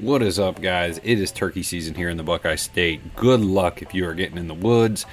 What 0.00 0.22
is 0.22 0.38
up, 0.38 0.62
guys? 0.62 0.98
It 1.02 1.20
is 1.20 1.30
turkey 1.30 1.62
season 1.62 1.94
here 1.94 2.08
in 2.08 2.16
the 2.16 2.22
Buckeye 2.22 2.54
State. 2.54 3.16
Good 3.16 3.42
luck 3.42 3.82
if 3.82 3.92
you 3.92 4.08
are 4.08 4.14
getting 4.14 4.38
in 4.38 4.48
the 4.48 4.54
woods. 4.54 5.04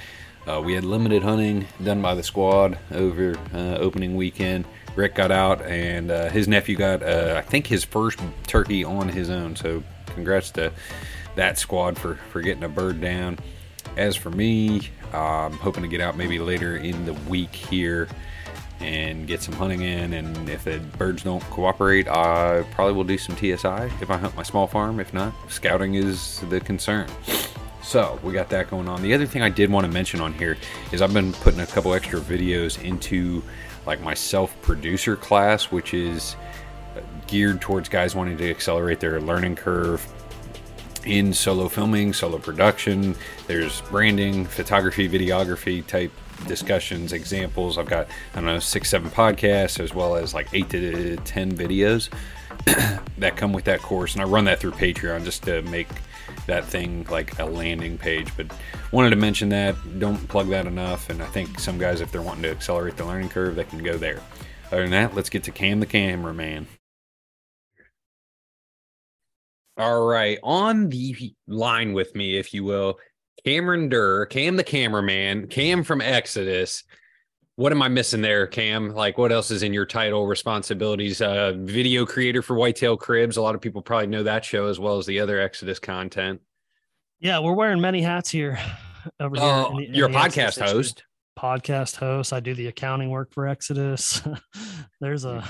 Uh, 0.46 0.62
we 0.64 0.72
had 0.72 0.82
limited 0.82 1.22
hunting 1.22 1.66
done 1.84 2.00
by 2.00 2.14
the 2.14 2.22
squad 2.22 2.78
over 2.92 3.36
uh, 3.52 3.76
opening 3.76 4.16
weekend. 4.16 4.64
Rick 4.96 5.14
got 5.14 5.30
out, 5.30 5.60
and 5.60 6.10
uh, 6.10 6.30
his 6.30 6.48
nephew 6.48 6.74
got, 6.74 7.02
uh, 7.02 7.34
I 7.36 7.42
think, 7.42 7.66
his 7.66 7.84
first 7.84 8.18
turkey 8.46 8.82
on 8.82 9.10
his 9.10 9.28
own. 9.28 9.56
So, 9.56 9.82
congrats 10.06 10.50
to 10.52 10.72
that 11.36 11.58
squad 11.58 11.98
for 11.98 12.14
for 12.32 12.40
getting 12.40 12.64
a 12.64 12.68
bird 12.68 12.98
down. 12.98 13.38
As 13.98 14.16
for 14.16 14.30
me, 14.30 14.88
I'm 15.12 15.52
hoping 15.52 15.82
to 15.82 15.88
get 15.90 16.00
out 16.00 16.16
maybe 16.16 16.38
later 16.38 16.78
in 16.78 17.04
the 17.04 17.12
week 17.12 17.54
here 17.54 18.08
and 18.80 19.26
get 19.26 19.42
some 19.42 19.54
hunting 19.54 19.82
in. 19.82 20.12
And 20.12 20.48
if 20.48 20.64
the 20.64 20.78
birds 20.98 21.24
don't 21.24 21.42
cooperate, 21.44 22.08
I 22.08 22.64
probably 22.72 22.94
will 22.94 23.04
do 23.04 23.18
some 23.18 23.36
TSI 23.36 23.90
if 24.00 24.10
I 24.10 24.16
hunt 24.16 24.36
my 24.36 24.42
small 24.42 24.66
farm. 24.66 25.00
If 25.00 25.12
not, 25.12 25.32
scouting 25.48 25.94
is 25.94 26.40
the 26.48 26.60
concern. 26.60 27.08
So 27.82 28.20
we 28.22 28.32
got 28.32 28.50
that 28.50 28.70
going 28.70 28.88
on. 28.88 29.02
The 29.02 29.14
other 29.14 29.26
thing 29.26 29.42
I 29.42 29.48
did 29.48 29.70
want 29.70 29.86
to 29.86 29.92
mention 29.92 30.20
on 30.20 30.34
here 30.34 30.56
is 30.92 31.00
I've 31.00 31.14
been 31.14 31.32
putting 31.32 31.60
a 31.60 31.66
couple 31.66 31.94
extra 31.94 32.20
videos 32.20 32.82
into 32.82 33.42
like 33.86 34.00
my 34.02 34.14
self 34.14 34.60
producer 34.62 35.16
class, 35.16 35.70
which 35.70 35.94
is 35.94 36.36
uh, 36.96 37.00
geared 37.26 37.60
towards 37.60 37.88
guys 37.88 38.14
wanting 38.14 38.36
to 38.36 38.50
accelerate 38.50 39.00
their 39.00 39.20
learning 39.20 39.56
curve 39.56 40.06
in 41.06 41.32
solo 41.32 41.68
filming, 41.68 42.12
solo 42.12 42.38
production. 42.38 43.16
There's 43.46 43.80
branding, 43.82 44.44
photography, 44.44 45.08
videography 45.08 45.86
type 45.86 46.12
discussions, 46.46 47.12
examples. 47.12 47.78
I've 47.78 47.88
got, 47.88 48.08
I 48.32 48.36
don't 48.36 48.46
know, 48.46 48.58
six, 48.58 48.90
seven 48.90 49.10
podcasts, 49.10 49.80
as 49.80 49.94
well 49.94 50.16
as 50.16 50.34
like 50.34 50.48
eight 50.52 50.70
to 50.70 51.16
10 51.16 51.56
videos 51.56 52.08
that 53.18 53.36
come 53.36 53.52
with 53.52 53.64
that 53.64 53.80
course. 53.80 54.14
And 54.14 54.22
I 54.22 54.24
run 54.24 54.44
that 54.44 54.60
through 54.60 54.72
Patreon 54.72 55.24
just 55.24 55.42
to 55.44 55.62
make 55.62 55.88
that 56.46 56.64
thing 56.64 57.06
like 57.10 57.38
a 57.38 57.44
landing 57.44 57.98
page. 57.98 58.34
But 58.36 58.46
wanted 58.92 59.10
to 59.10 59.16
mention 59.16 59.48
that. 59.50 59.76
Don't 59.98 60.28
plug 60.28 60.48
that 60.48 60.66
enough. 60.66 61.10
And 61.10 61.22
I 61.22 61.26
think 61.26 61.58
some 61.58 61.78
guys, 61.78 62.00
if 62.00 62.12
they're 62.12 62.22
wanting 62.22 62.42
to 62.44 62.50
accelerate 62.50 62.96
the 62.96 63.04
learning 63.04 63.30
curve, 63.30 63.56
they 63.56 63.64
can 63.64 63.82
go 63.82 63.96
there. 63.96 64.20
Other 64.68 64.82
than 64.82 64.90
that, 64.90 65.14
let's 65.14 65.30
get 65.30 65.44
to 65.44 65.50
Cam 65.50 65.80
the 65.80 65.86
cameraman. 65.86 66.66
All 69.78 70.06
right, 70.06 70.40
on 70.42 70.88
the 70.88 71.32
line 71.46 71.92
with 71.92 72.12
me, 72.16 72.36
if 72.36 72.52
you 72.52 72.64
will, 72.64 72.98
Cameron 73.48 73.88
Derr, 73.88 74.26
Cam 74.26 74.56
the 74.56 74.62
cameraman, 74.62 75.46
Cam 75.46 75.82
from 75.82 76.02
Exodus. 76.02 76.84
What 77.56 77.72
am 77.72 77.80
I 77.80 77.88
missing 77.88 78.20
there, 78.20 78.46
Cam? 78.46 78.90
Like, 78.90 79.16
what 79.16 79.32
else 79.32 79.50
is 79.50 79.62
in 79.62 79.72
your 79.72 79.86
title 79.86 80.26
responsibilities? 80.26 81.22
Uh, 81.22 81.54
video 81.56 82.04
creator 82.04 82.42
for 82.42 82.56
Whitetail 82.56 82.98
Cribs. 82.98 83.38
A 83.38 83.42
lot 83.42 83.54
of 83.54 83.62
people 83.62 83.80
probably 83.80 84.08
know 84.08 84.22
that 84.22 84.44
show 84.44 84.66
as 84.66 84.78
well 84.78 84.98
as 84.98 85.06
the 85.06 85.18
other 85.18 85.40
Exodus 85.40 85.78
content. 85.78 86.42
Yeah, 87.20 87.38
we're 87.38 87.54
wearing 87.54 87.80
many 87.80 88.02
hats 88.02 88.28
here. 88.28 88.58
Over 89.18 89.36
here, 89.36 89.44
uh, 89.46 89.70
the, 89.70 89.88
you're 89.92 90.10
a 90.10 90.12
podcast 90.12 90.60
host. 90.60 91.04
Podcast 91.38 91.96
host. 91.96 92.34
I 92.34 92.40
do 92.40 92.54
the 92.54 92.66
accounting 92.66 93.08
work 93.08 93.32
for 93.32 93.48
Exodus. 93.48 94.20
There's 95.00 95.24
a 95.24 95.42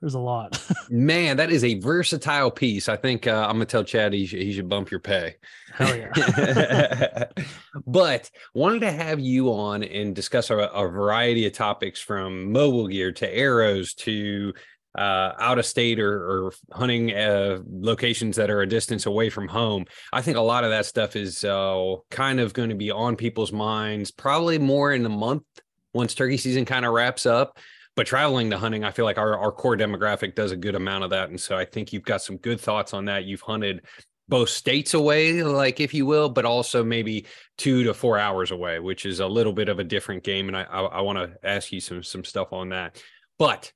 there's 0.00 0.14
a 0.14 0.20
lot. 0.20 0.62
Man, 0.90 1.36
that 1.36 1.50
is 1.50 1.64
a 1.64 1.78
versatile 1.80 2.50
piece. 2.50 2.88
I 2.88 2.96
think 2.96 3.26
uh, 3.26 3.46
I'm 3.46 3.54
gonna 3.54 3.66
tell 3.66 3.84
Chad 3.84 4.12
he 4.12 4.26
should, 4.26 4.42
he 4.42 4.52
should 4.52 4.68
bump 4.68 4.90
your 4.90 5.00
pay. 5.00 5.36
Hell 5.72 5.96
yeah. 5.96 7.24
but 7.86 8.30
wanted 8.54 8.80
to 8.80 8.92
have 8.92 9.20
you 9.20 9.52
on 9.52 9.82
and 9.82 10.14
discuss 10.14 10.50
a, 10.50 10.56
a, 10.56 10.88
variety 10.88 11.46
of 11.46 11.52
topics 11.52 12.00
from 12.00 12.52
mobile 12.52 12.86
gear 12.86 13.10
to 13.12 13.28
arrows 13.28 13.94
to 13.94 14.52
uh, 14.96 15.32
out 15.40 15.58
of 15.58 15.66
state 15.66 15.98
or, 15.98 16.12
or 16.12 16.52
hunting 16.72 17.12
uh, 17.12 17.58
locations 17.68 18.36
that 18.36 18.50
are 18.50 18.62
a 18.62 18.68
distance 18.68 19.06
away 19.06 19.28
from 19.28 19.48
home. 19.48 19.84
I 20.12 20.22
think 20.22 20.36
a 20.36 20.42
lot 20.42 20.64
of 20.64 20.70
that 20.70 20.86
stuff 20.86 21.16
is 21.16 21.42
uh, 21.42 21.96
kind 22.10 22.38
of 22.38 22.52
going 22.52 22.68
to 22.68 22.76
be 22.76 22.92
on 22.92 23.16
people's 23.16 23.52
minds 23.52 24.10
probably 24.12 24.58
more 24.58 24.92
in 24.92 25.04
a 25.04 25.08
month 25.08 25.42
once 25.92 26.14
turkey 26.14 26.36
season 26.36 26.64
kind 26.64 26.84
of 26.84 26.92
wraps 26.92 27.24
up 27.24 27.58
but 27.96 28.06
traveling 28.06 28.50
to 28.50 28.58
hunting, 28.58 28.84
I 28.84 28.90
feel 28.90 29.04
like 29.04 29.18
our, 29.18 29.38
our 29.38 29.52
core 29.52 29.76
demographic 29.76 30.34
does 30.34 30.52
a 30.52 30.56
good 30.56 30.74
amount 30.74 31.04
of 31.04 31.10
that. 31.10 31.28
And 31.30 31.40
so 31.40 31.56
I 31.56 31.64
think 31.64 31.92
you've 31.92 32.02
got 32.02 32.22
some 32.22 32.36
good 32.38 32.60
thoughts 32.60 32.92
on 32.92 33.04
that. 33.06 33.24
You've 33.24 33.40
hunted 33.40 33.82
both 34.28 34.48
states 34.48 34.94
away, 34.94 35.42
like 35.42 35.80
if 35.80 35.92
you 35.92 36.06
will, 36.06 36.28
but 36.28 36.44
also 36.44 36.82
maybe 36.82 37.26
two 37.58 37.84
to 37.84 37.94
four 37.94 38.18
hours 38.18 38.50
away, 38.50 38.80
which 38.80 39.06
is 39.06 39.20
a 39.20 39.26
little 39.26 39.52
bit 39.52 39.68
of 39.68 39.78
a 39.78 39.84
different 39.84 40.24
game. 40.24 40.48
And 40.48 40.56
I, 40.56 40.62
I, 40.62 40.80
I 40.82 41.00
want 41.02 41.18
to 41.18 41.36
ask 41.46 41.70
you 41.72 41.80
some 41.80 42.02
some 42.02 42.24
stuff 42.24 42.52
on 42.52 42.70
that. 42.70 43.02
But 43.38 43.72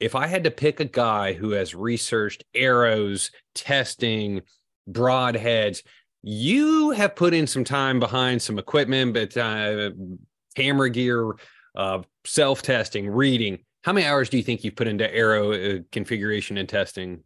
if 0.00 0.14
I 0.14 0.26
had 0.26 0.44
to 0.44 0.50
pick 0.50 0.80
a 0.80 0.84
guy 0.84 1.32
who 1.32 1.50
has 1.50 1.74
researched 1.74 2.44
arrows, 2.54 3.30
testing, 3.54 4.42
broadheads, 4.90 5.82
you 6.22 6.90
have 6.90 7.14
put 7.14 7.34
in 7.34 7.46
some 7.46 7.64
time 7.64 8.00
behind 8.00 8.40
some 8.40 8.58
equipment, 8.58 9.14
but 9.14 9.36
uh, 9.36 9.90
camera 10.56 10.90
gear, 10.90 11.34
uh, 11.74 12.02
self 12.26 12.62
testing, 12.62 13.08
reading. 13.08 13.58
How 13.82 13.92
many 13.92 14.06
hours 14.06 14.28
do 14.28 14.36
you 14.36 14.42
think 14.42 14.64
you've 14.64 14.76
put 14.76 14.88
into 14.88 15.12
arrow 15.14 15.52
uh, 15.52 15.78
configuration 15.92 16.56
and 16.58 16.68
testing? 16.68 17.22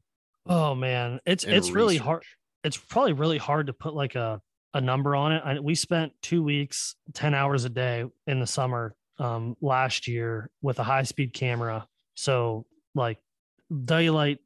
Oh 0.46 0.74
man, 0.74 1.20
it's 1.26 1.44
it's 1.44 1.68
research? 1.68 1.74
really 1.74 1.96
hard. 1.96 2.22
It's 2.64 2.76
probably 2.76 3.12
really 3.12 3.38
hard 3.38 3.68
to 3.68 3.72
put 3.72 3.94
like 3.94 4.14
a 4.14 4.40
a 4.74 4.80
number 4.80 5.14
on 5.14 5.32
it. 5.32 5.42
I, 5.44 5.60
we 5.60 5.74
spent 5.74 6.12
two 6.22 6.42
weeks, 6.42 6.96
ten 7.14 7.34
hours 7.34 7.64
a 7.64 7.68
day 7.68 8.04
in 8.26 8.40
the 8.40 8.46
summer 8.46 8.94
um, 9.18 9.56
last 9.60 10.08
year 10.08 10.50
with 10.62 10.78
a 10.78 10.84
high 10.84 11.02
speed 11.02 11.32
camera. 11.32 11.86
So 12.14 12.66
like 12.94 13.18
daylight 13.84 14.38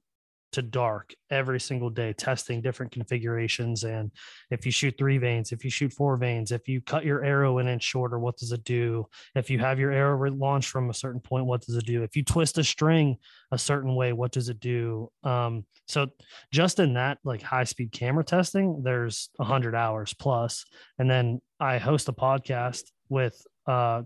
to 0.52 0.62
dark 0.62 1.14
every 1.30 1.58
single 1.58 1.90
day, 1.90 2.12
testing 2.12 2.60
different 2.60 2.92
configurations. 2.92 3.84
And 3.84 4.10
if 4.50 4.64
you 4.64 4.72
shoot 4.72 4.94
three 4.96 5.18
vanes, 5.18 5.52
if 5.52 5.64
you 5.64 5.70
shoot 5.70 5.92
four 5.92 6.16
vanes, 6.16 6.52
if 6.52 6.68
you 6.68 6.80
cut 6.80 7.04
your 7.04 7.24
arrow 7.24 7.58
an 7.58 7.68
inch 7.68 7.82
shorter, 7.82 8.18
what 8.18 8.36
does 8.36 8.52
it 8.52 8.64
do? 8.64 9.06
If 9.34 9.50
you 9.50 9.58
have 9.58 9.78
your 9.78 9.90
arrow 9.90 10.30
launched 10.30 10.70
from 10.70 10.90
a 10.90 10.94
certain 10.94 11.20
point, 11.20 11.46
what 11.46 11.62
does 11.62 11.76
it 11.76 11.86
do? 11.86 12.02
If 12.02 12.16
you 12.16 12.24
twist 12.24 12.58
a 12.58 12.64
string 12.64 13.16
a 13.50 13.58
certain 13.58 13.94
way, 13.94 14.12
what 14.12 14.32
does 14.32 14.48
it 14.48 14.60
do? 14.60 15.10
Um, 15.24 15.64
so 15.86 16.08
just 16.52 16.78
in 16.78 16.94
that 16.94 17.18
like 17.24 17.42
high 17.42 17.64
speed 17.64 17.92
camera 17.92 18.24
testing, 18.24 18.82
there's 18.82 19.30
a 19.38 19.44
hundred 19.44 19.74
hours 19.74 20.14
plus. 20.14 20.64
And 20.98 21.10
then 21.10 21.40
I 21.58 21.78
host 21.78 22.08
a 22.08 22.12
podcast 22.12 22.84
with 23.08 23.40
uh 23.66 24.02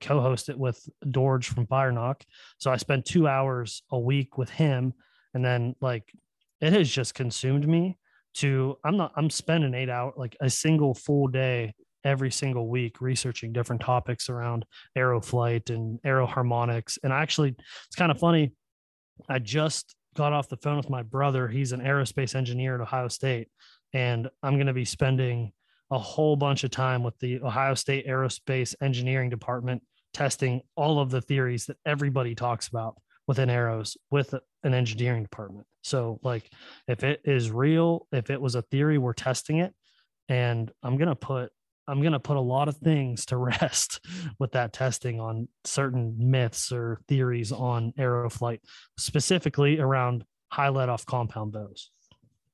co-host 0.00 0.48
it 0.48 0.58
with 0.58 0.88
George 1.10 1.48
from 1.48 1.66
FireNock. 1.66 2.22
So 2.58 2.70
I 2.70 2.76
spend 2.76 3.04
two 3.04 3.28
hours 3.28 3.82
a 3.90 3.98
week 3.98 4.36
with 4.36 4.50
him 4.50 4.94
and 5.34 5.44
then 5.44 5.74
like 5.80 6.12
it 6.60 6.72
has 6.72 6.88
just 6.90 7.14
consumed 7.14 7.66
me 7.66 7.98
to 8.34 8.76
i'm 8.84 8.96
not 8.96 9.12
i'm 9.16 9.30
spending 9.30 9.74
eight 9.74 9.90
hours 9.90 10.14
like 10.16 10.36
a 10.40 10.48
single 10.50 10.94
full 10.94 11.26
day 11.26 11.74
every 12.04 12.30
single 12.30 12.68
week 12.68 13.00
researching 13.00 13.52
different 13.52 13.82
topics 13.82 14.28
around 14.28 14.64
arrow 14.96 15.20
flight 15.20 15.68
and 15.70 15.98
arrow 16.04 16.26
harmonics 16.26 16.98
and 17.02 17.12
actually 17.12 17.54
it's 17.86 17.96
kind 17.96 18.10
of 18.10 18.18
funny 18.18 18.52
i 19.28 19.38
just 19.38 19.94
got 20.16 20.32
off 20.32 20.48
the 20.48 20.56
phone 20.56 20.76
with 20.76 20.90
my 20.90 21.02
brother. 21.02 21.48
He's 21.48 21.72
an 21.72 21.80
aerospace 21.80 22.34
engineer 22.34 22.74
at 22.74 22.80
ohio 22.80 23.08
state. 23.08 23.48
And 23.92 24.28
i'm 24.42 24.54
going 24.54 24.66
to 24.66 24.72
be 24.72 24.84
spending 24.84 25.52
a 25.90 25.98
whole 25.98 26.36
bunch 26.36 26.62
of 26.62 26.70
time 26.70 27.02
with 27.02 27.18
the 27.18 27.40
ohio 27.40 27.74
state 27.74 28.06
aerospace 28.06 28.74
engineering 28.80 29.30
department 29.30 29.82
testing 30.14 30.60
all 30.76 31.00
of 31.00 31.10
the 31.10 31.20
theories 31.20 31.66
that 31.66 31.76
everybody 31.84 32.34
talks 32.34 32.68
about 32.68 32.96
within 33.30 33.48
arrows 33.48 33.96
with 34.10 34.34
an 34.64 34.74
engineering 34.74 35.22
department. 35.22 35.64
So 35.84 36.18
like 36.24 36.50
if 36.88 37.04
it 37.04 37.20
is 37.24 37.48
real, 37.48 38.08
if 38.10 38.28
it 38.28 38.40
was 38.40 38.56
a 38.56 38.62
theory, 38.62 38.98
we're 38.98 39.12
testing 39.12 39.58
it. 39.58 39.72
And 40.28 40.68
I'm 40.82 40.96
gonna 40.96 41.14
put 41.14 41.52
I'm 41.86 42.02
gonna 42.02 42.18
put 42.18 42.36
a 42.36 42.40
lot 42.40 42.66
of 42.66 42.76
things 42.78 43.26
to 43.26 43.36
rest 43.60 44.04
with 44.40 44.50
that 44.52 44.72
testing 44.72 45.20
on 45.20 45.46
certain 45.62 46.16
myths 46.18 46.72
or 46.72 47.02
theories 47.06 47.52
on 47.52 47.92
arrow 47.96 48.28
flight, 48.30 48.62
specifically 48.98 49.78
around 49.78 50.24
high 50.50 50.70
let 50.70 50.88
off 50.88 51.06
compound 51.06 51.52
bows. 51.52 51.92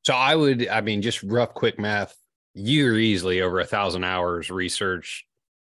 So 0.03 0.13
I 0.13 0.37
would, 0.37 0.69
I 0.69 0.83
mean, 0.83 1.01
just 1.01 1.23
rough 1.23 1.55
quick 1.55 1.79
math, 1.79 2.15
you're 2.53 2.99
easily 2.99 3.41
over 3.41 3.61
a 3.61 3.65
thousand 3.65 4.05
hours 4.05 4.51
research 4.51 5.25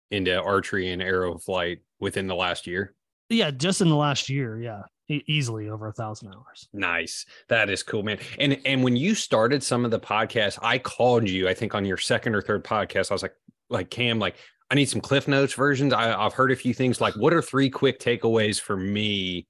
into 0.09 0.41
archery 0.41 0.89
and 0.89 1.03
arrow 1.03 1.37
flight 1.37 1.81
within 1.99 2.25
the 2.25 2.33
last 2.33 2.65
year. 2.65 2.95
Yeah, 3.29 3.51
just 3.51 3.81
in 3.81 3.89
the 3.89 3.95
last 3.95 4.29
year. 4.29 4.59
Yeah. 4.59 4.83
e- 5.09 5.23
easily 5.27 5.69
over 5.69 5.87
a 5.87 5.93
thousand 5.93 6.33
hours. 6.33 6.67
Nice. 6.73 7.25
That 7.49 7.69
is 7.69 7.83
cool, 7.83 8.03
man. 8.03 8.19
And 8.39 8.59
and 8.65 8.83
when 8.83 8.95
you 8.95 9.15
started 9.15 9.63
some 9.63 9.85
of 9.85 9.91
the 9.91 9.99
podcasts, 9.99 10.59
I 10.61 10.77
called 10.77 11.29
you, 11.29 11.47
I 11.47 11.53
think 11.53 11.75
on 11.75 11.85
your 11.85 11.97
second 11.97 12.35
or 12.35 12.41
third 12.41 12.63
podcast. 12.63 13.11
I 13.11 13.13
was 13.13 13.21
like, 13.21 13.35
like 13.69 13.89
Cam, 13.89 14.19
like 14.19 14.35
I 14.69 14.75
need 14.75 14.89
some 14.89 15.01
Cliff 15.01 15.27
Notes 15.27 15.53
versions. 15.53 15.93
I, 15.93 16.13
I've 16.13 16.33
heard 16.33 16.51
a 16.51 16.55
few 16.55 16.73
things 16.73 16.99
like 17.01 17.15
what 17.15 17.33
are 17.33 17.41
three 17.41 17.69
quick 17.69 17.99
takeaways 17.99 18.59
for 18.59 18.77
me 18.77 19.47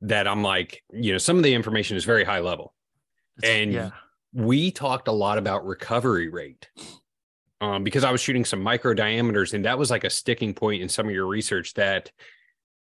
that 0.00 0.28
I'm 0.28 0.42
like, 0.42 0.82
you 0.92 1.12
know, 1.12 1.18
some 1.18 1.36
of 1.36 1.42
the 1.42 1.54
information 1.54 1.96
is 1.96 2.04
very 2.04 2.24
high 2.24 2.40
level. 2.40 2.74
And 3.42 3.72
yeah. 3.72 3.90
we 4.32 4.70
talked 4.70 5.08
a 5.08 5.12
lot 5.12 5.38
about 5.38 5.66
recovery 5.66 6.28
rate. 6.28 6.68
Um, 7.60 7.82
because 7.82 8.04
I 8.04 8.12
was 8.12 8.20
shooting 8.20 8.44
some 8.44 8.62
micro 8.62 8.92
diameters, 8.92 9.54
and 9.54 9.64
that 9.64 9.78
was 9.78 9.90
like 9.90 10.04
a 10.04 10.10
sticking 10.10 10.52
point 10.52 10.82
in 10.82 10.88
some 10.88 11.06
of 11.06 11.14
your 11.14 11.26
research 11.26 11.72
that 11.74 12.10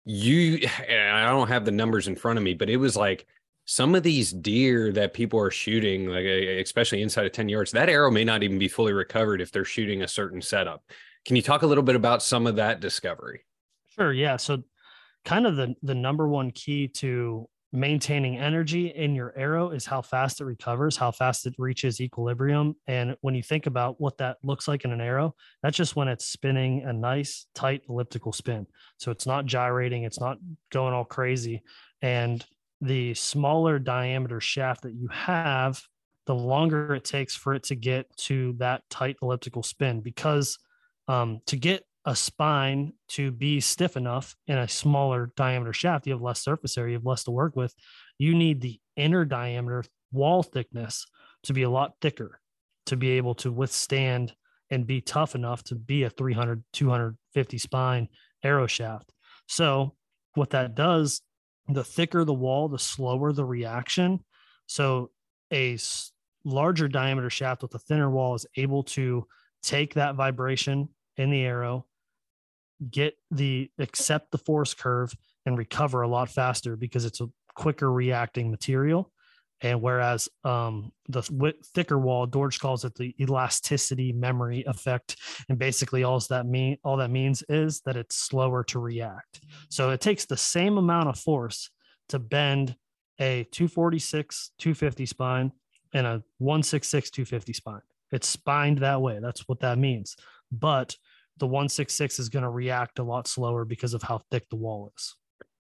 you 0.07 0.65
I 0.89 1.25
don't 1.25 1.49
have 1.49 1.65
the 1.65 1.71
numbers 1.71 2.07
in 2.07 2.15
front 2.15 2.37
of 2.37 2.43
me, 2.43 2.53
but 2.53 2.69
it 2.69 2.77
was 2.77 2.95
like 2.95 3.27
some 3.65 3.93
of 3.93 4.03
these 4.03 4.31
deer 4.31 4.93
that 4.93 5.13
people 5.13 5.37
are 5.37 5.51
shooting, 5.51 6.07
like 6.07 6.23
especially 6.25 7.01
inside 7.01 7.25
of 7.25 7.33
10 7.33 7.49
yards, 7.49 7.71
that 7.71 7.89
arrow 7.89 8.09
may 8.09 8.23
not 8.23 8.41
even 8.41 8.57
be 8.57 8.69
fully 8.69 8.93
recovered 8.93 9.41
if 9.41 9.51
they're 9.51 9.65
shooting 9.65 10.03
a 10.03 10.07
certain 10.07 10.41
setup. 10.41 10.81
Can 11.25 11.35
you 11.35 11.41
talk 11.41 11.63
a 11.63 11.67
little 11.67 11.83
bit 11.83 11.97
about 11.97 12.23
some 12.23 12.47
of 12.47 12.55
that 12.55 12.79
discovery? 12.79 13.41
Sure. 13.87 14.13
Yeah. 14.13 14.37
So 14.37 14.63
kind 15.25 15.45
of 15.45 15.57
the 15.57 15.75
the 15.83 15.95
number 15.95 16.25
one 16.25 16.51
key 16.51 16.87
to 16.87 17.49
maintaining 17.73 18.37
energy 18.37 18.87
in 18.87 19.13
your 19.13 19.33
arrow 19.37 19.71
is 19.71 19.85
how 19.85 20.01
fast 20.01 20.39
it 20.39 20.45
recovers, 20.45 20.95
how 20.95 21.11
fast 21.11 21.45
it 21.45 21.53
reaches 21.57 21.99
equilibrium. 21.99 22.75
And 22.87 23.17
when 23.21 23.35
you 23.35 23.43
think 23.43 23.65
about 23.65 23.99
what 23.99 24.17
that 24.19 24.37
looks 24.41 24.67
like 24.67 24.85
in 24.85 24.91
an 24.91 25.01
arrow, 25.01 25.35
that's 25.61 25.75
just 25.75 25.95
when 25.95 26.07
it's 26.07 26.25
spinning 26.25 26.83
a 26.83 26.93
nice, 26.93 27.47
tight 27.53 27.81
elliptical 27.89 28.31
spin. 28.31 28.67
So 28.97 29.11
it's 29.11 29.25
not 29.25 29.45
gyrating, 29.45 30.03
it's 30.03 30.19
not 30.19 30.37
going 30.71 30.93
all 30.93 31.05
crazy. 31.05 31.61
And 32.01 32.45
the 32.79 33.13
smaller 33.15 33.79
diameter 33.79 34.39
shaft 34.39 34.83
that 34.83 34.93
you 34.93 35.07
have, 35.09 35.81
the 36.25 36.35
longer 36.35 36.95
it 36.95 37.03
takes 37.03 37.35
for 37.35 37.53
it 37.53 37.63
to 37.63 37.75
get 37.75 38.05
to 38.17 38.53
that 38.59 38.83
tight 38.89 39.17
elliptical 39.21 39.63
spin 39.63 40.01
because 40.01 40.57
um, 41.07 41.39
to 41.47 41.55
get 41.55 41.83
a 42.07 42.15
spine 42.15 42.93
to 43.09 43.31
be 43.31 43.59
stiff 43.59 43.97
enough 43.97 44.33
in 44.47 44.57
a 44.57 44.67
smaller 44.67 45.29
diameter 45.35 45.73
shaft, 45.73 46.07
you 46.07 46.13
have 46.13 46.21
less 46.21 46.41
surface 46.41 46.77
area, 46.77 46.93
you 46.93 46.97
have 46.97 47.05
less 47.05 47.25
to 47.25 47.31
work 47.31 47.53
with. 47.57 47.75
You 48.17 48.33
need 48.33 48.61
the 48.61 48.79
inner 48.95 49.25
diameter 49.25 49.83
wall 50.13 50.41
thickness 50.41 51.05
to 51.43 51.53
be 51.53 51.63
a 51.63 51.69
lot 51.69 51.95
thicker 52.01 52.39
to 52.85 52.95
be 52.95 53.11
able 53.11 53.35
to 53.35 53.51
withstand 53.51 54.33
and 54.69 54.87
be 54.87 55.01
tough 55.01 55.35
enough 55.35 55.65
to 55.65 55.75
be 55.75 56.03
a 56.03 56.09
300, 56.09 56.63
250 56.71 57.57
spine 57.57 58.07
arrow 58.41 58.67
shaft. 58.67 59.11
So, 59.49 59.93
what 60.35 60.51
that 60.51 60.75
does, 60.75 61.21
the 61.67 61.83
thicker 61.83 62.23
the 62.23 62.33
wall, 62.33 62.69
the 62.69 62.79
slower 62.79 63.33
the 63.33 63.43
reaction. 63.43 64.23
So, 64.65 65.11
a 65.51 65.77
larger 66.45 66.87
diameter 66.87 67.29
shaft 67.29 67.63
with 67.63 67.75
a 67.75 67.79
thinner 67.79 68.09
wall 68.09 68.35
is 68.35 68.45
able 68.55 68.83
to 68.83 69.27
take 69.61 69.95
that 69.95 70.15
vibration 70.15 70.87
in 71.17 71.31
the 71.31 71.43
arrow 71.43 71.85
get 72.91 73.17
the 73.31 73.69
accept 73.79 74.31
the 74.31 74.37
force 74.37 74.73
curve 74.73 75.13
and 75.45 75.57
recover 75.57 76.01
a 76.01 76.07
lot 76.07 76.29
faster 76.29 76.75
because 76.75 77.05
it's 77.05 77.21
a 77.21 77.29
quicker 77.55 77.91
reacting 77.91 78.51
material. 78.51 79.11
And 79.61 79.81
whereas 79.81 80.29
um, 80.43 80.91
the 81.09 81.23
thicker 81.73 81.97
wall, 81.97 82.27
George 82.27 82.59
calls 82.59 82.85
it 82.85 82.93
the 82.93 83.15
elasticity 83.19 84.13
memory 84.13 84.63
effect, 84.67 85.15
and 85.49 85.57
basically 85.57 86.03
all 86.03 86.19
that 86.29 86.45
mean 86.45 86.77
all 86.83 86.97
that 86.97 87.09
means 87.09 87.43
is 87.49 87.81
that 87.81 87.97
it's 87.97 88.15
slower 88.15 88.63
to 88.65 88.79
react. 88.79 89.41
So 89.69 89.89
it 89.89 90.01
takes 90.01 90.25
the 90.25 90.37
same 90.37 90.77
amount 90.77 91.09
of 91.09 91.17
force 91.17 91.71
to 92.09 92.19
bend 92.19 92.75
a 93.19 93.45
246 93.51 94.51
250 94.59 95.05
spine 95.07 95.51
and 95.93 96.05
a 96.05 96.23
166 96.37 97.09
250 97.09 97.53
spine. 97.53 97.81
It's 98.11 98.27
spined 98.27 98.79
that 98.79 99.01
way. 99.01 99.19
That's 99.19 99.47
what 99.47 99.61
that 99.61 99.79
means. 99.79 100.15
But 100.51 100.95
the 101.39 101.47
166 101.47 102.19
is 102.19 102.29
going 102.29 102.43
to 102.43 102.49
react 102.49 102.99
a 102.99 103.03
lot 103.03 103.27
slower 103.27 103.65
because 103.65 103.93
of 103.93 104.03
how 104.03 104.21
thick 104.31 104.49
the 104.49 104.55
wall 104.55 104.91
is. 104.95 105.15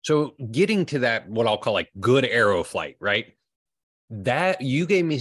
So 0.03 0.35
getting 0.51 0.85
to 0.87 1.01
that, 1.01 1.29
what 1.29 1.47
I'll 1.47 1.59
call 1.59 1.73
like 1.73 1.91
good 1.99 2.25
arrow 2.25 2.63
flight, 2.63 2.97
right? 3.01 3.35
That 4.11 4.61
you 4.61 4.87
gave 4.87 5.05
me, 5.07 5.21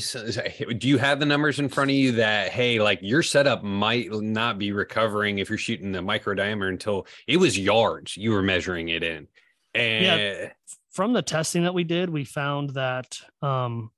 do 0.77 0.87
you 0.89 0.97
have 0.97 1.19
the 1.19 1.25
numbers 1.25 1.57
in 1.57 1.69
front 1.69 1.89
of 1.89 1.95
you 1.95 2.11
that, 2.13 2.51
hey, 2.51 2.79
like 2.79 2.99
your 3.01 3.23
setup 3.23 3.63
might 3.63 4.11
not 4.11 4.59
be 4.59 4.73
recovering 4.73 5.39
if 5.39 5.49
you're 5.49 5.57
shooting 5.57 5.93
the 5.93 6.01
micro 6.01 6.33
diameter 6.33 6.69
until 6.69 7.07
it 7.25 7.37
was 7.37 7.57
yards 7.57 8.17
you 8.17 8.31
were 8.31 8.41
measuring 8.41 8.89
it 8.89 9.03
in? 9.03 9.27
And 9.73 10.05
yeah, 10.05 10.49
from 10.91 11.13
the 11.13 11.21
testing 11.21 11.63
that 11.63 11.73
we 11.73 11.83
did, 11.83 12.09
we 12.09 12.25
found 12.25 12.71
that 12.71 13.19
um, 13.41 13.91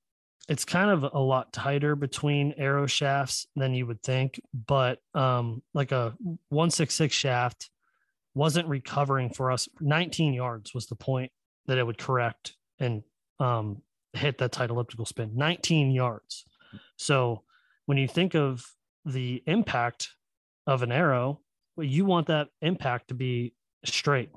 it's 0.48 0.64
kind 0.64 0.90
of 0.90 1.10
a 1.12 1.18
lot 1.18 1.52
tighter 1.52 1.96
between 1.96 2.54
arrow 2.56 2.86
shafts 2.86 3.46
than 3.56 3.74
you 3.74 3.86
would 3.86 4.02
think, 4.02 4.40
but 4.54 5.00
um, 5.14 5.62
like 5.74 5.92
a 5.92 6.14
166 6.50 7.14
shaft 7.14 7.70
wasn't 8.34 8.68
recovering 8.68 9.30
for 9.30 9.50
us. 9.50 9.68
19 9.80 10.34
yards 10.34 10.72
was 10.72 10.86
the 10.86 10.94
point 10.94 11.32
that 11.66 11.78
it 11.78 11.86
would 11.86 11.98
correct 11.98 12.54
and 12.78 13.02
um, 13.40 13.82
hit 14.12 14.38
that 14.38 14.52
tight 14.52 14.70
elliptical 14.70 15.04
spin. 15.04 15.32
19 15.34 15.90
yards. 15.90 16.44
So 16.96 17.42
when 17.86 17.98
you 17.98 18.06
think 18.06 18.34
of 18.34 18.64
the 19.04 19.42
impact 19.46 20.10
of 20.66 20.82
an 20.82 20.92
arrow, 20.92 21.40
you 21.78 22.04
want 22.04 22.28
that 22.28 22.48
impact 22.62 23.08
to 23.08 23.14
be 23.14 23.54
straight. 23.84 24.30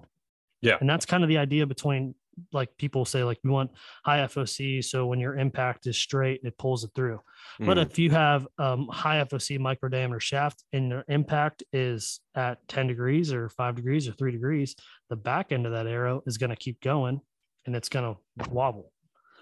Yeah. 0.61 0.77
And 0.79 0.89
that's 0.89 1.05
kind 1.05 1.23
of 1.23 1.29
the 1.29 1.37
idea 1.37 1.65
between 1.65 2.15
like 2.51 2.69
people 2.77 3.05
say 3.05 3.23
like 3.23 3.39
we 3.43 3.49
want 3.49 3.71
high 4.03 4.19
FOC 4.19 4.83
so 4.83 5.05
when 5.05 5.19
your 5.19 5.37
impact 5.37 5.87
is 5.87 5.97
straight 5.97 6.41
it 6.43 6.57
pulls 6.57 6.83
it 6.83 6.91
through. 6.95 7.19
Mm. 7.61 7.65
But 7.65 7.77
if 7.77 7.99
you 7.99 8.09
have 8.11 8.47
um, 8.57 8.87
high 8.91 9.23
FOC 9.23 9.59
micro 9.59 9.89
diameter 9.89 10.19
shaft 10.19 10.63
and 10.73 10.89
your 10.89 11.05
impact 11.07 11.63
is 11.73 12.19
at 12.35 12.65
10 12.67 12.87
degrees 12.87 13.33
or 13.33 13.49
5 13.49 13.75
degrees 13.75 14.07
or 14.07 14.13
3 14.13 14.31
degrees, 14.31 14.75
the 15.09 15.15
back 15.15 15.51
end 15.51 15.65
of 15.65 15.71
that 15.73 15.87
arrow 15.87 16.21
is 16.25 16.37
going 16.37 16.51
to 16.51 16.55
keep 16.55 16.81
going 16.81 17.21
and 17.65 17.75
it's 17.75 17.89
going 17.89 18.15
to 18.15 18.49
wobble. 18.49 18.91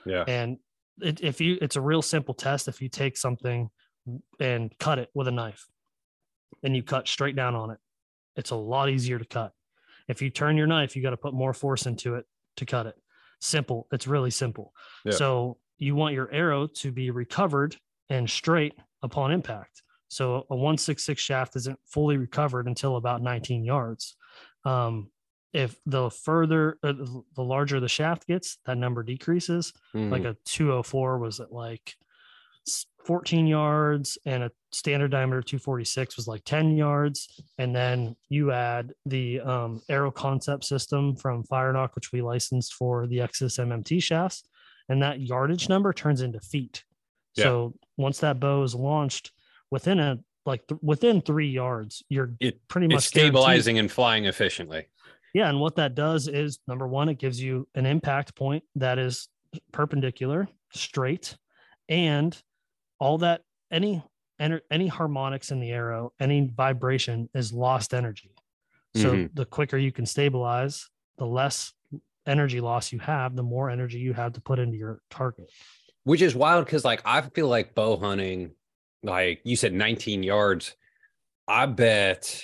Yeah. 0.05 0.23
And 0.27 0.57
it, 1.01 1.21
if 1.21 1.41
you 1.41 1.57
it's 1.61 1.75
a 1.75 1.81
real 1.81 2.01
simple 2.01 2.33
test 2.33 2.67
if 2.67 2.81
you 2.81 2.89
take 2.89 3.17
something 3.17 3.69
and 4.39 4.73
cut 4.79 4.99
it 4.99 5.09
with 5.13 5.27
a 5.27 5.31
knife 5.31 5.67
and 6.63 6.75
you 6.75 6.83
cut 6.83 7.07
straight 7.07 7.35
down 7.35 7.55
on 7.55 7.71
it. 7.71 7.77
It's 8.35 8.51
a 8.51 8.55
lot 8.55 8.89
easier 8.89 9.19
to 9.19 9.25
cut. 9.25 9.51
If 10.07 10.21
you 10.21 10.29
turn 10.29 10.57
your 10.57 10.67
knife, 10.67 10.95
you 10.95 11.03
got 11.03 11.09
to 11.09 11.17
put 11.17 11.33
more 11.33 11.53
force 11.53 11.85
into 11.85 12.15
it 12.15 12.25
to 12.57 12.65
cut 12.65 12.85
it. 12.85 12.95
Simple. 13.39 13.87
It's 13.91 14.07
really 14.07 14.31
simple. 14.31 14.73
Yeah. 15.05 15.13
So 15.13 15.57
you 15.77 15.95
want 15.95 16.15
your 16.15 16.31
arrow 16.31 16.67
to 16.67 16.91
be 16.91 17.11
recovered 17.11 17.75
and 18.09 18.29
straight 18.29 18.73
upon 19.03 19.31
impact. 19.31 19.83
So 20.09 20.45
a 20.49 20.55
166 20.55 21.21
shaft 21.21 21.55
isn't 21.55 21.79
fully 21.85 22.17
recovered 22.17 22.67
until 22.67 22.95
about 22.95 23.21
19 23.21 23.63
yards. 23.63 24.15
Um, 24.63 25.11
if 25.53 25.75
the 25.85 26.09
further, 26.09 26.77
uh, 26.83 26.93
the 26.93 27.43
larger 27.43 27.79
the 27.79 27.89
shaft 27.89 28.27
gets, 28.27 28.57
that 28.65 28.77
number 28.77 29.03
decreases. 29.03 29.73
Mm. 29.95 30.11
Like 30.11 30.23
a 30.23 30.35
204 30.45 31.19
was 31.19 31.39
at 31.39 31.51
like 31.51 31.95
14 33.07 33.47
yards 33.47 34.17
and 34.25 34.43
a 34.43 34.51
standard 34.73 35.11
diameter 35.11 35.41
246 35.41 36.17
was 36.17 36.27
like 36.27 36.43
10 36.43 36.75
yards 36.75 37.41
and 37.57 37.73
then 37.73 38.17
you 38.27 38.51
add 38.51 38.91
the 39.05 39.39
um, 39.39 39.81
arrow 39.87 40.11
concept 40.11 40.65
system 40.65 41.15
from 41.15 41.41
FireNock 41.45 41.95
which 41.95 42.11
we 42.11 42.21
licensed 42.21 42.73
for 42.73 43.07
the 43.07 43.21
exodus 43.21 43.59
mmt 43.59 44.03
shafts 44.03 44.43
and 44.89 45.01
that 45.01 45.21
yardage 45.21 45.69
number 45.69 45.93
turns 45.93 46.19
into 46.19 46.41
feet 46.41 46.83
yeah. 47.35 47.45
so 47.45 47.73
once 47.95 48.19
that 48.19 48.41
bow 48.41 48.61
is 48.63 48.75
launched 48.75 49.31
within 49.71 50.01
a 50.01 50.19
like 50.45 50.67
th- 50.67 50.81
within 50.83 51.21
three 51.21 51.49
yards 51.49 52.03
you're 52.09 52.33
it, 52.41 52.59
pretty 52.67 52.87
much 52.87 53.05
stabilizing 53.05 53.75
guaranteed. 53.75 53.79
and 53.79 53.91
flying 53.93 54.25
efficiently 54.25 54.85
yeah 55.33 55.47
and 55.47 55.61
what 55.61 55.77
that 55.77 55.95
does 55.95 56.27
is 56.27 56.59
number 56.67 56.85
one 56.85 57.07
it 57.07 57.17
gives 57.17 57.41
you 57.41 57.69
an 57.73 57.85
impact 57.85 58.35
point 58.35 58.65
that 58.75 58.99
is 58.99 59.29
perpendicular 59.71 60.45
straight 60.73 61.37
and 61.87 62.41
all 62.99 63.17
that 63.17 63.41
any 63.71 64.03
any 64.39 64.87
harmonics 64.87 65.51
in 65.51 65.59
the 65.59 65.71
arrow, 65.71 66.13
any 66.19 66.51
vibration 66.55 67.27
is 67.33 67.51
lost 67.51 67.93
energy. 67.93 68.31
So 68.95 69.13
mm-hmm. 69.13 69.33
the 69.33 69.45
quicker 69.45 69.77
you 69.77 69.91
can 69.91 70.05
stabilize, 70.05 70.89
the 71.17 71.25
less 71.25 71.73
energy 72.25 72.61
loss 72.61 72.91
you 72.91 72.99
have, 72.99 73.35
the 73.35 73.43
more 73.43 73.69
energy 73.69 73.99
you 73.99 74.13
have 74.13 74.33
to 74.33 74.41
put 74.41 74.59
into 74.59 74.77
your 74.77 75.01
target. 75.09 75.51
Which 76.03 76.21
is 76.21 76.35
wild 76.35 76.65
because 76.65 76.85
like 76.85 77.01
I 77.05 77.21
feel 77.21 77.47
like 77.47 77.75
bow 77.75 77.97
hunting, 77.97 78.51
like 79.03 79.41
you 79.43 79.55
said 79.55 79.73
19 79.73 80.23
yards. 80.23 80.75
I 81.47 81.65
bet 81.65 82.43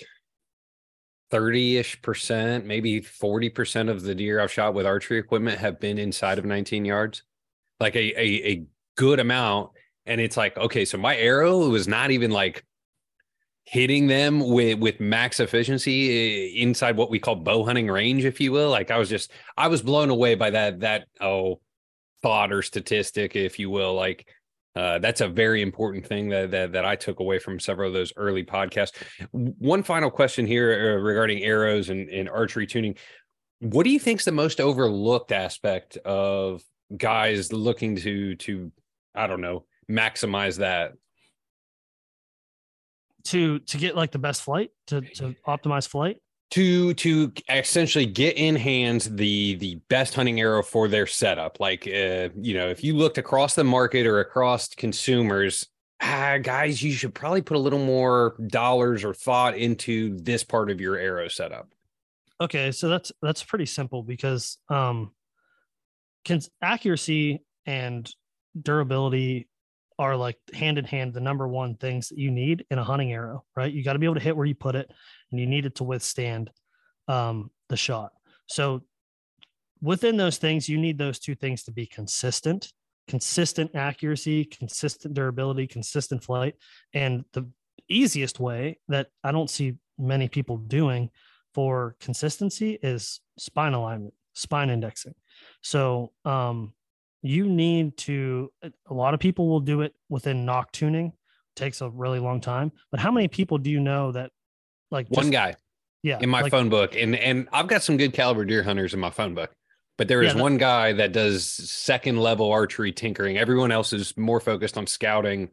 30-ish 1.31 2.01
percent, 2.01 2.65
maybe 2.65 3.01
40% 3.01 3.89
of 3.89 4.01
the 4.01 4.15
deer 4.15 4.39
I've 4.39 4.51
shot 4.51 4.73
with 4.73 4.85
archery 4.85 5.17
equipment 5.17 5.59
have 5.59 5.79
been 5.79 5.97
inside 5.97 6.39
of 6.39 6.45
19 6.45 6.85
yards. 6.85 7.23
Like 7.79 7.95
a 7.95 8.19
a, 8.19 8.51
a 8.51 8.65
good 8.95 9.19
amount 9.19 9.71
and 10.05 10.19
it's 10.19 10.37
like 10.37 10.57
okay 10.57 10.85
so 10.85 10.97
my 10.97 11.15
arrow 11.17 11.69
was 11.69 11.87
not 11.87 12.11
even 12.11 12.31
like 12.31 12.63
hitting 13.65 14.07
them 14.07 14.39
with 14.39 14.79
with 14.79 14.99
max 14.99 15.39
efficiency 15.39 16.57
eh, 16.57 16.61
inside 16.61 16.97
what 16.97 17.09
we 17.09 17.19
call 17.19 17.35
bow 17.35 17.63
hunting 17.63 17.87
range 17.87 18.25
if 18.25 18.39
you 18.41 18.51
will 18.51 18.69
like 18.69 18.91
i 18.91 18.97
was 18.97 19.09
just 19.09 19.31
i 19.57 19.67
was 19.67 19.81
blown 19.81 20.09
away 20.09 20.35
by 20.35 20.49
that 20.49 20.81
that 20.81 21.07
oh 21.21 21.59
thought 22.21 22.51
or 22.51 22.61
statistic 22.61 23.35
if 23.35 23.57
you 23.59 23.69
will 23.69 23.93
like 23.93 24.27
uh, 24.75 24.97
that's 24.97 25.21
a 25.21 25.27
very 25.27 25.61
important 25.61 26.03
thing 26.05 26.29
that, 26.29 26.49
that 26.49 26.71
that 26.71 26.83
I 26.83 26.95
took 26.95 27.19
away 27.19 27.37
from 27.37 27.59
several 27.59 27.89
of 27.89 27.93
those 27.93 28.11
early 28.17 28.43
podcasts. 28.43 28.95
One 29.31 29.83
final 29.83 30.09
question 30.09 30.47
here 30.47 30.97
uh, 30.97 31.01
regarding 31.01 31.43
arrows 31.43 31.89
and, 31.89 32.09
and 32.09 32.27
archery 32.27 32.65
tuning. 32.65 32.95
What 33.59 33.83
do 33.83 33.91
you 33.91 33.99
think 33.99 34.21
is 34.21 34.25
the 34.25 34.31
most 34.31 34.59
overlooked 34.59 35.31
aspect 35.31 35.97
of 35.97 36.63
guys 36.97 37.53
looking 37.53 37.97
to 37.97 38.35
to 38.35 38.71
I 39.13 39.27
don't 39.27 39.41
know 39.41 39.65
maximize 39.89 40.57
that. 40.57 40.93
To 43.25 43.59
to 43.59 43.77
get 43.77 43.95
like 43.95 44.11
the 44.11 44.19
best 44.19 44.41
flight? 44.41 44.71
To 44.87 45.01
to 45.01 45.35
optimize 45.47 45.87
flight? 45.87 46.17
To 46.51 46.93
to 46.95 47.31
essentially 47.49 48.05
get 48.05 48.37
in 48.37 48.55
hands 48.55 49.09
the 49.09 49.55
the 49.55 49.75
best 49.89 50.13
hunting 50.13 50.39
arrow 50.39 50.61
for 50.61 50.87
their 50.87 51.07
setup. 51.07 51.59
Like 51.59 51.87
uh, 51.87 52.29
you 52.35 52.53
know 52.53 52.69
if 52.69 52.83
you 52.83 52.95
looked 52.95 53.17
across 53.17 53.55
the 53.55 53.63
market 53.63 54.05
or 54.05 54.19
across 54.19 54.69
consumers 54.69 55.67
ah, 56.03 56.37
guys 56.41 56.81
you 56.81 56.91
should 56.91 57.15
probably 57.15 57.41
put 57.41 57.57
a 57.57 57.59
little 57.59 57.83
more 57.83 58.35
dollars 58.47 59.03
or 59.03 59.13
thought 59.13 59.57
into 59.57 60.17
this 60.19 60.43
part 60.43 60.69
of 60.69 60.81
your 60.81 60.97
arrow 60.97 61.27
setup. 61.27 61.69
Okay 62.41 62.71
so 62.71 62.89
that's 62.89 63.11
that's 63.21 63.43
pretty 63.43 63.65
simple 63.65 64.03
because 64.03 64.57
um 64.69 65.11
can 66.25 66.41
accuracy 66.61 67.43
and 67.65 68.09
durability 68.59 69.47
are 69.99 70.15
like 70.15 70.37
hand 70.53 70.77
in 70.77 70.85
hand 70.85 71.13
the 71.13 71.19
number 71.19 71.47
one 71.47 71.75
things 71.75 72.09
that 72.09 72.17
you 72.17 72.31
need 72.31 72.65
in 72.69 72.79
a 72.79 72.83
hunting 72.83 73.11
arrow, 73.11 73.43
right? 73.55 73.71
You 73.71 73.83
got 73.83 73.93
to 73.93 73.99
be 73.99 74.05
able 74.05 74.15
to 74.15 74.21
hit 74.21 74.35
where 74.35 74.45
you 74.45 74.55
put 74.55 74.75
it 74.75 74.91
and 75.31 75.39
you 75.39 75.45
need 75.45 75.65
it 75.65 75.75
to 75.75 75.83
withstand 75.83 76.49
um, 77.07 77.51
the 77.69 77.77
shot. 77.77 78.11
So 78.47 78.81
within 79.81 80.17
those 80.17 80.37
things, 80.37 80.69
you 80.69 80.77
need 80.77 80.97
those 80.97 81.19
two 81.19 81.35
things 81.35 81.63
to 81.63 81.71
be 81.71 81.85
consistent, 81.85 82.71
consistent 83.07 83.71
accuracy, 83.75 84.45
consistent 84.45 85.13
durability, 85.13 85.67
consistent 85.67 86.23
flight. 86.23 86.55
And 86.93 87.25
the 87.33 87.49
easiest 87.89 88.39
way 88.39 88.79
that 88.87 89.07
I 89.23 89.31
don't 89.31 89.49
see 89.49 89.75
many 89.97 90.27
people 90.27 90.57
doing 90.57 91.09
for 91.53 91.95
consistency 91.99 92.79
is 92.81 93.19
spine 93.37 93.73
alignment, 93.73 94.13
spine 94.33 94.69
indexing. 94.69 95.15
So 95.61 96.11
um, 96.25 96.73
you 97.23 97.47
need 97.47 97.97
to 97.97 98.51
uh, 98.63 98.69
a 98.87 98.93
lot 98.93 99.13
of 99.13 99.19
people 99.19 99.47
will 99.47 99.59
do 99.59 99.81
it 99.81 99.95
within 100.09 100.45
nock 100.45 100.71
tuning 100.71 101.07
it 101.07 101.55
takes 101.55 101.81
a 101.81 101.89
really 101.89 102.19
long 102.19 102.39
time 102.39 102.71
but 102.91 102.99
how 102.99 103.11
many 103.11 103.27
people 103.27 103.57
do 103.57 103.71
you 103.71 103.79
know 103.79 104.11
that 104.11 104.31
like 104.91 105.07
just, 105.07 105.17
one 105.17 105.31
guy. 105.31 105.55
Yeah 106.03 106.19
in 106.21 106.29
my 106.29 106.41
like, 106.41 106.51
phone 106.51 106.69
book 106.69 106.95
and 106.95 107.15
and 107.15 107.47
i've 107.53 107.67
got 107.67 107.81
some 107.81 107.97
good 107.97 108.13
caliber 108.13 108.45
deer 108.45 108.61
hunters 108.61 108.93
in 108.93 108.99
my 108.99 109.09
phone 109.09 109.33
book 109.33 109.51
but 109.97 110.07
there 110.07 110.21
is 110.21 110.29
yeah, 110.29 110.33
that, 110.33 110.43
one 110.43 110.57
guy 110.57 110.93
that 110.93 111.11
does 111.11 111.45
second 111.45 112.17
level 112.17 112.51
archery 112.51 112.91
tinkering. 112.91 113.37
Everyone 113.37 113.71
else 113.71 113.93
is 113.93 114.17
more 114.17 114.39
focused 114.39 114.77
on 114.77 114.87
scouting 114.87 115.51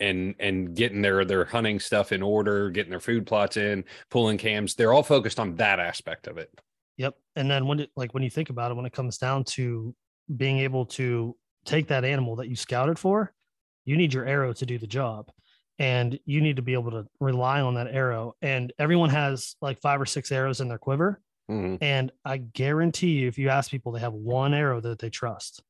and 0.00 0.34
and 0.40 0.74
getting 0.74 1.02
their 1.02 1.24
their 1.24 1.44
hunting 1.44 1.78
stuff 1.78 2.12
in 2.12 2.22
order 2.22 2.68
getting 2.70 2.90
their 2.90 3.00
food 3.00 3.26
plots 3.26 3.56
in 3.56 3.84
pulling 4.10 4.38
cams. 4.38 4.74
They're 4.74 4.92
all 4.92 5.04
focused 5.04 5.38
on 5.38 5.54
that 5.56 5.78
aspect 5.78 6.26
of 6.26 6.36
it. 6.36 6.50
Yep 6.96 7.14
and 7.36 7.50
then 7.50 7.66
when 7.66 7.80
it 7.80 7.90
like 7.94 8.12
when 8.14 8.22
you 8.22 8.30
think 8.30 8.50
about 8.50 8.70
it 8.70 8.74
when 8.74 8.86
it 8.86 8.92
comes 8.92 9.18
down 9.18 9.44
to 9.44 9.94
being 10.34 10.58
able 10.58 10.86
to 10.86 11.36
take 11.64 11.88
that 11.88 12.04
animal 12.04 12.36
that 12.36 12.48
you 12.48 12.56
scouted 12.56 12.98
for, 12.98 13.32
you 13.84 13.96
need 13.96 14.14
your 14.14 14.24
arrow 14.24 14.52
to 14.52 14.66
do 14.66 14.78
the 14.78 14.86
job. 14.86 15.30
And 15.78 16.18
you 16.24 16.40
need 16.40 16.56
to 16.56 16.62
be 16.62 16.72
able 16.72 16.90
to 16.92 17.06
rely 17.20 17.60
on 17.60 17.74
that 17.74 17.88
arrow. 17.88 18.34
And 18.40 18.72
everyone 18.78 19.10
has 19.10 19.56
like 19.60 19.78
five 19.80 20.00
or 20.00 20.06
six 20.06 20.32
arrows 20.32 20.62
in 20.62 20.68
their 20.68 20.78
quiver. 20.78 21.20
Mm-hmm. 21.50 21.84
And 21.84 22.12
I 22.24 22.38
guarantee 22.38 23.10
you, 23.10 23.28
if 23.28 23.36
you 23.36 23.50
ask 23.50 23.70
people, 23.70 23.92
they 23.92 24.00
have 24.00 24.14
one 24.14 24.54
arrow 24.54 24.80
that 24.80 24.98
they 24.98 25.10
trust. 25.10 25.62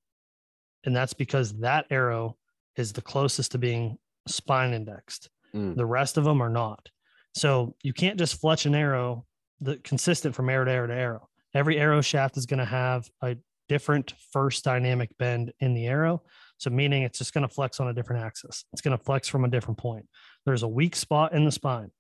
And 0.85 0.95
that's 0.95 1.13
because 1.13 1.55
that 1.59 1.87
arrow 1.91 2.37
is 2.77 2.93
the 2.93 3.03
closest 3.03 3.53
to 3.53 3.59
being 3.59 3.99
spine 4.29 4.75
indexed. 4.75 5.29
Mm. 5.55 5.75
The 5.75 5.87
rest 5.87 6.17
of 6.17 6.25
them 6.25 6.41
are 6.41 6.51
not. 6.51 6.89
So 7.35 7.75
you 7.83 7.93
can't 7.93 8.19
just 8.19 8.41
fletch 8.41 8.65
an 8.65 8.75
arrow 8.75 9.27
the 9.61 9.77
consistent 9.79 10.35
from 10.35 10.49
arrow 10.49 10.65
to 10.65 10.71
arrow 10.71 10.87
to 10.87 10.95
arrow. 10.95 11.29
Every 11.55 11.79
arrow 11.79 12.01
shaft 12.01 12.37
is 12.37 12.47
going 12.47 12.59
to 12.59 12.65
have 12.67 13.09
a 13.23 13.37
different 13.69 14.15
first 14.33 14.65
dynamic 14.65 15.11
bend 15.19 15.53
in 15.61 15.75
the 15.75 15.87
arrow. 15.87 16.23
So, 16.59 16.71
meaning 16.71 17.03
it's 17.03 17.19
just 17.19 17.35
going 17.35 17.47
to 17.47 17.55
flex 17.55 17.81
on 17.81 17.89
a 17.89 17.95
different 17.95 18.25
axis. 18.25 18.65
It's 18.73 18.83
going 18.83 18.97
to 18.97 19.05
flex 19.05 19.29
from 19.29 19.45
a 19.45 19.49
different 19.49 19.79
point. 19.79 20.07
There's 20.45 20.63
a 20.63 20.69
weak 20.69 20.97
spot 20.97 21.33
in 21.33 21.45
the 21.45 21.53
spine. 21.53 21.91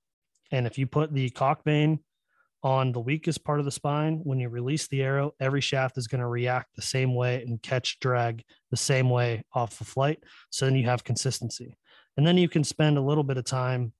And 0.50 0.66
if 0.66 0.78
you 0.78 0.86
put 0.86 1.12
the 1.12 1.30
cock 1.30 1.62
vane 1.64 2.00
on 2.62 2.92
the 2.92 3.00
weakest 3.00 3.44
part 3.44 3.58
of 3.58 3.64
the 3.64 3.70
spine, 3.70 4.20
when 4.24 4.40
you 4.40 4.48
release 4.48 4.86
the 4.88 5.02
arrow, 5.02 5.34
every 5.40 5.60
shaft 5.60 5.98
is 5.98 6.06
going 6.06 6.20
to 6.20 6.26
react 6.26 6.74
the 6.74 6.82
same 6.82 7.14
way 7.14 7.42
and 7.42 7.62
catch 7.62 7.98
drag 8.00 8.42
the 8.70 8.76
same 8.76 9.10
way 9.10 9.44
off 9.52 9.78
the 9.78 9.84
flight. 9.84 10.22
So 10.50 10.64
then 10.64 10.76
you 10.76 10.86
have 10.86 11.04
consistency. 11.04 11.76
And 12.16 12.26
then 12.26 12.38
you 12.38 12.48
can 12.48 12.64
spend 12.64 12.96
a 12.96 13.02
little 13.02 13.24
bit 13.24 13.36
of 13.36 13.44
time 13.44 13.92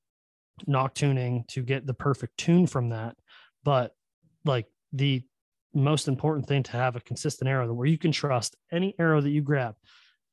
nock 0.67 0.95
tuning 0.95 1.45
to 1.49 1.63
get 1.63 1.87
the 1.87 1.95
perfect 1.95 2.39
tune 2.39 2.67
from 2.67 2.91
that. 2.91 3.17
But 3.63 3.93
like 4.45 4.67
the 4.93 5.23
most 5.77 6.09
important 6.09 6.47
thing 6.47 6.63
to 6.65 6.73
have 6.73 6.97
a 6.97 7.01
consistent 7.01 7.49
arrow 7.49 7.73
where 7.73 7.87
you 7.87 7.99
can 7.99 8.13
trust 8.13 8.57
any 8.73 8.95
arrow 8.99 9.21
that 9.21 9.31
you 9.31 9.43
grab. 9.43 9.75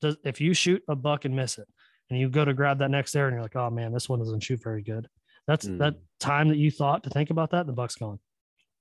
Does 0.01 0.17
if 0.23 0.41
you 0.41 0.53
shoot 0.53 0.81
a 0.87 0.95
buck 0.95 1.25
and 1.25 1.35
miss 1.35 1.57
it, 1.57 1.67
and 2.09 2.19
you 2.19 2.29
go 2.29 2.45
to 2.45 2.53
grab 2.53 2.79
that 2.79 2.91
next 2.91 3.15
arrow 3.15 3.27
and 3.27 3.35
you're 3.35 3.43
like, 3.43 3.55
oh 3.55 3.69
man, 3.69 3.93
this 3.93 4.09
one 4.09 4.19
doesn't 4.19 4.41
shoot 4.41 4.61
very 4.61 4.83
good. 4.83 5.07
That's 5.47 5.65
mm. 5.65 5.77
that 5.79 5.95
time 6.19 6.49
that 6.49 6.57
you 6.57 6.71
thought 6.71 7.03
to 7.03 7.09
think 7.09 7.29
about 7.29 7.51
that, 7.51 7.67
the 7.67 7.73
buck's 7.73 7.95
gone. 7.95 8.19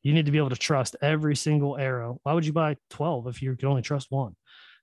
You 0.02 0.12
need 0.12 0.26
to 0.26 0.32
be 0.32 0.38
able 0.38 0.50
to 0.50 0.56
trust 0.56 0.96
every 1.00 1.36
single 1.36 1.76
arrow. 1.76 2.20
Why 2.24 2.32
would 2.32 2.46
you 2.46 2.52
buy 2.52 2.76
12 2.90 3.28
if 3.28 3.42
you 3.42 3.54
can 3.56 3.68
only 3.68 3.82
trust 3.82 4.08
one? 4.10 4.34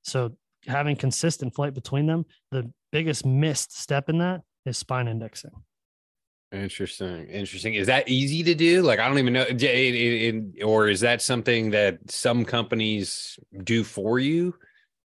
So 0.03 0.35
having 0.65 0.95
consistent 0.95 1.55
flight 1.55 1.73
between 1.73 2.05
them, 2.05 2.25
the 2.51 2.71
biggest 2.91 3.25
missed 3.25 3.77
step 3.77 4.09
in 4.09 4.19
that 4.19 4.41
is 4.65 4.77
spine 4.77 5.07
indexing. 5.07 5.51
Interesting. 6.51 7.27
Interesting. 7.27 7.75
Is 7.75 7.87
that 7.87 8.09
easy 8.09 8.43
to 8.43 8.55
do? 8.55 8.81
Like, 8.81 8.99
I 8.99 9.07
don't 9.07 9.19
even 9.19 9.33
know. 9.33 9.43
It, 9.43 9.61
it, 9.61 9.65
it, 9.65 10.63
or 10.63 10.87
is 10.87 10.99
that 11.01 11.21
something 11.21 11.69
that 11.71 11.99
some 12.09 12.43
companies 12.43 13.37
do 13.63 13.83
for 13.83 14.17
you? 14.17 14.55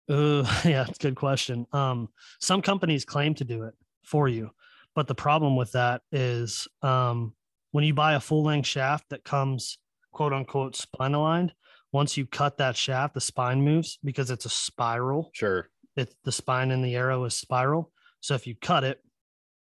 Uh, 0.08 0.42
yeah, 0.64 0.86
it's 0.88 0.98
a 0.98 1.02
good 1.02 1.16
question. 1.16 1.66
Um, 1.72 2.08
some 2.40 2.62
companies 2.62 3.04
claim 3.04 3.34
to 3.34 3.44
do 3.44 3.64
it 3.64 3.74
for 4.02 4.28
you, 4.28 4.50
but 4.94 5.08
the 5.08 5.14
problem 5.14 5.56
with 5.56 5.72
that 5.72 6.00
is 6.10 6.66
um, 6.82 7.34
when 7.72 7.84
you 7.84 7.92
buy 7.92 8.14
a 8.14 8.20
full 8.20 8.42
length 8.42 8.66
shaft 8.66 9.10
that 9.10 9.24
comes 9.24 9.78
quote 10.12 10.32
unquote 10.32 10.74
spine 10.74 11.14
aligned, 11.14 11.52
once 11.92 12.16
you 12.16 12.26
cut 12.26 12.56
that 12.58 12.76
shaft, 12.76 13.14
the 13.14 13.20
spine 13.20 13.60
moves 13.60 13.98
because 14.02 14.30
it's 14.30 14.46
a 14.46 14.50
spiral. 14.50 15.30
Sure. 15.34 15.68
It's 15.96 16.14
the 16.24 16.32
spine 16.32 16.70
in 16.70 16.82
the 16.82 16.96
arrow 16.96 17.24
is 17.24 17.34
spiral. 17.34 17.90
So 18.20 18.34
if 18.34 18.46
you 18.46 18.54
cut 18.54 18.84
it, 18.84 19.00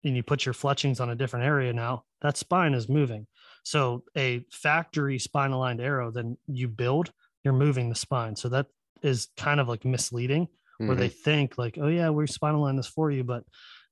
and 0.04 0.16
you 0.16 0.22
put 0.22 0.46
your 0.46 0.52
fletchings 0.52 1.00
on 1.00 1.10
a 1.10 1.14
different 1.14 1.46
area 1.46 1.72
now, 1.72 2.04
that 2.22 2.36
spine 2.36 2.74
is 2.74 2.88
moving. 2.88 3.26
So 3.64 4.04
a 4.16 4.44
factory 4.50 5.18
spine 5.18 5.50
aligned 5.50 5.80
arrow, 5.80 6.10
then 6.10 6.36
you 6.46 6.68
build, 6.68 7.12
you're 7.44 7.54
moving 7.54 7.88
the 7.88 7.94
spine. 7.94 8.36
So 8.36 8.48
that 8.50 8.66
is 9.02 9.28
kind 9.36 9.60
of 9.60 9.68
like 9.68 9.84
misleading 9.84 10.46
mm-hmm. 10.46 10.86
where 10.86 10.96
they 10.96 11.08
mm-hmm. 11.08 11.22
think 11.22 11.58
like, 11.58 11.78
oh 11.80 11.88
yeah, 11.88 12.08
we're 12.10 12.26
spine 12.26 12.54
aligned 12.54 12.78
this 12.78 12.86
for 12.86 13.10
you, 13.10 13.24
but 13.24 13.44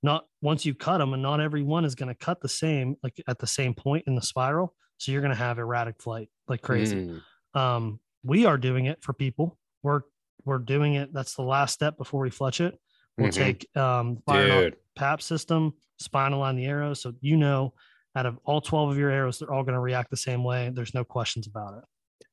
not 0.03 0.25
once 0.41 0.65
you 0.65 0.75
cut 0.75 0.99
them 0.99 1.13
and 1.13 1.23
not 1.23 1.41
every 1.41 1.63
one 1.63 1.85
is 1.85 1.95
going 1.95 2.09
to 2.09 2.15
cut 2.15 2.41
the 2.41 2.49
same, 2.49 2.97
like 3.03 3.21
at 3.27 3.39
the 3.39 3.47
same 3.47 3.75
point 3.75 4.05
in 4.07 4.15
the 4.15 4.23
spiral. 4.23 4.75
So 4.99 5.13
you're 5.13 5.21
going 5.21 5.33
to 5.33 5.37
have 5.37 5.59
erratic 5.59 6.01
flight 6.01 6.31
like 6.49 6.63
crazy. 6.63 7.11
Mm. 7.55 7.61
Um, 7.61 8.01
we 8.23 8.47
are 8.47 8.59
doing 8.59 8.87
it 8.87 9.03
for 9.03 9.13
people. 9.13 9.59
We're, 9.83 10.03
we're 10.45 10.59
doing 10.59 10.95
it. 10.95 11.13
That's 11.13 11.35
the 11.35 11.43
last 11.43 11.75
step 11.75 11.99
before 11.99 12.23
we 12.23 12.31
fletch 12.31 12.61
it. 12.61 12.79
We'll 13.19 13.29
mm-hmm. 13.29 13.43
take 13.43 13.77
um, 13.77 14.23
fire 14.27 14.73
PAP 14.95 15.23
system, 15.23 15.75
spinal 15.99 16.43
on 16.43 16.57
the 16.57 16.67
arrow. 16.67 16.95
So 16.95 17.15
you 17.21 17.37
know, 17.37 17.73
out 18.15 18.27
of 18.27 18.39
all 18.45 18.61
12 18.61 18.91
of 18.91 18.99
your 18.99 19.11
arrows, 19.11 19.39
they're 19.39 19.53
all 19.53 19.63
going 19.63 19.75
to 19.75 19.81
react 19.81 20.11
the 20.11 20.17
same 20.17 20.45
way. 20.45 20.71
There's 20.73 20.95
no 20.95 21.05
questions 21.05 21.47
about 21.47 21.79
it. 21.79 21.85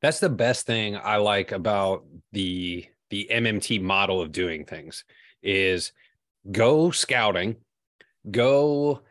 That's 0.02 0.20
the 0.20 0.30
best 0.30 0.66
thing 0.66 0.98
I 0.98 1.18
like 1.18 1.52
about 1.52 2.06
the 2.32 2.86
the 3.10 3.28
MMT 3.32 3.82
model 3.82 4.22
of 4.22 4.32
doing 4.32 4.66
things 4.66 5.04
is 5.44 5.92
go 6.52 6.90
scouting, 6.90 7.58
go 8.32 9.02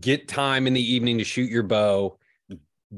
get 0.00 0.28
time 0.28 0.66
in 0.66 0.74
the 0.74 0.92
evening 0.92 1.18
to 1.18 1.24
shoot 1.24 1.50
your 1.50 1.62
bow, 1.62 2.18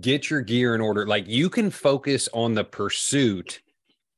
get 0.01 0.31
your 0.31 0.41
gear 0.41 0.75
in 0.75 0.81
order. 0.81 1.07
Like 1.07 1.29
you 1.29 1.49
can 1.49 1.71
focus 1.71 2.29
on 2.33 2.55
the 2.55 2.65
pursuit. 2.65 3.61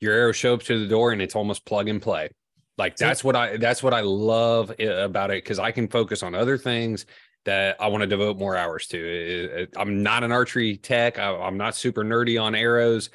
Your 0.01 0.15
arrow 0.15 0.33
show 0.33 0.55
up 0.55 0.63
to 0.63 0.79
the 0.79 0.89
door 0.89 1.13
and 1.13 1.21
it's 1.21 1.37
almost 1.37 1.67
plug 1.67 1.89
and 1.89 2.01
play. 2.01 2.31
Like 2.81 2.97
that's 2.97 3.23
what 3.23 3.37
I 3.37 3.59
that's 3.59 3.83
what 3.83 3.93
I 3.93 4.01
love 4.01 4.73
about 4.81 5.31
it 5.31 5.45
because 5.45 5.59
I 5.59 5.71
can 5.71 5.87
focus 5.87 6.23
on 6.23 6.35
other 6.35 6.57
things 6.57 7.05
that 7.45 7.77
I 7.79 7.89
want 7.89 8.01
to 8.01 8.07
devote 8.07 8.39
more 8.39 8.57
hours 8.57 8.87
to. 8.89 9.67
I'm 9.77 10.03
not 10.03 10.25
an 10.25 10.33
archery 10.33 10.79
tech. 10.79 11.19
I'm 11.19 11.59
not 11.59 11.77
super 11.77 12.03
nerdy 12.03 12.41
on 12.41 12.55
arrows, 12.55 13.11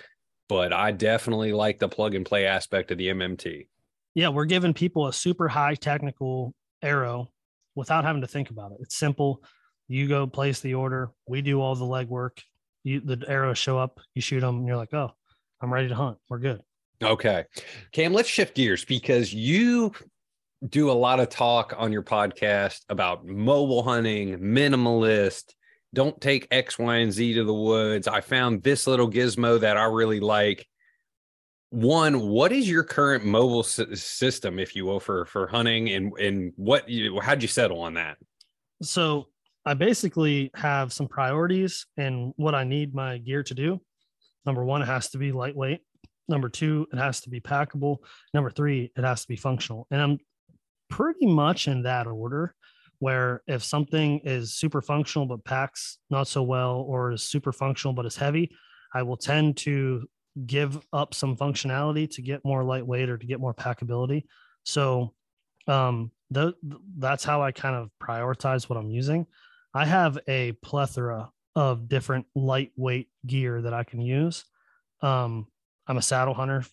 but 0.47 0.71
I 0.71 0.91
definitely 0.91 1.51
like 1.51 1.79
the 1.79 1.89
plug 1.89 2.13
and 2.13 2.23
play 2.23 2.45
aspect 2.45 2.91
of 2.91 2.99
the 2.99 3.07
MMT. 3.07 3.65
Yeah, 4.13 4.29
we're 4.29 4.45
giving 4.45 4.71
people 4.71 5.07
a 5.07 5.13
super 5.13 5.47
high 5.47 5.73
technical 5.73 6.53
arrow 6.83 7.31
without 7.73 8.03
having 8.03 8.21
to 8.21 8.27
think 8.27 8.51
about 8.51 8.71
it. 8.71 8.77
It's 8.81 8.95
simple. 8.95 9.43
You 9.87 10.07
go 10.07 10.27
place 10.27 10.59
the 10.59 10.75
order. 10.75 11.09
We 11.27 11.41
do 11.41 11.59
all 11.59 11.73
the 11.75 11.85
legwork. 11.85 12.37
You 12.83 12.99
the 12.99 13.23
arrows 13.27 13.57
show 13.57 13.79
up. 13.79 13.99
You 14.13 14.21
shoot 14.21 14.41
them, 14.41 14.57
and 14.57 14.67
you're 14.67 14.77
like, 14.77 14.93
oh, 14.93 15.09
I'm 15.59 15.73
ready 15.73 15.87
to 15.87 15.95
hunt. 15.95 16.19
We're 16.29 16.37
good. 16.37 16.61
Okay, 17.05 17.45
Cam, 17.91 18.13
let's 18.13 18.29
shift 18.29 18.55
gears 18.55 18.85
because 18.85 19.33
you 19.33 19.91
do 20.67 20.89
a 20.89 20.93
lot 20.93 21.19
of 21.19 21.29
talk 21.29 21.73
on 21.77 21.91
your 21.91 22.03
podcast 22.03 22.81
about 22.89 23.25
mobile 23.25 23.83
hunting, 23.83 24.39
minimalist. 24.39 25.53
Don't 25.93 26.19
take 26.19 26.47
X, 26.51 26.77
Y, 26.77 26.95
and 26.97 27.11
Z 27.11 27.35
to 27.35 27.43
the 27.43 27.53
woods. 27.53 28.07
I 28.07 28.21
found 28.21 28.63
this 28.63 28.87
little 28.87 29.09
gizmo 29.09 29.59
that 29.61 29.77
I 29.77 29.85
really 29.85 30.19
like 30.19 30.67
one 31.75 32.21
what 32.29 32.53
is 32.53 32.69
your 32.69 32.83
current 32.83 33.25
mobile 33.25 33.59
s- 33.59 33.81
system 33.95 34.59
if 34.59 34.75
you 34.75 34.85
will 34.85 34.99
for 34.99 35.25
for 35.25 35.47
hunting 35.47 35.89
and 35.89 36.13
and 36.19 36.53
what 36.55 36.87
you 36.87 37.19
how'd 37.19 37.41
you 37.41 37.47
settle 37.47 37.81
on 37.81 37.95
that 37.95 38.17
so 38.81 39.27
i 39.65 39.73
basically 39.73 40.49
have 40.55 40.93
some 40.93 41.07
priorities 41.07 41.85
and 41.97 42.33
what 42.37 42.55
i 42.55 42.63
need 42.63 42.93
my 42.93 43.17
gear 43.17 43.43
to 43.43 43.53
do 43.53 43.81
number 44.45 44.63
one 44.63 44.81
it 44.81 44.85
has 44.85 45.09
to 45.09 45.17
be 45.17 45.33
lightweight 45.33 45.81
number 46.27 46.49
two 46.49 46.87
it 46.91 46.97
has 46.97 47.21
to 47.21 47.29
be 47.29 47.39
packable 47.39 47.97
number 48.33 48.49
three 48.49 48.91
it 48.95 49.03
has 49.03 49.21
to 49.21 49.27
be 49.27 49.35
functional 49.35 49.87
and 49.91 50.01
i'm 50.01 50.17
pretty 50.89 51.25
much 51.25 51.67
in 51.67 51.83
that 51.83 52.07
order 52.07 52.53
where 52.99 53.41
if 53.47 53.63
something 53.63 54.19
is 54.23 54.53
super 54.53 54.81
functional 54.81 55.25
but 55.25 55.43
packs 55.43 55.97
not 56.09 56.27
so 56.27 56.41
well 56.43 56.85
or 56.87 57.11
is 57.11 57.23
super 57.23 57.51
functional 57.51 57.93
but 57.93 58.05
is 58.05 58.15
heavy 58.15 58.55
i 58.93 59.01
will 59.01 59.17
tend 59.17 59.57
to 59.57 60.07
give 60.45 60.85
up 60.91 61.13
some 61.13 61.37
functionality 61.37 62.09
to 62.09 62.21
get 62.21 62.43
more 62.43 62.63
lightweight 62.63 63.09
or 63.09 63.17
to 63.17 63.25
get 63.25 63.39
more 63.39 63.53
packability. 63.53 64.25
So 64.63 65.13
um, 65.67 66.11
th- 66.33 66.55
that's 66.97 67.23
how 67.23 67.41
I 67.41 67.51
kind 67.51 67.75
of 67.75 67.89
prioritize 68.01 68.69
what 68.69 68.77
I'm 68.77 68.89
using. 68.89 69.25
I 69.73 69.85
have 69.85 70.17
a 70.27 70.53
plethora 70.53 71.29
of 71.55 71.87
different 71.87 72.25
lightweight 72.35 73.09
gear 73.25 73.61
that 73.61 73.73
I 73.73 73.83
can 73.83 74.01
use. 74.01 74.43
Um, 75.01 75.47
I'm 75.87 75.97
a 75.97 76.01
saddle 76.01 76.33
hunter, 76.33 76.63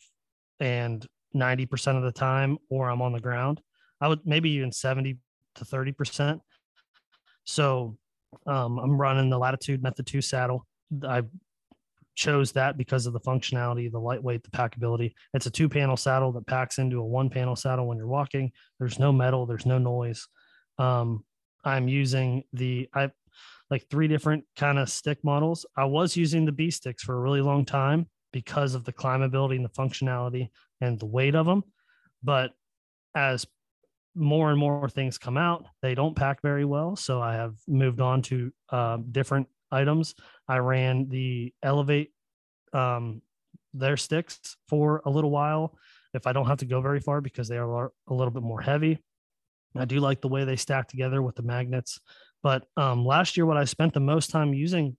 and 0.60 1.06
90% 1.34 1.96
of 1.96 2.02
the 2.02 2.12
time, 2.12 2.58
or 2.68 2.90
I'm 2.90 3.02
on 3.02 3.12
the 3.12 3.20
ground. 3.20 3.60
I 4.00 4.08
would 4.08 4.20
maybe 4.24 4.50
even 4.50 4.72
70 4.72 5.18
to 5.56 5.64
30%. 5.64 6.40
So 7.44 7.96
um, 8.46 8.78
I'm 8.78 9.00
running 9.00 9.30
the 9.30 9.38
Latitude 9.38 9.82
Method 9.82 10.06
2 10.06 10.20
saddle. 10.20 10.66
I 11.06 11.22
chose 12.14 12.52
that 12.52 12.76
because 12.76 13.06
of 13.06 13.12
the 13.12 13.20
functionality, 13.20 13.90
the 13.90 13.98
lightweight, 13.98 14.42
the 14.42 14.50
packability. 14.50 15.12
It's 15.34 15.46
a 15.46 15.50
two 15.50 15.68
panel 15.68 15.96
saddle 15.96 16.32
that 16.32 16.46
packs 16.46 16.78
into 16.78 17.00
a 17.00 17.04
one 17.04 17.30
panel 17.30 17.56
saddle 17.56 17.86
when 17.86 17.96
you're 17.96 18.06
walking. 18.06 18.52
There's 18.78 18.98
no 18.98 19.12
metal, 19.12 19.46
there's 19.46 19.66
no 19.66 19.78
noise. 19.78 20.26
Um, 20.78 21.24
I'm 21.64 21.88
using 21.88 22.44
the 22.52 22.88
I 22.94 23.10
like 23.70 23.86
three 23.88 24.08
different 24.08 24.44
kind 24.56 24.78
of 24.78 24.90
stick 24.90 25.18
models. 25.24 25.64
I 25.76 25.84
was 25.84 26.16
using 26.16 26.44
the 26.44 26.52
B 26.52 26.70
sticks 26.70 27.02
for 27.02 27.14
a 27.14 27.20
really 27.20 27.40
long 27.40 27.64
time 27.64 28.08
because 28.32 28.74
of 28.74 28.84
the 28.84 28.92
climbability 28.92 29.56
and 29.56 29.64
the 29.64 29.68
functionality 29.68 30.50
and 30.80 30.98
the 30.98 31.06
weight 31.06 31.34
of 31.34 31.46
them. 31.46 31.62
But 32.22 32.52
as 33.14 33.46
more 34.14 34.50
and 34.50 34.58
more 34.58 34.88
things 34.88 35.18
come 35.18 35.36
out, 35.36 35.66
they 35.80 35.94
don't 35.94 36.16
pack 36.16 36.42
very 36.42 36.64
well. 36.64 36.96
So 36.96 37.20
I 37.20 37.34
have 37.34 37.54
moved 37.66 38.00
on 38.00 38.22
to 38.22 38.52
uh, 38.70 38.98
different 39.10 39.48
items. 39.70 40.14
I 40.48 40.58
ran 40.58 41.08
the 41.08 41.52
Elevate 41.62 42.12
um, 42.72 43.22
their 43.74 43.96
sticks 43.96 44.56
for 44.68 45.02
a 45.04 45.10
little 45.10 45.30
while 45.30 45.76
if 46.14 46.26
I 46.26 46.32
don't 46.32 46.46
have 46.46 46.58
to 46.58 46.66
go 46.66 46.80
very 46.80 47.00
far 47.00 47.20
because 47.20 47.48
they 47.48 47.56
are 47.56 47.92
a 48.08 48.14
little 48.14 48.30
bit 48.30 48.42
more 48.42 48.60
heavy. 48.60 48.98
I 49.74 49.86
do 49.86 50.00
like 50.00 50.20
the 50.20 50.28
way 50.28 50.44
they 50.44 50.56
stack 50.56 50.88
together 50.88 51.22
with 51.22 51.36
the 51.36 51.42
magnets. 51.42 51.98
But 52.42 52.66
um, 52.76 53.06
last 53.06 53.36
year, 53.36 53.46
what 53.46 53.56
I 53.56 53.64
spent 53.64 53.94
the 53.94 54.00
most 54.00 54.30
time 54.30 54.52
using 54.52 54.96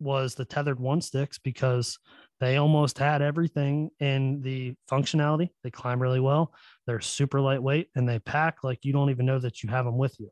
was 0.00 0.34
the 0.34 0.46
Tethrd 0.46 0.78
one 0.78 1.00
sticks 1.00 1.38
because 1.38 1.98
they 2.40 2.56
almost 2.56 2.98
had 2.98 3.22
everything 3.22 3.90
in 3.98 4.40
the 4.42 4.74
functionality. 4.90 5.50
They 5.64 5.70
climb 5.70 6.00
really 6.00 6.20
well. 6.20 6.52
They're 6.86 7.00
super 7.00 7.40
lightweight 7.40 7.90
and 7.96 8.08
they 8.08 8.18
pack 8.18 8.62
like 8.62 8.84
you 8.84 8.92
don't 8.92 9.10
even 9.10 9.26
know 9.26 9.38
that 9.38 9.62
you 9.62 9.70
have 9.70 9.84
them 9.84 9.98
with 9.98 10.16
you. 10.18 10.30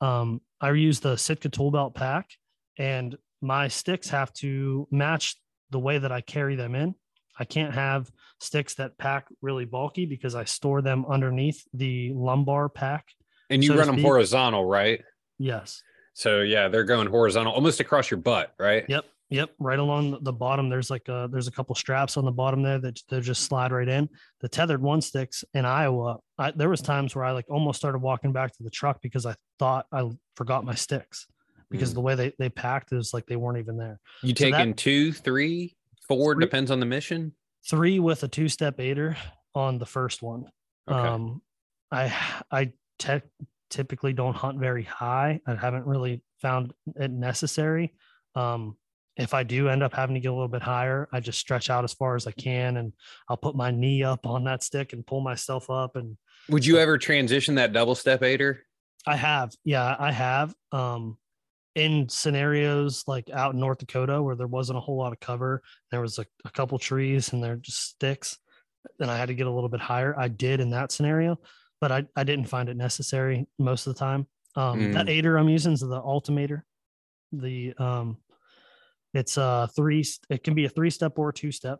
Um, 0.00 0.40
I 0.60 0.70
use 0.72 1.00
the 1.00 1.16
Sitka 1.16 1.48
tool 1.48 1.70
belt 1.70 1.94
pack 1.94 2.30
and 2.78 3.16
my 3.40 3.68
sticks 3.68 4.08
have 4.08 4.32
to 4.34 4.88
match 4.90 5.36
the 5.70 5.78
way 5.78 5.98
that 5.98 6.10
I 6.10 6.20
carry 6.20 6.56
them 6.56 6.74
in. 6.74 6.94
I 7.38 7.44
can't 7.44 7.74
have 7.74 8.10
sticks 8.40 8.74
that 8.74 8.96
pack 8.98 9.26
really 9.42 9.64
bulky 9.64 10.06
because 10.06 10.34
I 10.34 10.44
store 10.44 10.82
them 10.82 11.04
underneath 11.06 11.64
the 11.72 12.12
lumbar 12.14 12.68
pack. 12.68 13.06
And 13.50 13.62
you 13.62 13.70
so 13.70 13.76
run 13.76 13.86
them 13.86 13.98
horizontal, 13.98 14.64
right? 14.64 15.02
Yes. 15.38 15.82
So 16.14 16.40
yeah, 16.40 16.68
they're 16.68 16.84
going 16.84 17.08
horizontal 17.08 17.52
almost 17.52 17.80
across 17.80 18.10
your 18.10 18.18
butt, 18.18 18.54
right? 18.58 18.84
Yep. 18.88 19.04
Yep, 19.34 19.50
right 19.58 19.80
along 19.80 20.16
the 20.22 20.32
bottom. 20.32 20.68
There's 20.68 20.90
like 20.90 21.08
a 21.08 21.28
there's 21.28 21.48
a 21.48 21.50
couple 21.50 21.74
straps 21.74 22.16
on 22.16 22.24
the 22.24 22.30
bottom 22.30 22.62
there 22.62 22.78
that 22.78 23.00
they 23.08 23.18
just 23.18 23.42
slide 23.42 23.72
right 23.72 23.88
in. 23.88 24.08
The 24.40 24.48
Tethrd 24.48 24.78
one 24.78 25.00
sticks 25.00 25.44
in 25.54 25.64
Iowa. 25.64 26.18
I, 26.38 26.52
there 26.52 26.68
was 26.68 26.80
times 26.80 27.16
where 27.16 27.24
I 27.24 27.32
like 27.32 27.46
almost 27.50 27.80
started 27.80 27.98
walking 27.98 28.32
back 28.32 28.52
to 28.52 28.62
the 28.62 28.70
truck 28.70 29.02
because 29.02 29.26
I 29.26 29.34
thought 29.58 29.86
I 29.90 30.08
forgot 30.36 30.64
my 30.64 30.76
sticks 30.76 31.26
because 31.68 31.90
mm. 31.90 31.94
the 31.94 32.00
way 32.02 32.14
they, 32.14 32.32
they 32.38 32.48
packed 32.48 32.92
is 32.92 33.12
like 33.12 33.26
they 33.26 33.34
weren't 33.34 33.58
even 33.58 33.76
there. 33.76 33.98
You 34.22 34.36
so 34.36 34.44
taking 34.44 34.68
that, 34.68 34.76
two, 34.76 35.12
three, 35.12 35.74
four, 36.06 36.34
three, 36.34 36.44
depends 36.44 36.70
on 36.70 36.78
the 36.78 36.86
mission. 36.86 37.32
Three 37.68 37.98
with 37.98 38.22
a 38.22 38.28
two 38.28 38.48
step 38.48 38.78
aider 38.78 39.16
on 39.52 39.80
the 39.80 39.86
first 39.86 40.22
one. 40.22 40.44
Okay. 40.88 40.96
Um, 40.96 41.42
I 41.90 42.16
I 42.52 42.72
te- 43.00 43.28
typically 43.68 44.12
don't 44.12 44.36
hunt 44.36 44.60
very 44.60 44.84
high. 44.84 45.40
I 45.44 45.56
haven't 45.56 45.86
really 45.86 46.22
found 46.40 46.72
it 46.94 47.10
necessary. 47.10 47.94
Um, 48.36 48.76
if 49.16 49.34
I 49.34 49.42
do 49.42 49.68
end 49.68 49.82
up 49.82 49.94
having 49.94 50.14
to 50.14 50.20
get 50.20 50.28
a 50.28 50.34
little 50.34 50.48
bit 50.48 50.62
higher, 50.62 51.08
I 51.12 51.20
just 51.20 51.38
stretch 51.38 51.70
out 51.70 51.84
as 51.84 51.92
far 51.92 52.16
as 52.16 52.26
I 52.26 52.32
can 52.32 52.78
and 52.78 52.92
I'll 53.28 53.36
put 53.36 53.54
my 53.54 53.70
knee 53.70 54.02
up 54.02 54.26
on 54.26 54.44
that 54.44 54.62
stick 54.62 54.92
and 54.92 55.06
pull 55.06 55.20
myself 55.20 55.70
up. 55.70 55.96
And 55.96 56.16
would 56.48 56.66
you 56.66 56.78
ever 56.78 56.98
transition 56.98 57.54
that 57.56 57.72
double 57.72 57.94
step 57.94 58.22
aider? 58.22 58.62
I 59.06 59.16
have. 59.16 59.52
Yeah, 59.64 59.94
I 59.98 60.10
have. 60.10 60.54
Um, 60.72 61.18
in 61.74 62.08
scenarios 62.08 63.02
like 63.08 63.28
out 63.30 63.54
in 63.54 63.60
North 63.60 63.78
Dakota 63.78 64.22
where 64.22 64.36
there 64.36 64.46
wasn't 64.46 64.78
a 64.78 64.80
whole 64.80 64.96
lot 64.96 65.12
of 65.12 65.20
cover, 65.20 65.62
there 65.90 66.00
was 66.00 66.18
a, 66.18 66.26
a 66.44 66.50
couple 66.50 66.78
trees 66.78 67.32
and 67.32 67.42
they're 67.42 67.56
just 67.56 67.90
sticks, 67.90 68.38
then 68.98 69.10
I 69.10 69.16
had 69.16 69.26
to 69.26 69.34
get 69.34 69.46
a 69.46 69.50
little 69.50 69.68
bit 69.68 69.80
higher. 69.80 70.18
I 70.18 70.28
did 70.28 70.60
in 70.60 70.70
that 70.70 70.92
scenario, 70.92 71.38
but 71.80 71.90
I, 71.90 72.06
I 72.16 72.24
didn't 72.24 72.46
find 72.46 72.68
it 72.68 72.76
necessary 72.76 73.46
most 73.58 73.86
of 73.86 73.94
the 73.94 73.98
time. 73.98 74.26
Um, 74.56 74.80
mm. 74.80 74.92
That 74.92 75.08
aider 75.08 75.36
I'm 75.36 75.48
using 75.48 75.72
is 75.72 75.80
the 75.80 76.00
Ultimator. 76.00 76.64
The 77.32 77.74
um, 77.78 78.18
it's 79.14 79.36
a 79.36 79.68
three. 79.74 80.04
It 80.28 80.44
can 80.44 80.54
be 80.54 80.64
a 80.64 80.68
three 80.68 80.90
step 80.90 81.18
or 81.18 81.30
a 81.30 81.32
two 81.32 81.52
step, 81.52 81.78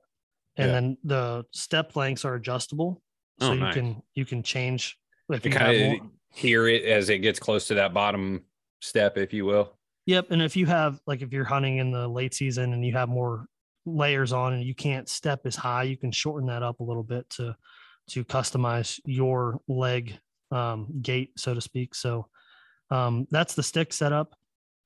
and 0.56 0.66
yeah. 0.66 0.72
then 0.72 0.96
the 1.04 1.44
step 1.52 1.96
lengths 1.96 2.24
are 2.24 2.34
adjustable, 2.34 3.02
so 3.40 3.48
oh, 3.48 3.52
you 3.52 3.60
nice. 3.60 3.74
can 3.74 4.02
you 4.14 4.24
can 4.24 4.42
change. 4.42 4.96
If 5.28 5.44
you 5.44 5.50
kind 5.50 6.00
of 6.00 6.08
hear 6.32 6.68
it 6.68 6.84
as 6.84 7.10
it 7.10 7.18
gets 7.18 7.38
close 7.38 7.66
to 7.68 7.74
that 7.74 7.92
bottom 7.92 8.44
step, 8.80 9.18
if 9.18 9.32
you 9.32 9.44
will. 9.44 9.76
Yep. 10.06 10.30
And 10.30 10.42
if 10.42 10.56
you 10.56 10.66
have 10.66 11.00
like 11.06 11.22
if 11.22 11.32
you're 11.32 11.44
hunting 11.44 11.78
in 11.78 11.90
the 11.90 12.06
late 12.06 12.34
season 12.34 12.72
and 12.72 12.84
you 12.84 12.92
have 12.92 13.08
more 13.08 13.46
layers 13.86 14.32
on 14.32 14.52
and 14.52 14.62
you 14.62 14.74
can't 14.74 15.08
step 15.08 15.40
as 15.44 15.56
high, 15.56 15.84
you 15.84 15.96
can 15.96 16.12
shorten 16.12 16.48
that 16.48 16.62
up 16.62 16.80
a 16.80 16.84
little 16.84 17.02
bit 17.02 17.28
to 17.30 17.56
to 18.10 18.24
customize 18.24 19.00
your 19.06 19.60
leg 19.66 20.18
um, 20.50 20.88
gait, 21.00 21.38
so 21.38 21.54
to 21.54 21.60
speak. 21.60 21.94
So 21.94 22.28
um, 22.90 23.26
that's 23.30 23.54
the 23.54 23.62
stick 23.62 23.92
setup. 23.92 24.34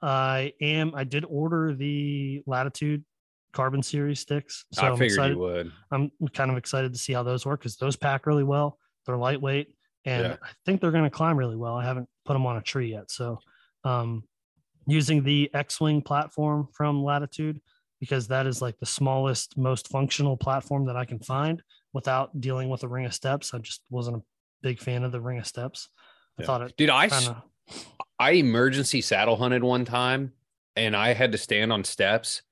I 0.02 0.52
am. 0.60 0.92
I 0.94 1.04
did 1.04 1.24
order 1.28 1.74
the 1.74 2.42
Latitude 2.46 3.04
Carbon 3.52 3.82
Series 3.82 4.20
sticks. 4.20 4.64
So 4.72 4.86
I 4.86 4.90
figured 4.90 5.10
excited, 5.10 5.36
you 5.36 5.40
would. 5.40 5.72
I'm 5.90 6.10
kind 6.34 6.50
of 6.50 6.56
excited 6.56 6.92
to 6.92 6.98
see 6.98 7.12
how 7.12 7.22
those 7.22 7.44
work 7.46 7.60
because 7.60 7.76
those 7.76 7.96
pack 7.96 8.26
really 8.26 8.44
well. 8.44 8.78
They're 9.06 9.16
lightweight, 9.16 9.74
and 10.04 10.24
yeah. 10.24 10.36
I 10.42 10.48
think 10.64 10.80
they're 10.80 10.90
going 10.90 11.04
to 11.04 11.10
climb 11.10 11.36
really 11.36 11.56
well. 11.56 11.74
I 11.74 11.84
haven't 11.84 12.08
put 12.24 12.34
them 12.34 12.46
on 12.46 12.56
a 12.56 12.62
tree 12.62 12.90
yet, 12.90 13.10
so 13.10 13.38
um, 13.84 14.24
using 14.86 15.22
the 15.22 15.50
X-Wing 15.54 16.02
platform 16.02 16.68
from 16.72 17.02
Latitude 17.02 17.60
because 18.00 18.28
that 18.28 18.46
is 18.46 18.62
like 18.62 18.78
the 18.78 18.86
smallest, 18.86 19.56
most 19.56 19.88
functional 19.88 20.36
platform 20.36 20.86
that 20.86 20.96
I 20.96 21.04
can 21.04 21.18
find 21.18 21.62
without 21.92 22.40
dealing 22.40 22.68
with 22.68 22.84
a 22.84 22.88
ring 22.88 23.06
of 23.06 23.14
steps. 23.14 23.52
I 23.54 23.58
just 23.58 23.82
wasn't 23.90 24.18
a 24.18 24.22
big 24.62 24.78
fan 24.78 25.04
of 25.04 25.12
the 25.12 25.20
ring 25.20 25.38
of 25.38 25.46
steps. 25.46 25.88
I 26.38 26.42
yeah. 26.42 26.46
thought 26.46 26.62
it, 26.62 26.76
dude. 26.76 26.90
I 26.90 27.08
kinda... 27.08 27.42
I 28.18 28.32
emergency 28.32 29.00
saddle 29.00 29.36
hunted 29.36 29.62
one 29.62 29.84
time, 29.84 30.32
and 30.76 30.96
I 30.96 31.14
had 31.14 31.32
to 31.32 31.38
stand 31.38 31.72
on 31.72 31.84
steps, 31.84 32.42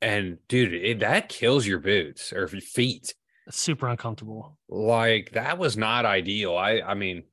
and 0.00 0.38
dude, 0.48 0.74
it, 0.74 1.00
that 1.00 1.28
kills 1.28 1.66
your 1.66 1.78
boots 1.78 2.32
or 2.32 2.46
your 2.46 2.60
feet. 2.60 3.14
It's 3.46 3.58
super 3.58 3.88
uncomfortable. 3.88 4.58
Like 4.68 5.32
that 5.32 5.58
was 5.58 5.76
not 5.76 6.04
ideal. 6.04 6.56
I 6.56 6.80
I 6.80 6.94
mean, 6.94 7.24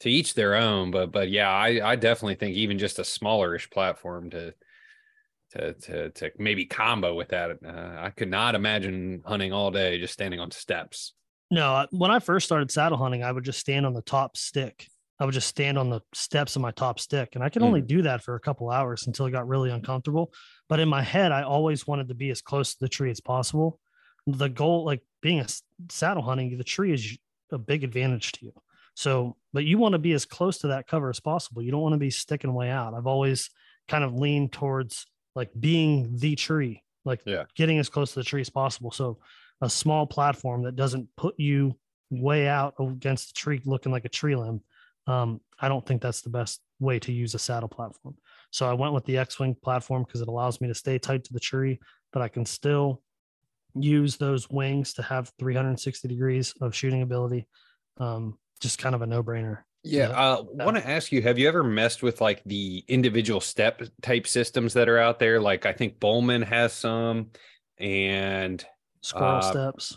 to 0.00 0.10
each 0.10 0.34
their 0.34 0.56
own 0.56 0.90
but 0.90 1.12
but 1.12 1.30
yeah 1.30 1.50
i 1.50 1.92
i 1.92 1.96
definitely 1.96 2.34
think 2.34 2.56
even 2.56 2.78
just 2.78 2.98
a 2.98 3.02
smallerish 3.02 3.70
platform 3.70 4.30
to 4.30 4.52
to 5.52 5.72
to 5.74 6.10
to 6.10 6.30
maybe 6.38 6.64
combo 6.64 7.14
with 7.14 7.28
that 7.28 7.50
uh, 7.64 7.96
i 8.00 8.10
could 8.10 8.30
not 8.30 8.54
imagine 8.54 9.22
hunting 9.24 9.52
all 9.52 9.70
day 9.70 9.98
just 9.98 10.12
standing 10.12 10.40
on 10.40 10.50
steps 10.50 11.14
no 11.50 11.86
when 11.92 12.10
i 12.10 12.18
first 12.18 12.46
started 12.46 12.70
saddle 12.70 12.98
hunting 12.98 13.22
i 13.22 13.30
would 13.30 13.44
just 13.44 13.60
stand 13.60 13.86
on 13.86 13.94
the 13.94 14.02
top 14.02 14.36
stick 14.36 14.88
I 15.20 15.26
would 15.26 15.34
just 15.34 15.48
stand 15.48 15.76
on 15.76 15.90
the 15.90 16.00
steps 16.14 16.56
of 16.56 16.62
my 16.62 16.70
top 16.70 16.98
stick. 16.98 17.34
And 17.34 17.44
I 17.44 17.50
could 17.50 17.62
only 17.62 17.82
mm. 17.82 17.86
do 17.86 18.02
that 18.02 18.22
for 18.22 18.36
a 18.36 18.40
couple 18.40 18.70
hours 18.70 19.06
until 19.06 19.26
it 19.26 19.32
got 19.32 19.46
really 19.46 19.70
uncomfortable. 19.70 20.32
But 20.66 20.80
in 20.80 20.88
my 20.88 21.02
head, 21.02 21.30
I 21.30 21.42
always 21.42 21.86
wanted 21.86 22.08
to 22.08 22.14
be 22.14 22.30
as 22.30 22.40
close 22.40 22.72
to 22.72 22.80
the 22.80 22.88
tree 22.88 23.10
as 23.10 23.20
possible. 23.20 23.78
The 24.26 24.48
goal, 24.48 24.86
like 24.86 25.02
being 25.20 25.40
a 25.40 25.46
saddle 25.90 26.22
hunting, 26.22 26.56
the 26.56 26.64
tree 26.64 26.94
is 26.94 27.18
a 27.52 27.58
big 27.58 27.84
advantage 27.84 28.32
to 28.32 28.46
you. 28.46 28.52
So, 28.94 29.36
but 29.52 29.64
you 29.64 29.76
want 29.76 29.92
to 29.92 29.98
be 29.98 30.12
as 30.12 30.24
close 30.24 30.58
to 30.58 30.68
that 30.68 30.86
cover 30.86 31.10
as 31.10 31.20
possible. 31.20 31.62
You 31.62 31.70
don't 31.70 31.82
want 31.82 31.92
to 31.92 31.98
be 31.98 32.10
sticking 32.10 32.54
way 32.54 32.70
out. 32.70 32.94
I've 32.94 33.06
always 33.06 33.50
kind 33.88 34.04
of 34.04 34.14
leaned 34.14 34.52
towards 34.52 35.06
like 35.34 35.50
being 35.58 36.16
the 36.16 36.34
tree, 36.34 36.82
like 37.04 37.20
yeah. 37.26 37.44
getting 37.54 37.78
as 37.78 37.90
close 37.90 38.14
to 38.14 38.20
the 38.20 38.24
tree 38.24 38.40
as 38.40 38.50
possible. 38.50 38.90
So, 38.90 39.18
a 39.60 39.68
small 39.68 40.06
platform 40.06 40.62
that 40.62 40.76
doesn't 40.76 41.08
put 41.16 41.34
you 41.38 41.76
way 42.08 42.48
out 42.48 42.74
against 42.80 43.34
the 43.34 43.38
tree 43.38 43.60
looking 43.66 43.92
like 43.92 44.06
a 44.06 44.08
tree 44.08 44.34
limb 44.34 44.62
um, 45.06 45.40
I 45.60 45.68
don't 45.68 45.84
think 45.84 46.02
that's 46.02 46.22
the 46.22 46.30
best 46.30 46.60
way 46.78 46.98
to 47.00 47.12
use 47.12 47.34
a 47.34 47.38
saddle 47.38 47.68
platform. 47.68 48.16
So 48.50 48.68
I 48.68 48.72
went 48.72 48.94
with 48.94 49.04
the 49.04 49.18
X 49.18 49.38
Wing 49.38 49.56
platform 49.62 50.04
because 50.04 50.20
it 50.20 50.28
allows 50.28 50.60
me 50.60 50.68
to 50.68 50.74
stay 50.74 50.98
tight 50.98 51.24
to 51.24 51.32
the 51.32 51.40
tree, 51.40 51.78
but 52.12 52.22
I 52.22 52.28
can 52.28 52.44
still 52.44 53.02
use 53.74 54.16
those 54.16 54.50
wings 54.50 54.94
to 54.94 55.02
have 55.02 55.32
360 55.38 56.08
degrees 56.08 56.54
of 56.60 56.74
shooting 56.74 57.02
ability. 57.02 57.46
Um, 57.98 58.38
just 58.60 58.78
kind 58.78 58.94
of 58.94 59.02
a 59.02 59.06
no 59.06 59.22
brainer. 59.22 59.58
Yeah, 59.82 60.10
I 60.10 60.32
uh, 60.32 60.42
want 60.42 60.76
to 60.76 60.86
ask 60.86 61.10
you: 61.10 61.22
Have 61.22 61.38
you 61.38 61.48
ever 61.48 61.64
messed 61.64 62.02
with 62.02 62.20
like 62.20 62.42
the 62.44 62.84
individual 62.86 63.40
step 63.40 63.82
type 64.02 64.26
systems 64.26 64.74
that 64.74 64.90
are 64.90 64.98
out 64.98 65.18
there? 65.18 65.40
Like 65.40 65.64
I 65.64 65.72
think 65.72 65.98
Bowman 65.98 66.42
has 66.42 66.74
some, 66.74 67.30
and 67.78 68.62
squirrel 69.00 69.36
uh, 69.36 69.40
steps. 69.40 69.96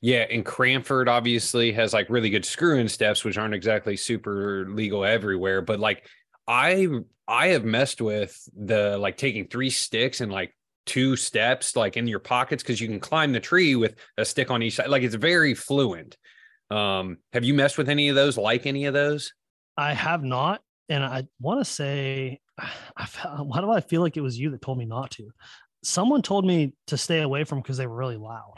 Yeah, 0.00 0.26
and 0.30 0.44
Cranford 0.44 1.08
obviously 1.08 1.72
has 1.72 1.92
like 1.92 2.08
really 2.08 2.30
good 2.30 2.44
screw-in 2.44 2.88
steps, 2.88 3.22
which 3.22 3.36
aren't 3.36 3.54
exactly 3.54 3.96
super 3.96 4.66
legal 4.68 5.04
everywhere. 5.04 5.60
But 5.60 5.78
like 5.78 6.06
I 6.48 6.88
I 7.28 7.48
have 7.48 7.64
messed 7.64 8.00
with 8.00 8.36
the 8.56 8.96
like 8.96 9.16
taking 9.16 9.46
three 9.46 9.70
sticks 9.70 10.20
and 10.20 10.32
like 10.32 10.54
two 10.86 11.16
steps 11.16 11.76
like 11.76 11.96
in 11.96 12.06
your 12.06 12.18
pockets 12.18 12.62
because 12.62 12.80
you 12.80 12.88
can 12.88 12.98
climb 12.98 13.32
the 13.32 13.40
tree 13.40 13.76
with 13.76 13.94
a 14.16 14.24
stick 14.24 14.50
on 14.50 14.62
each 14.62 14.76
side. 14.76 14.88
Like 14.88 15.02
it's 15.02 15.14
very 15.14 15.54
fluent. 15.54 16.16
Um, 16.70 17.18
have 17.32 17.44
you 17.44 17.54
messed 17.54 17.78
with 17.78 17.88
any 17.88 18.08
of 18.08 18.16
those? 18.16 18.38
Like 18.38 18.66
any 18.66 18.86
of 18.86 18.94
those? 18.94 19.32
I 19.76 19.92
have 19.92 20.22
not, 20.22 20.62
and 20.88 21.04
I 21.04 21.26
want 21.40 21.60
to 21.60 21.64
say, 21.64 22.40
I, 22.58 23.06
why 23.42 23.60
do 23.60 23.70
I 23.70 23.80
feel 23.80 24.00
like 24.00 24.16
it 24.16 24.22
was 24.22 24.38
you 24.38 24.50
that 24.50 24.62
told 24.62 24.78
me 24.78 24.86
not 24.86 25.10
to? 25.12 25.30
Someone 25.82 26.22
told 26.22 26.44
me 26.44 26.72
to 26.88 26.96
stay 26.96 27.20
away 27.20 27.44
from 27.44 27.60
because 27.60 27.76
they 27.76 27.86
were 27.86 27.96
really 27.96 28.16
loud. 28.16 28.56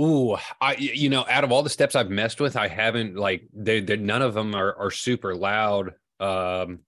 Ooh, 0.00 0.36
I 0.60 0.76
you 0.76 1.08
know, 1.10 1.26
out 1.28 1.44
of 1.44 1.52
all 1.52 1.62
the 1.62 1.70
steps 1.70 1.94
I've 1.94 2.10
messed 2.10 2.40
with, 2.40 2.56
I 2.56 2.68
haven't 2.68 3.16
like 3.16 3.42
they 3.52 3.80
none 3.80 4.22
of 4.22 4.34
them 4.34 4.54
are 4.54 4.74
are 4.76 4.90
super 4.90 5.34
loud. 5.34 5.94
Um 6.18 6.80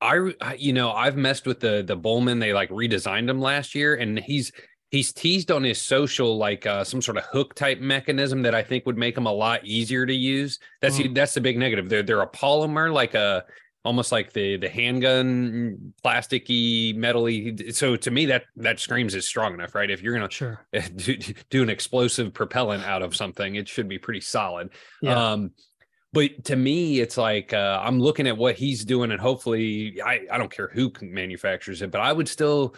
I 0.00 0.56
you 0.58 0.72
know, 0.72 0.92
I've 0.92 1.16
messed 1.16 1.46
with 1.46 1.60
the 1.60 1.82
the 1.82 1.96
Bowman, 1.96 2.38
they 2.38 2.52
like 2.52 2.70
redesigned 2.70 3.30
him 3.30 3.40
last 3.40 3.74
year 3.74 3.94
and 3.94 4.18
he's 4.18 4.52
he's 4.92 5.12
teased 5.12 5.50
on 5.50 5.64
his 5.64 5.80
social 5.80 6.36
like 6.36 6.66
uh, 6.66 6.84
some 6.84 7.02
sort 7.02 7.16
of 7.16 7.24
hook 7.24 7.54
type 7.54 7.80
mechanism 7.80 8.42
that 8.42 8.54
I 8.54 8.62
think 8.62 8.86
would 8.86 8.98
make 8.98 9.14
them 9.14 9.26
a 9.26 9.32
lot 9.32 9.64
easier 9.64 10.06
to 10.06 10.14
use. 10.14 10.60
That's 10.80 10.98
mm. 10.98 11.14
that's 11.14 11.34
the 11.34 11.40
big 11.40 11.58
negative. 11.58 11.88
They're 11.88 12.02
they're 12.04 12.20
a 12.20 12.28
polymer 12.28 12.92
like 12.92 13.14
a 13.14 13.44
almost 13.84 14.12
like 14.12 14.32
the 14.32 14.56
the 14.56 14.68
handgun 14.68 15.92
plasticky 16.04 16.96
metally 16.96 17.74
so 17.74 17.96
to 17.96 18.10
me 18.10 18.26
that 18.26 18.44
that 18.56 18.78
screams 18.78 19.14
is 19.14 19.26
strong 19.26 19.54
enough 19.54 19.74
right? 19.74 19.90
If 19.90 20.02
you're 20.02 20.14
gonna 20.14 20.30
sure. 20.30 20.64
do, 20.96 21.16
do 21.50 21.62
an 21.62 21.70
explosive 21.70 22.32
propellant 22.32 22.84
out 22.84 23.02
of 23.02 23.16
something 23.16 23.56
it 23.56 23.68
should 23.68 23.88
be 23.88 23.98
pretty 23.98 24.20
solid. 24.20 24.70
Yeah. 25.00 25.32
um 25.32 25.50
but 26.12 26.44
to 26.44 26.56
me 26.56 27.00
it's 27.00 27.16
like 27.16 27.52
uh, 27.52 27.80
i'm 27.82 27.98
looking 27.98 28.26
at 28.26 28.36
what 28.36 28.54
he's 28.54 28.84
doing 28.84 29.10
and 29.12 29.20
hopefully 29.20 30.00
i 30.04 30.20
i 30.30 30.38
don't 30.38 30.52
care 30.52 30.68
who 30.72 30.92
manufactures 31.00 31.80
it 31.80 31.90
but 31.90 32.02
i 32.02 32.12
would 32.12 32.28
still 32.28 32.74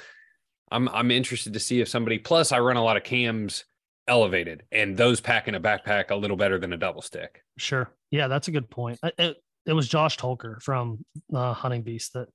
i'm 0.71 0.89
i'm 0.91 1.11
interested 1.11 1.53
to 1.53 1.59
see 1.61 1.81
if 1.81 1.89
somebody 1.89 2.17
plus 2.19 2.53
i 2.53 2.61
run 2.61 2.77
a 2.77 2.83
lot 2.83 2.97
of 2.97 3.03
cams 3.03 3.65
elevated 4.07 4.63
and 4.71 4.97
those 4.97 5.21
pack 5.21 5.49
in 5.49 5.55
a 5.55 5.61
backpack 5.61 6.11
a 6.11 6.15
little 6.15 6.37
better 6.37 6.59
than 6.59 6.73
a 6.73 6.77
double 6.77 7.03
stick. 7.03 7.43
Sure. 7.57 7.91
Yeah 8.11 8.29
that's 8.29 8.49
a 8.49 8.51
good 8.51 8.69
point. 8.71 8.99
It, 9.19 9.37
it 9.67 9.73
was 9.73 9.89
Josh 9.89 10.19
Tolker 10.19 10.63
from 10.63 11.05
uh, 11.33 11.53
Hunting 11.53 11.83
Beast 11.83 12.13
that 12.15 12.29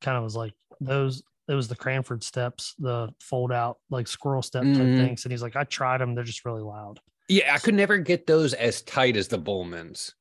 kind 0.00 0.16
of 0.16 0.24
was 0.24 0.36
like 0.36 0.52
those. 0.80 1.22
It 1.48 1.54
was 1.54 1.68
the 1.68 1.76
Cranford 1.76 2.22
steps, 2.22 2.74
the 2.78 3.12
fold 3.20 3.52
out 3.52 3.78
like 3.90 4.06
squirrel 4.06 4.42
step 4.42 4.62
type 4.62 4.72
mm-hmm. 4.72 5.04
things, 5.04 5.24
and 5.24 5.32
he's 5.32 5.42
like, 5.42 5.56
I 5.56 5.64
tried 5.64 6.00
them, 6.00 6.14
they're 6.14 6.24
just 6.24 6.44
really 6.44 6.62
loud. 6.62 7.00
Yeah, 7.28 7.54
I 7.54 7.58
could 7.58 7.74
never 7.74 7.98
get 7.98 8.26
those 8.26 8.54
as 8.54 8.82
tight 8.82 9.16
as 9.16 9.28
the 9.28 9.38
Bullmans. 9.38 10.12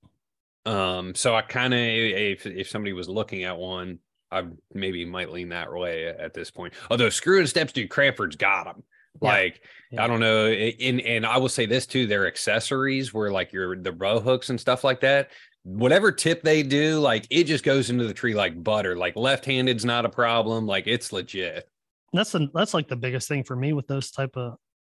Um, 0.65 1.15
so 1.15 1.35
I 1.35 1.41
kind 1.41 1.73
of 1.73 1.79
if 1.79 2.45
if 2.45 2.69
somebody 2.69 2.93
was 2.93 3.09
looking 3.09 3.43
at 3.43 3.57
one, 3.57 3.99
I 4.31 4.45
maybe 4.73 5.05
might 5.05 5.31
lean 5.31 5.49
that 5.49 5.71
way 5.71 6.07
at 6.07 6.33
this 6.33 6.51
point. 6.51 6.73
Although 6.89 7.09
screw 7.09 7.39
and 7.39 7.49
steps, 7.49 7.73
dude, 7.73 7.89
Cranford's 7.89 8.35
got 8.35 8.65
them. 8.65 8.83
Yeah. 9.21 9.29
Like 9.29 9.61
yeah. 9.91 10.03
I 10.03 10.07
don't 10.07 10.19
know, 10.19 10.47
and 10.47 11.01
and 11.01 11.25
I 11.25 11.37
will 11.37 11.49
say 11.49 11.65
this 11.65 11.85
too: 11.85 12.07
their 12.07 12.27
accessories 12.27 13.13
were 13.13 13.31
like 13.31 13.51
your 13.51 13.75
the 13.75 13.91
row 13.91 14.19
hooks 14.19 14.49
and 14.49 14.59
stuff 14.59 14.83
like 14.83 15.01
that 15.01 15.31
whatever 15.63 16.11
tip 16.11 16.43
they 16.43 16.63
do, 16.63 16.99
like 16.99 17.27
it 17.29 17.45
just 17.45 17.63
goes 17.63 17.89
into 17.89 18.05
the 18.05 18.13
tree 18.13 18.33
like 18.33 18.63
butter. 18.63 18.95
Like 18.95 19.15
left-handed's 19.15 19.85
not 19.85 20.05
a 20.05 20.09
problem. 20.09 20.65
Like 20.65 20.87
it's 20.87 21.13
legit. 21.13 21.67
That's 22.13 22.31
the 22.31 22.49
that's 22.53 22.73
like 22.73 22.87
the 22.87 22.95
biggest 22.95 23.27
thing 23.27 23.43
for 23.43 23.55
me 23.55 23.73
with 23.73 23.87
those 23.87 24.11
type 24.11 24.35
of 24.35 24.57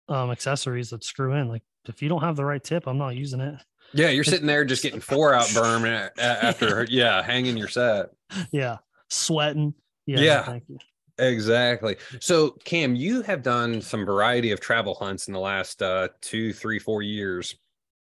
um 0.07 0.31
accessories 0.31 0.91
that 0.91 1.03
screw 1.03 1.33
in. 1.33 1.47
Like 1.47 1.63
if 1.87 2.01
you 2.01 2.09
don't 2.09 2.21
have 2.21 2.35
the 2.35 2.45
right 2.45 2.63
tip, 2.63 2.87
I'm 2.87 2.97
not 2.97 3.15
using 3.15 3.41
it. 3.41 3.55
Yeah, 3.93 4.09
you're 4.09 4.23
sitting 4.23 4.47
there 4.47 4.63
just 4.63 4.83
getting 4.83 5.01
four 5.01 5.33
out 5.35 5.47
berm 5.47 6.09
after 6.17 6.85
yeah, 6.89 7.21
hanging 7.21 7.57
your 7.57 7.67
set. 7.67 8.07
Yeah, 8.51 8.77
sweating. 9.09 9.73
Yeah, 10.05 10.19
yeah. 10.19 10.43
Thank 10.43 10.63
you. 10.67 10.77
Exactly. 11.17 11.97
So, 12.19 12.51
Cam, 12.63 12.95
you 12.95 13.21
have 13.21 13.43
done 13.43 13.81
some 13.81 14.05
variety 14.05 14.51
of 14.51 14.59
travel 14.59 14.95
hunts 14.95 15.27
in 15.27 15.33
the 15.33 15.39
last 15.39 15.81
uh, 15.81 16.07
two, 16.21 16.51
three, 16.51 16.79
four 16.79 17.03
years, 17.03 17.55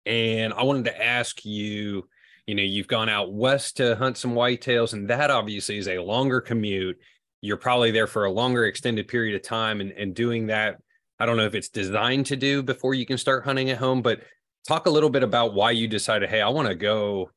and 0.05 0.53
I 0.53 0.65
wanted 0.65 0.87
to 0.87 1.03
ask 1.03 1.45
you 1.45 2.07
you 2.47 2.55
know 2.55 2.63
you've 2.63 2.89
gone 2.89 3.09
out 3.09 3.33
west 3.33 3.77
to 3.79 3.97
hunt 3.97 4.17
some 4.17 4.35
whitetails 4.35 4.93
and 4.93 5.09
that 5.09 5.31
obviously 5.31 5.79
is 5.79 5.89
a 5.89 5.99
longer 5.99 6.41
commute. 6.41 6.99
You're 7.43 7.57
probably 7.57 7.91
there 7.91 8.07
for 8.07 8.25
a 8.25 8.31
longer 8.31 8.65
extended 8.65 9.09
period 9.09 9.37
of 9.37 9.43
time 9.43 9.81
and, 9.81 9.93
and 9.93 10.15
doing 10.15 10.47
that 10.47 10.79
i 11.19 11.27
don't 11.27 11.37
know 11.37 11.47
if 11.47 11.55
it's 11.55 11.69
designed 11.69 12.27
to 12.27 12.37
do 12.37 12.63
before 12.63 12.95
you 12.95 13.07
can 13.07 13.19
start 13.19 13.45
hunting 13.45 13.71
at 13.71 13.79
home 13.79 14.03
but 14.03 14.21
talk 14.67 14.87
a 14.87 14.91
little 14.91 15.11
bit 15.11 15.23
about 15.23 15.55
why 15.55 15.71
you 15.71 15.87
decided 15.87 16.29
hey 16.29 16.41
i 16.41 16.49
want 16.49 16.67
to 16.67 16.75
go 16.75 17.31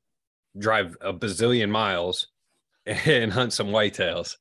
drive 0.58 0.98
a 1.02 1.14
bazillion 1.14 1.70
miles 1.70 2.28
and 2.86 3.32
hunt 3.32 3.54
some 3.54 3.68
whitetails. 3.68 4.36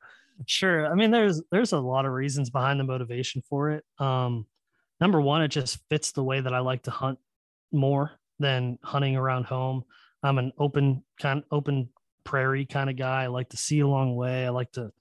Sure. 0.47 0.87
I 0.91 0.95
mean 0.95 1.11
there's 1.11 1.43
there's 1.51 1.73
a 1.73 1.79
lot 1.79 2.07
of 2.07 2.13
reasons 2.13 2.51
behind 2.51 2.79
the 2.79 2.85
motivation 2.85 3.43
for 3.49 3.71
it. 3.71 3.85
Um 3.99 4.47
number 5.01 5.21
one 5.21 5.43
it 5.43 5.49
just 5.49 5.79
fits 5.91 6.13
the 6.13 6.25
way 6.25 6.41
that 6.41 6.53
i 6.53 6.59
like 6.59 6.83
to 6.83 6.91
hunt 6.91 7.19
more 7.71 8.11
than 8.41 8.79
hunting 8.83 9.17
around 9.17 9.45
home 9.45 9.85
I'm 10.23 10.39
an 10.39 10.53
open 10.59 11.05
kind 11.21 11.43
open 11.51 11.89
prairie 12.25 12.67
kind 12.67 12.91
of 12.91 12.97
guy. 12.97 13.25
I 13.25 13.27
like 13.29 13.51
to 13.51 13.57
see 13.57 13.81
a 13.81 13.87
long 13.87 14.17
way. 14.17 14.47
I 14.47 14.51
like 14.51 14.73
to 14.73 14.93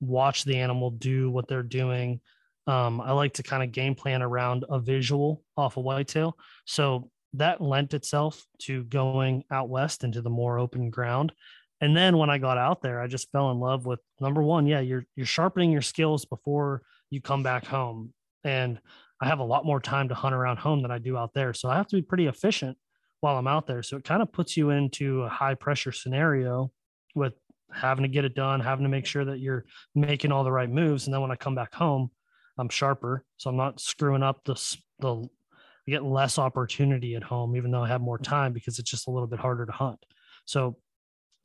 watch 0.00 0.44
the 0.44 0.58
animal 0.58 0.90
do 0.90 1.30
what 1.30 1.48
they're 1.48 1.62
doing. 1.62 2.20
Um, 2.66 3.00
I 3.00 3.12
like 3.12 3.34
to 3.34 3.42
kind 3.42 3.62
of 3.62 3.72
game 3.72 3.94
plan 3.94 4.22
around 4.22 4.64
a 4.68 4.78
visual 4.78 5.42
off 5.56 5.76
a 5.76 5.80
whitetail. 5.80 6.36
So 6.64 7.10
that 7.34 7.60
lent 7.60 7.94
itself 7.94 8.44
to 8.62 8.84
going 8.84 9.44
out 9.50 9.68
west 9.68 10.04
into 10.04 10.20
the 10.20 10.30
more 10.30 10.58
open 10.58 10.90
ground. 10.90 11.32
And 11.80 11.96
then 11.96 12.16
when 12.16 12.30
I 12.30 12.38
got 12.38 12.58
out 12.58 12.82
there, 12.82 13.00
I 13.00 13.06
just 13.06 13.30
fell 13.30 13.50
in 13.50 13.60
love 13.60 13.84
with 13.84 14.00
number 14.20 14.42
one, 14.42 14.66
yeah, 14.66 14.80
you're 14.80 15.04
you're 15.14 15.26
sharpening 15.26 15.70
your 15.70 15.82
skills 15.82 16.24
before 16.24 16.82
you 17.10 17.20
come 17.20 17.42
back 17.42 17.66
home. 17.66 18.12
And 18.44 18.80
I 19.20 19.26
have 19.26 19.40
a 19.40 19.44
lot 19.44 19.66
more 19.66 19.80
time 19.80 20.08
to 20.08 20.14
hunt 20.14 20.34
around 20.34 20.58
home 20.58 20.82
than 20.82 20.90
I 20.90 20.98
do 20.98 21.16
out 21.16 21.34
there. 21.34 21.52
So 21.52 21.68
I 21.68 21.76
have 21.76 21.88
to 21.88 21.96
be 21.96 22.02
pretty 22.02 22.26
efficient 22.26 22.78
while 23.20 23.36
I'm 23.36 23.46
out 23.46 23.66
there. 23.66 23.82
So 23.82 23.96
it 23.96 24.04
kind 24.04 24.22
of 24.22 24.32
puts 24.32 24.56
you 24.56 24.70
into 24.70 25.22
a 25.22 25.28
high 25.28 25.54
pressure 25.54 25.92
scenario 25.92 26.70
with 27.14 27.34
having 27.72 28.02
to 28.02 28.08
get 28.08 28.24
it 28.24 28.34
done, 28.34 28.60
having 28.60 28.84
to 28.84 28.88
make 28.88 29.06
sure 29.06 29.24
that 29.24 29.40
you're 29.40 29.64
making 29.94 30.32
all 30.32 30.44
the 30.44 30.52
right 30.52 30.70
moves. 30.70 31.06
And 31.06 31.14
then 31.14 31.20
when 31.20 31.30
I 31.30 31.36
come 31.36 31.54
back 31.54 31.74
home, 31.74 32.10
I'm 32.58 32.68
sharper. 32.68 33.24
So 33.36 33.50
I'm 33.50 33.56
not 33.56 33.80
screwing 33.80 34.22
up 34.22 34.44
the, 34.44 34.54
the, 35.00 35.14
I 35.14 35.90
get 35.90 36.04
less 36.04 36.38
opportunity 36.38 37.14
at 37.14 37.22
home, 37.22 37.56
even 37.56 37.70
though 37.70 37.82
I 37.82 37.88
have 37.88 38.00
more 38.00 38.18
time 38.18 38.52
because 38.52 38.78
it's 38.78 38.90
just 38.90 39.08
a 39.08 39.10
little 39.10 39.26
bit 39.26 39.40
harder 39.40 39.66
to 39.66 39.72
hunt. 39.72 39.98
So 40.44 40.76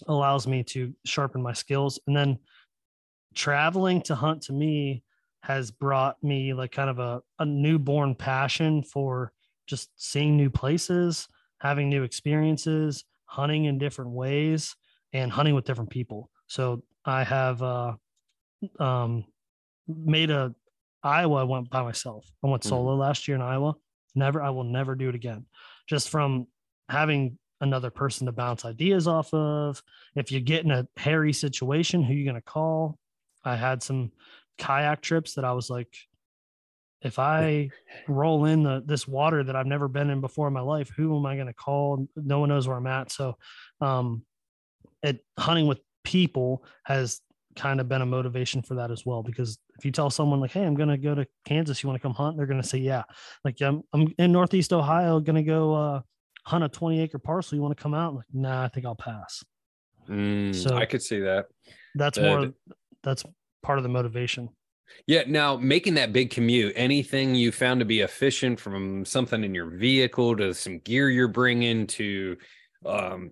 allows 0.07 0.47
me 0.47 0.63
to 0.63 0.93
sharpen 1.05 1.41
my 1.41 1.53
skills. 1.53 1.99
And 2.07 2.15
then 2.15 2.39
traveling 3.33 4.01
to 4.03 4.15
hunt 4.15 4.43
to 4.43 4.53
me 4.53 5.03
has 5.43 5.71
brought 5.71 6.21
me 6.23 6.53
like 6.53 6.71
kind 6.71 6.89
of 6.89 6.99
a, 6.99 7.21
a 7.39 7.45
newborn 7.45 8.15
passion 8.15 8.83
for 8.83 9.31
just 9.67 9.89
seeing 9.95 10.37
new 10.37 10.49
places, 10.49 11.27
having 11.61 11.89
new 11.89 12.03
experiences, 12.03 13.05
hunting 13.25 13.65
in 13.65 13.77
different 13.77 14.11
ways, 14.11 14.75
and 15.13 15.31
hunting 15.31 15.53
with 15.53 15.65
different 15.65 15.91
people. 15.91 16.29
So 16.47 16.83
I 17.05 17.23
have 17.23 17.61
uh, 17.61 17.93
um, 18.79 19.25
made 19.87 20.31
a 20.31 20.55
Iowa. 21.03 21.41
I 21.41 21.43
went 21.43 21.69
by 21.69 21.83
myself. 21.83 22.25
I 22.43 22.47
went 22.47 22.63
mm-hmm. 22.63 22.69
solo 22.69 22.91
mm-hmm. 22.91 23.01
last 23.01 23.27
year 23.27 23.35
in 23.35 23.41
Iowa. 23.41 23.75
Never, 24.15 24.41
I 24.41 24.49
will 24.49 24.63
never 24.63 24.95
do 24.95 25.09
it 25.09 25.15
again. 25.15 25.45
Just 25.87 26.09
from 26.09 26.47
having 26.89 27.37
another 27.61 27.91
person 27.91 28.25
to 28.25 28.31
bounce 28.31 28.65
ideas 28.65 29.07
off 29.07 29.33
of. 29.33 29.81
If 30.15 30.31
you 30.31 30.39
get 30.39 30.65
in 30.65 30.71
a 30.71 30.87
hairy 30.97 31.31
situation, 31.31 32.03
who 32.03 32.13
you 32.13 32.25
going 32.25 32.35
to 32.35 32.41
call? 32.41 32.97
I 33.45 33.55
had 33.55 33.81
some 33.83 34.11
kayak 34.57 35.01
trips 35.01 35.35
that 35.35 35.45
I 35.45 35.53
was 35.53 35.69
like, 35.69 35.95
if 37.01 37.19
I 37.19 37.69
roll 38.07 38.45
in 38.45 38.63
the 38.63 38.83
this 38.85 39.07
water 39.07 39.43
that 39.43 39.55
I've 39.55 39.65
never 39.65 39.87
been 39.87 40.09
in 40.09 40.21
before 40.21 40.47
in 40.47 40.53
my 40.53 40.61
life, 40.61 40.91
who 40.95 41.17
am 41.17 41.25
I 41.25 41.35
going 41.35 41.47
to 41.47 41.53
call? 41.53 42.07
No 42.15 42.39
one 42.39 42.49
knows 42.49 42.67
where 42.67 42.77
I'm 42.77 42.87
at. 42.87 43.11
So, 43.11 43.37
um, 43.79 44.23
it 45.01 45.23
hunting 45.37 45.67
with 45.67 45.79
people 46.03 46.63
has 46.83 47.21
kind 47.55 47.81
of 47.81 47.89
been 47.89 48.01
a 48.01 48.05
motivation 48.05 48.61
for 48.61 48.75
that 48.75 48.91
as 48.91 49.05
well. 49.05 49.23
Because 49.23 49.57
if 49.77 49.85
you 49.85 49.91
tell 49.91 50.09
someone 50.09 50.39
like, 50.39 50.51
"Hey, 50.51 50.63
I'm 50.63 50.75
going 50.75 50.89
to 50.89 50.97
go 50.97 51.15
to 51.15 51.25
Kansas, 51.45 51.81
you 51.81 51.89
want 51.89 51.99
to 51.99 52.03
come 52.03 52.13
hunt?" 52.13 52.37
They're 52.37 52.45
going 52.45 52.61
to 52.61 52.67
say, 52.67 52.77
"Yeah." 52.77 53.03
Like, 53.43 53.59
I'm 53.61 53.81
I'm 53.93 54.13
in 54.17 54.31
Northeast 54.31 54.71
Ohio, 54.71 55.19
going 55.19 55.35
to 55.35 55.43
go 55.43 55.73
uh, 55.73 56.01
hunt 56.45 56.63
a 56.63 56.69
20 56.69 57.01
acre 57.01 57.19
parcel. 57.19 57.55
You 57.55 57.61
want 57.61 57.75
to 57.75 57.81
come 57.81 57.93
out? 57.93 58.09
I'm 58.09 58.15
like, 58.17 58.25
nah, 58.33 58.63
I 58.63 58.67
think 58.67 58.85
I'll 58.85 58.95
pass. 58.95 59.43
Mm, 60.09 60.53
so 60.55 60.75
I 60.75 60.85
could 60.85 61.01
see 61.01 61.19
that. 61.19 61.47
That's 61.95 62.17
uh, 62.17 62.21
more. 62.21 62.53
That's 63.03 63.23
part 63.63 63.79
of 63.79 63.83
the 63.83 63.89
motivation. 63.89 64.49
Yeah. 65.07 65.23
Now, 65.27 65.57
making 65.57 65.95
that 65.95 66.13
big 66.13 66.29
commute, 66.29 66.73
anything 66.75 67.35
you 67.35 67.51
found 67.51 67.79
to 67.79 67.85
be 67.85 68.01
efficient 68.01 68.59
from 68.59 69.05
something 69.05 69.43
in 69.43 69.55
your 69.55 69.69
vehicle 69.69 70.35
to 70.37 70.53
some 70.53 70.79
gear 70.79 71.09
you're 71.09 71.27
bringing 71.27 71.87
to, 71.87 72.37
um, 72.85 73.31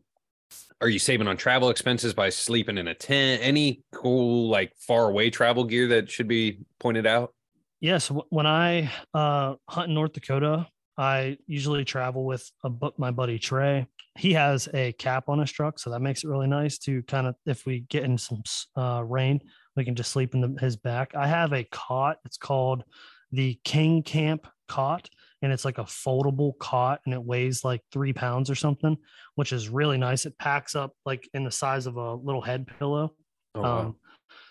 are 0.82 0.90
you 0.90 1.00
saving 1.00 1.28
on 1.28 1.38
travel 1.38 1.70
expenses 1.70 2.14
by 2.14 2.30
sleeping 2.30 2.78
in 2.78 2.88
a 2.88 2.94
tent? 2.94 3.42
Any 3.44 3.84
cool, 3.94 4.50
like 4.50 4.74
far 4.78 5.10
away 5.10 5.30
travel 5.30 5.64
gear 5.64 5.88
that 5.90 6.10
should 6.10 6.28
be 6.28 6.60
pointed 6.80 7.06
out? 7.06 7.34
Yes. 7.82 8.10
When 8.30 8.46
I 8.46 8.92
uh, 9.14 9.56
hunt 9.68 9.90
in 9.90 9.94
North 9.94 10.14
Dakota, 10.14 10.68
I 10.98 11.38
usually 11.48 11.86
travel 11.86 12.26
with 12.26 12.50
a, 12.64 12.72
my 12.98 13.12
buddy 13.12 13.40
Trey. 13.40 13.88
He 14.18 14.34
has 14.34 14.68
a 14.74 14.92
cap 14.94 15.30
on 15.30 15.40
his 15.40 15.50
truck, 15.50 15.80
so 15.80 15.92
that 15.92 16.02
makes 16.02 16.26
it 16.26 16.28
really 16.28 16.48
nice 16.48 16.78
to 16.80 17.02
kind 17.04 17.26
of 17.26 17.36
if 17.46 17.66
we 17.66 17.82
get 17.90 18.04
in 18.04 18.18
some 18.18 18.44
uh, 18.76 19.02
rain, 19.06 19.40
we 19.76 19.86
can 19.86 19.96
just 19.96 20.12
sleep 20.12 20.34
in 20.34 20.42
the, 20.42 20.62
his 20.62 20.76
back. 20.76 21.16
I 21.16 21.28
have 21.28 21.54
a 21.54 21.64
cot. 21.66 22.18
It's 22.26 22.38
called 22.38 22.84
the 23.32 23.60
King 23.64 24.04
Camp 24.04 24.48
cot, 24.68 25.10
and 25.42 25.52
it's 25.52 25.66
like 25.66 25.78
a 25.78 25.84
foldable 25.84 26.58
cot, 26.60 27.02
and 27.06 27.14
it 27.14 27.24
weighs 27.24 27.64
like 27.64 27.82
three 27.92 28.14
pounds 28.14 28.50
or 28.50 28.56
something, 28.56 28.98
which 29.36 29.54
is 29.54 29.70
really 29.70 29.98
nice. 29.98 30.26
It 30.26 30.38
packs 30.38 30.76
up 30.76 30.94
like 31.06 31.30
in 31.34 31.44
the 31.44 31.52
size 31.52 31.86
of 31.86 31.98
a 31.98 32.16
little 32.16 32.42
head 32.42 32.68
pillow. 32.80 33.14
Oh, 33.56 33.62
wow. 33.62 33.80
um, 33.80 33.96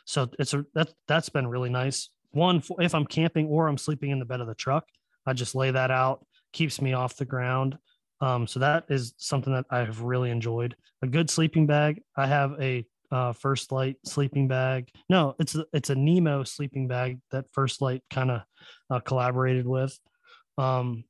so 0.05 0.29
it's 0.39 0.55
a 0.55 0.65
that 0.75 0.91
that's 1.07 1.29
been 1.29 1.47
really 1.47 1.71
nice. 1.71 2.11
One, 2.31 2.63
if 2.79 2.95
I'm 2.95 3.07
camping 3.07 3.47
or 3.47 3.69
I'm 3.69 3.79
sleeping 3.79 4.11
in 4.11 4.19
the 4.19 4.25
bed 4.25 4.41
of 4.41 4.47
the 4.47 4.55
truck, 4.55 4.85
I 5.27 5.33
just 5.33 5.55
lay 5.55 5.71
that 5.71 5.91
out 5.91 6.25
keeps 6.53 6.81
me 6.81 6.93
off 6.93 7.17
the 7.17 7.25
ground. 7.25 7.79
Um, 8.21 8.47
so 8.47 8.61
that 8.61 8.85
is 8.89 9.15
something 9.17 9.53
that 9.53 9.67
I 9.71 9.79
have 9.79 10.03
really 10.03 10.31
enjoyed. 10.31 10.75
A 11.03 11.07
good 11.07 11.31
sleeping 11.31 11.67
bag. 11.67 12.03
I 12.17 12.27
have 12.27 12.61
a 12.61 12.85
uh, 13.11 13.33
First 13.33 13.73
Lite 13.73 13.97
sleeping 14.05 14.49
bag. 14.49 14.91
No, 15.09 15.35
it's 15.39 15.55
a, 15.55 15.65
it's 15.73 15.91
a 15.91 15.95
Nemo 15.95 16.45
sleeping 16.45 16.89
bag 16.89 17.21
that 17.31 17.47
First 17.53 17.81
Lite 17.81 18.03
kind 18.11 18.31
of 18.31 18.43
uh, 18.91 19.01
collaborated 19.01 19.67
with. 19.67 19.99
Um, 20.57 21.05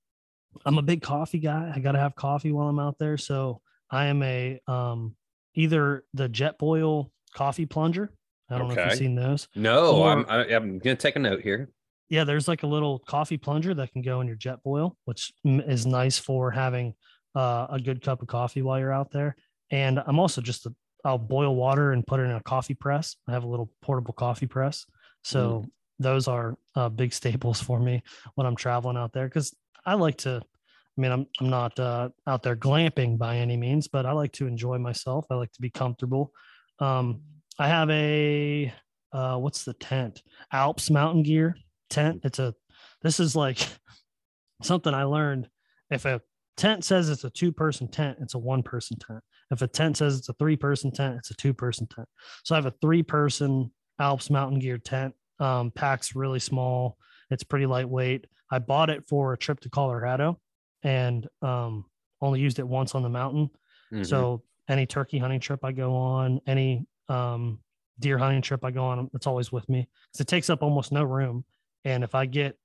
I'm 0.64 0.78
a 0.78 0.82
big 0.82 1.02
coffee 1.02 1.38
guy. 1.38 1.72
I 1.74 1.80
got 1.80 1.92
to 1.92 1.98
have 1.98 2.14
coffee 2.14 2.52
while 2.52 2.68
I'm 2.68 2.78
out 2.78 2.98
there. 2.98 3.16
So 3.16 3.60
I 3.90 4.06
am 4.06 4.22
a 4.22 4.60
um, 4.66 5.14
either 5.54 6.04
the 6.14 6.28
Jetboil 6.28 7.10
coffee 7.34 7.66
plunger. 7.66 8.12
I 8.50 8.58
don't 8.58 8.66
okay. 8.66 8.76
know 8.76 8.82
if 8.82 8.90
you've 8.90 8.98
seen 8.98 9.14
those. 9.14 9.48
No, 9.54 9.96
or, 9.96 10.10
I'm, 10.10 10.26
I, 10.28 10.44
am 10.46 10.78
going 10.78 10.96
to 10.96 10.96
take 10.96 11.16
a 11.16 11.18
note 11.18 11.42
here 11.42 11.70
yeah, 12.08 12.24
there's 12.24 12.48
like 12.48 12.62
a 12.62 12.66
little 12.66 13.00
coffee 13.00 13.36
plunger 13.36 13.74
that 13.74 13.92
can 13.92 14.02
go 14.02 14.20
in 14.20 14.26
your 14.26 14.36
Jetboil, 14.36 14.92
which 15.04 15.32
is 15.44 15.86
nice 15.86 16.18
for 16.18 16.50
having 16.50 16.94
uh, 17.34 17.66
a 17.70 17.80
good 17.80 18.02
cup 18.02 18.22
of 18.22 18.28
coffee 18.28 18.62
while 18.62 18.78
you're 18.78 18.92
out 18.92 19.10
there. 19.10 19.36
And 19.70 20.02
I'm 20.06 20.18
also 20.18 20.40
just 20.40 20.66
a, 20.66 20.74
I'll 21.04 21.18
boil 21.18 21.54
water 21.54 21.92
and 21.92 22.06
put 22.06 22.20
it 22.20 22.24
in 22.24 22.32
a 22.32 22.42
coffee 22.42 22.74
press. 22.74 23.16
I 23.26 23.32
have 23.32 23.44
a 23.44 23.48
little 23.48 23.70
portable 23.82 24.14
coffee 24.14 24.46
press, 24.46 24.86
so 25.22 25.64
mm. 25.64 25.70
those 25.98 26.28
are 26.28 26.56
uh, 26.74 26.88
big 26.88 27.12
staples 27.12 27.60
for 27.60 27.78
me 27.78 28.02
when 28.34 28.46
I'm 28.46 28.56
traveling 28.56 28.96
out 28.96 29.12
there 29.12 29.26
because 29.26 29.54
I 29.84 29.94
like 29.94 30.18
to. 30.18 30.42
I 30.42 31.00
mean, 31.00 31.12
I'm 31.12 31.26
I'm 31.40 31.48
not 31.48 31.78
uh, 31.78 32.08
out 32.26 32.42
there 32.42 32.56
glamping 32.56 33.18
by 33.18 33.36
any 33.36 33.56
means, 33.56 33.86
but 33.86 34.04
I 34.04 34.12
like 34.12 34.32
to 34.32 34.46
enjoy 34.46 34.78
myself. 34.78 35.26
I 35.30 35.34
like 35.34 35.52
to 35.52 35.62
be 35.62 35.70
comfortable. 35.70 36.32
Um, 36.80 37.22
I 37.58 37.68
have 37.68 37.88
a 37.90 38.72
uh, 39.12 39.36
what's 39.36 39.64
the 39.64 39.74
tent? 39.74 40.22
Alps 40.52 40.90
Mountaineering 40.90 41.54
tent. 41.88 42.20
It's 42.24 42.38
a 42.38 42.54
this 43.02 43.20
is 43.20 43.34
like 43.36 43.66
something 44.62 44.92
I 44.92 45.04
learned. 45.04 45.48
If 45.90 46.04
a 46.04 46.20
tent 46.56 46.84
says 46.84 47.08
it's 47.08 47.24
a 47.24 47.30
two 47.30 47.52
person 47.52 47.88
tent, 47.88 48.18
it's 48.20 48.34
a 48.34 48.38
one 48.38 48.62
person 48.62 48.98
tent. 48.98 49.22
If 49.50 49.62
a 49.62 49.66
tent 49.66 49.96
says 49.96 50.18
it's 50.18 50.28
a 50.28 50.34
three 50.34 50.56
person 50.56 50.90
tent, 50.90 51.16
it's 51.18 51.30
a 51.30 51.34
two 51.34 51.54
person 51.54 51.86
tent. 51.86 52.08
So 52.44 52.54
I 52.54 52.58
have 52.58 52.66
a 52.66 52.74
three 52.80 53.02
person 53.02 53.70
Alps 53.98 54.30
Mountaineering 54.30 54.82
tent. 54.82 55.14
Um, 55.40 55.70
packs 55.70 56.14
really 56.14 56.40
small. 56.40 56.98
It's 57.30 57.44
pretty 57.44 57.66
lightweight. 57.66 58.26
I 58.50 58.58
bought 58.58 58.90
it 58.90 59.06
for 59.08 59.32
a 59.32 59.38
trip 59.38 59.60
to 59.60 59.70
Colorado 59.70 60.40
and 60.82 61.26
um, 61.42 61.84
only 62.20 62.40
used 62.40 62.58
it 62.58 62.66
once 62.66 62.94
on 62.94 63.02
the 63.02 63.08
mountain. 63.08 63.50
Mm-hmm. 63.92 64.04
So 64.04 64.42
any 64.68 64.86
turkey 64.86 65.18
hunting 65.18 65.40
trip 65.40 65.64
I 65.64 65.72
go 65.72 65.94
on, 65.94 66.40
any 66.46 66.86
um, 67.08 67.60
deer 68.00 68.18
hunting 68.18 68.42
trip 68.42 68.64
I 68.64 68.70
go 68.70 68.84
on, 68.84 69.10
it's 69.14 69.26
always 69.26 69.52
with 69.52 69.68
me 69.68 69.88
because 70.10 70.20
it 70.20 70.28
takes 70.28 70.50
up 70.50 70.62
almost 70.62 70.92
no 70.92 71.04
room. 71.04 71.44
And 71.84 72.02
if 72.02 72.14
I 72.14 72.26
get 72.26 72.58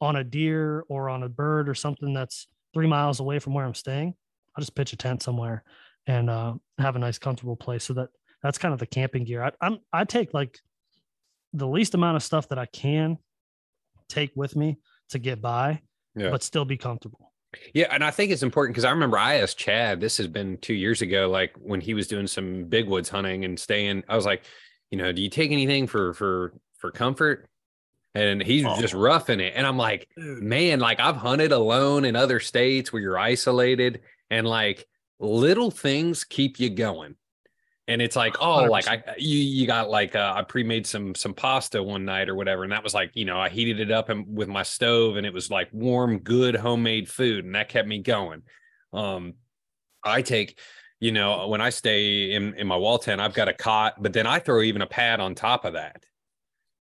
on 0.00 0.16
a 0.16 0.24
deer 0.24 0.84
or 0.88 1.08
on 1.08 1.22
a 1.22 1.28
bird 1.28 1.68
or 1.68 1.74
something 1.74 2.12
that's 2.12 2.46
three 2.74 2.86
miles 2.86 3.20
away 3.20 3.38
from 3.38 3.54
where 3.54 3.64
I'm 3.64 3.74
staying, 3.74 4.14
I'll 4.56 4.62
just 4.62 4.74
pitch 4.74 4.92
a 4.92 4.96
tent 4.96 5.22
somewhere 5.22 5.64
and 6.06 6.30
uh, 6.30 6.54
have 6.78 6.96
a 6.96 6.98
nice, 6.98 7.18
comfortable 7.18 7.56
place. 7.56 7.84
So 7.84 7.94
that 7.94 8.08
that's 8.42 8.58
kind 8.58 8.72
of 8.72 8.80
the 8.80 8.86
camping 8.86 9.24
gear. 9.24 9.42
I, 9.42 9.52
I'm 9.60 9.78
I 9.92 10.04
take 10.04 10.34
like 10.34 10.58
the 11.52 11.66
least 11.66 11.94
amount 11.94 12.16
of 12.16 12.22
stuff 12.22 12.48
that 12.48 12.58
I 12.58 12.66
can 12.66 13.18
take 14.08 14.32
with 14.34 14.56
me 14.56 14.78
to 15.10 15.18
get 15.18 15.40
by, 15.40 15.82
yeah. 16.14 16.30
but 16.30 16.42
still 16.42 16.64
be 16.64 16.76
comfortable. 16.76 17.32
Yeah, 17.74 17.88
and 17.90 18.04
I 18.04 18.12
think 18.12 18.30
it's 18.30 18.44
important 18.44 18.74
because 18.74 18.84
I 18.84 18.90
remember 18.90 19.18
I 19.18 19.36
asked 19.36 19.58
Chad. 19.58 20.00
This 20.00 20.18
has 20.18 20.28
been 20.28 20.58
two 20.58 20.74
years 20.74 21.02
ago, 21.02 21.28
like 21.28 21.52
when 21.56 21.80
he 21.80 21.94
was 21.94 22.06
doing 22.06 22.28
some 22.28 22.64
big 22.64 22.88
woods 22.88 23.08
hunting 23.08 23.44
and 23.44 23.58
staying. 23.58 24.04
I 24.08 24.14
was 24.14 24.24
like, 24.24 24.44
you 24.90 24.98
know, 24.98 25.12
do 25.12 25.20
you 25.20 25.30
take 25.30 25.50
anything 25.50 25.86
for 25.86 26.14
for 26.14 26.54
for 26.78 26.90
comfort? 26.90 27.50
and 28.14 28.42
he's 28.42 28.64
oh. 28.64 28.80
just 28.80 28.94
roughing 28.94 29.40
it. 29.40 29.52
And 29.54 29.66
I'm 29.66 29.76
like, 29.76 30.08
man, 30.16 30.80
like 30.80 31.00
I've 31.00 31.16
hunted 31.16 31.52
alone 31.52 32.04
in 32.04 32.16
other 32.16 32.40
states 32.40 32.92
where 32.92 33.00
you're 33.00 33.18
isolated 33.18 34.00
and 34.30 34.46
like 34.46 34.86
little 35.20 35.70
things 35.70 36.24
keep 36.24 36.58
you 36.58 36.70
going. 36.70 37.14
And 37.86 38.00
it's 38.00 38.16
like, 38.16 38.36
oh, 38.40 38.62
100%. 38.62 38.70
like 38.70 38.88
I 38.88 39.02
you 39.18 39.38
you 39.38 39.66
got 39.66 39.90
like 39.90 40.14
uh, 40.14 40.34
I 40.36 40.42
pre-made 40.42 40.86
some 40.86 41.14
some 41.14 41.34
pasta 41.34 41.82
one 41.82 42.04
night 42.04 42.28
or 42.28 42.36
whatever, 42.36 42.62
and 42.62 42.70
that 42.72 42.84
was 42.84 42.94
like, 42.94 43.10
you 43.14 43.24
know, 43.24 43.38
I 43.38 43.48
heated 43.48 43.80
it 43.80 43.90
up 43.90 44.08
and 44.10 44.26
with 44.28 44.48
my 44.48 44.62
stove, 44.62 45.16
and 45.16 45.26
it 45.26 45.32
was 45.32 45.50
like 45.50 45.68
warm, 45.72 46.18
good 46.18 46.54
homemade 46.54 47.08
food, 47.08 47.44
and 47.44 47.54
that 47.56 47.68
kept 47.68 47.88
me 47.88 47.98
going. 47.98 48.42
Um, 48.92 49.34
I 50.04 50.22
take, 50.22 50.58
you 51.00 51.10
know, 51.10 51.48
when 51.48 51.60
I 51.60 51.70
stay 51.70 52.30
in 52.32 52.54
in 52.54 52.68
my 52.68 52.76
wall 52.76 52.98
tent, 52.98 53.20
I've 53.20 53.34
got 53.34 53.48
a 53.48 53.52
cot, 53.52 54.00
but 54.00 54.12
then 54.12 54.26
I 54.26 54.38
throw 54.38 54.62
even 54.62 54.82
a 54.82 54.86
pad 54.86 55.18
on 55.18 55.34
top 55.34 55.64
of 55.64 55.72
that 55.72 56.04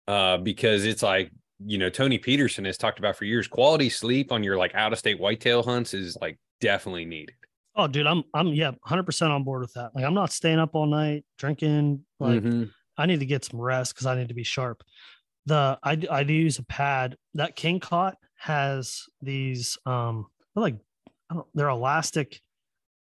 uh, 0.07 0.37
because 0.37 0.85
it's 0.85 1.01
like 1.01 1.31
you 1.65 1.79
know 1.79 1.89
Tony 1.89 2.19
Peterson 2.19 2.65
has 2.65 2.77
talked 2.77 2.99
about 2.99 3.15
for 3.15 3.25
years. 3.25 3.47
Quality 3.47 3.89
sleep 3.89 4.31
on 4.31 4.43
your 4.43 4.57
like 4.57 4.75
out 4.75 4.93
of 4.93 4.99
state 4.99 5.19
whitetail 5.19 5.63
hunts 5.63 5.95
is 5.95 6.17
like 6.21 6.37
definitely 6.61 7.05
needed. 7.05 7.35
Oh, 7.75 7.87
dude, 7.87 8.07
I'm 8.07 8.23
I'm 8.33 8.47
yeah, 8.47 8.71
hundred 8.83 9.03
percent 9.03 9.31
on 9.31 9.43
board 9.43 9.61
with 9.61 9.73
that. 9.73 9.95
Like, 9.95 10.05
I'm 10.05 10.13
not 10.13 10.31
staying 10.31 10.59
up 10.59 10.71
all 10.73 10.85
night 10.85 11.25
drinking. 11.37 12.05
Like, 12.19 12.43
mm-hmm. 12.43 12.65
I 12.97 13.05
need 13.05 13.19
to 13.21 13.25
get 13.25 13.45
some 13.45 13.59
rest 13.59 13.93
because 13.93 14.05
I 14.05 14.15
need 14.15 14.27
to 14.27 14.35
be 14.35 14.43
sharp. 14.43 14.83
The 15.45 15.79
I 15.83 15.97
I 16.09 16.23
do 16.23 16.33
use 16.33 16.59
a 16.59 16.65
pad. 16.65 17.17
That 17.33 17.55
King 17.55 17.79
Cot 17.79 18.15
has 18.37 19.03
these 19.21 19.77
um 19.85 20.27
they're 20.53 20.63
like 20.63 20.77
they're 21.53 21.69
elastic 21.69 22.41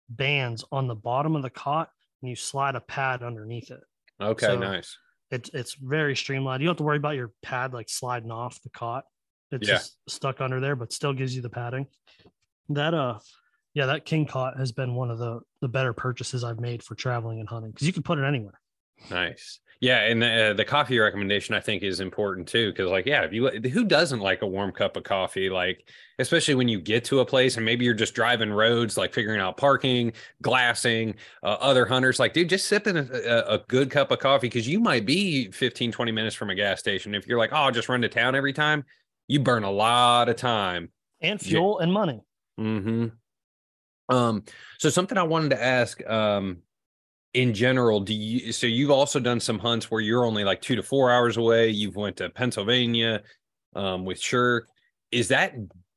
bands 0.09 0.64
on 0.72 0.87
the 0.87 0.94
bottom 0.94 1.37
of 1.37 1.42
the 1.42 1.50
cot, 1.50 1.90
and 2.22 2.31
you 2.31 2.37
slide 2.37 2.74
a 2.74 2.81
pad 2.81 3.22
underneath 3.22 3.70
it. 3.70 3.81
Okay, 4.20 4.46
so 4.46 4.59
nice. 4.59 4.96
It's 5.31 5.50
it's 5.53 5.74
very 5.74 6.16
streamlined. 6.16 6.62
You 6.62 6.66
don't 6.66 6.74
have 6.74 6.79
to 6.79 6.85
worry 6.85 6.96
about 6.96 7.16
your 7.16 7.33
pad 7.42 7.74
like 7.74 7.88
sliding 7.88 8.31
off 8.31 8.62
the 8.62 8.70
cot. 8.70 9.05
It's 9.50 9.68
yeah. 9.68 9.74
just 9.74 9.98
stuck 10.09 10.40
under 10.40 10.61
there, 10.61 10.77
but 10.77 10.92
still 10.92 11.12
gives 11.12 11.37
you 11.37 11.42
the 11.42 11.50
padding. 11.50 11.87
That 12.70 12.94
uh 12.94 13.18
yeah, 13.74 13.87
that 13.87 14.04
king 14.04 14.24
cot 14.26 14.56
has 14.56 14.72
been 14.72 14.94
one 14.94 15.10
of 15.10 15.18
the 15.18 15.40
the 15.60 15.68
better 15.68 15.92
purchases 15.92 16.44
I've 16.44 16.60
made 16.60 16.82
for 16.82 16.94
traveling 16.94 17.40
and 17.40 17.48
hunting 17.48 17.72
because 17.72 17.87
you 17.87 17.92
can 17.92 18.02
put 18.02 18.18
it 18.18 18.24
anywhere. 18.24 18.60
Nice. 19.10 19.60
Yeah, 19.80 20.02
and 20.04 20.22
the, 20.22 20.50
uh, 20.50 20.52
the 20.54 20.64
coffee 20.64 20.98
recommendation 20.98 21.54
I 21.54 21.60
think 21.60 21.82
is 21.82 22.00
important 22.00 22.46
too 22.48 22.70
because 22.70 22.90
like 22.90 23.04
yeah, 23.04 23.22
if 23.22 23.32
you 23.32 23.48
who 23.48 23.84
doesn't 23.84 24.20
like 24.20 24.42
a 24.42 24.46
warm 24.46 24.70
cup 24.72 24.96
of 24.96 25.02
coffee 25.02 25.50
like 25.50 25.88
especially 26.20 26.54
when 26.54 26.68
you 26.68 26.80
get 26.80 27.04
to 27.06 27.18
a 27.20 27.26
place 27.26 27.56
and 27.56 27.66
maybe 27.66 27.84
you're 27.84 27.92
just 27.92 28.14
driving 28.14 28.50
roads 28.50 28.96
like 28.96 29.12
figuring 29.12 29.40
out 29.40 29.56
parking, 29.56 30.12
glassing, 30.40 31.16
uh, 31.42 31.56
other 31.60 31.84
hunters 31.84 32.20
like 32.20 32.32
dude 32.32 32.48
just 32.48 32.68
sipping 32.68 32.96
a, 32.96 33.02
a, 33.02 33.56
a 33.56 33.58
good 33.68 33.90
cup 33.90 34.10
of 34.12 34.20
coffee 34.20 34.46
because 34.46 34.68
you 34.68 34.78
might 34.78 35.04
be 35.04 35.50
15 35.50 35.90
20 35.90 36.12
minutes 36.12 36.37
from 36.37 36.50
a 36.50 36.54
gas 36.54 36.78
station 36.78 37.14
if 37.14 37.26
you're 37.26 37.38
like 37.38 37.50
oh 37.52 37.56
I'll 37.56 37.72
just 37.72 37.88
run 37.88 38.00
to 38.02 38.08
town 38.08 38.37
every 38.37 38.52
time 38.52 38.84
you 39.26 39.40
burn 39.40 39.64
a 39.64 39.70
lot 39.70 40.28
of 40.28 40.37
time 40.37 40.90
and 41.20 41.40
fuel 41.40 41.80
and 41.80 41.92
money. 41.92 42.22
Mhm. 42.58 43.12
Um, 44.08 44.44
so 44.78 44.90
something 44.90 45.18
I 45.18 45.22
wanted 45.22 45.50
to 45.50 45.62
ask, 45.62 46.04
um, 46.08 46.58
in 47.32 47.52
general, 47.52 48.00
do 48.00 48.14
you, 48.14 48.52
so 48.52 48.66
you've 48.66 48.90
also 48.90 49.18
done 49.18 49.40
some 49.40 49.58
hunts 49.58 49.90
where 49.90 50.00
you're 50.00 50.24
only 50.24 50.44
like 50.44 50.60
two 50.60 50.76
to 50.76 50.82
four 50.82 51.10
hours 51.10 51.36
away. 51.36 51.70
You've 51.70 51.96
went 51.96 52.16
to 52.18 52.30
Pennsylvania, 52.30 53.22
um, 53.74 54.04
with 54.04 54.20
Shirk. 54.20 54.68
Is 55.10 55.28
that 55.28 55.54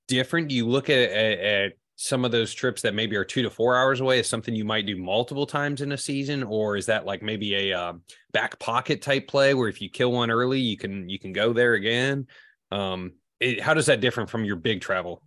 different? 0.08 0.52
You 0.52 0.68
look 0.68 0.90
at, 0.90 1.12
at, 1.12 1.40
at 1.40 1.72
some 1.96 2.24
of 2.24 2.32
those 2.32 2.54
trips 2.54 2.84
that 2.84 2.94
maybe 2.94 3.16
are 3.16 3.26
two 3.26 3.42
to 3.42 3.50
four 3.50 3.76
hours 3.76 4.02
away 4.02 4.20
is 4.20 4.30
something 4.30 4.56
you 4.56 4.64
might 4.64 4.86
do 4.86 4.96
multiple 4.98 5.48
times 5.48 5.82
in 5.82 5.92
a 5.92 5.98
season, 5.98 6.44
or 6.44 6.78
is 6.78 6.86
that 6.86 7.06
like 7.06 7.24
maybe 7.24 7.72
a 7.72 7.78
uh, 7.78 7.94
back 8.32 8.58
pocket 8.60 9.02
type 9.02 9.28
play 9.28 9.56
where 9.56 9.68
if 9.68 9.82
you 9.82 9.90
kill 9.90 10.12
one 10.12 10.30
early, 10.30 10.60
you 10.60 10.78
can 10.78 11.10
you 11.10 11.18
can 11.18 11.34
go 11.34 11.54
there 11.54 11.74
again? 11.74 12.28
Um, 12.72 13.14
it, 13.40 13.62
how 13.62 13.74
does 13.74 13.88
that 13.88 14.00
differ 14.00 14.28
from 14.28 14.46
your 14.46 14.58
big 14.58 14.82
travel? 14.82 15.24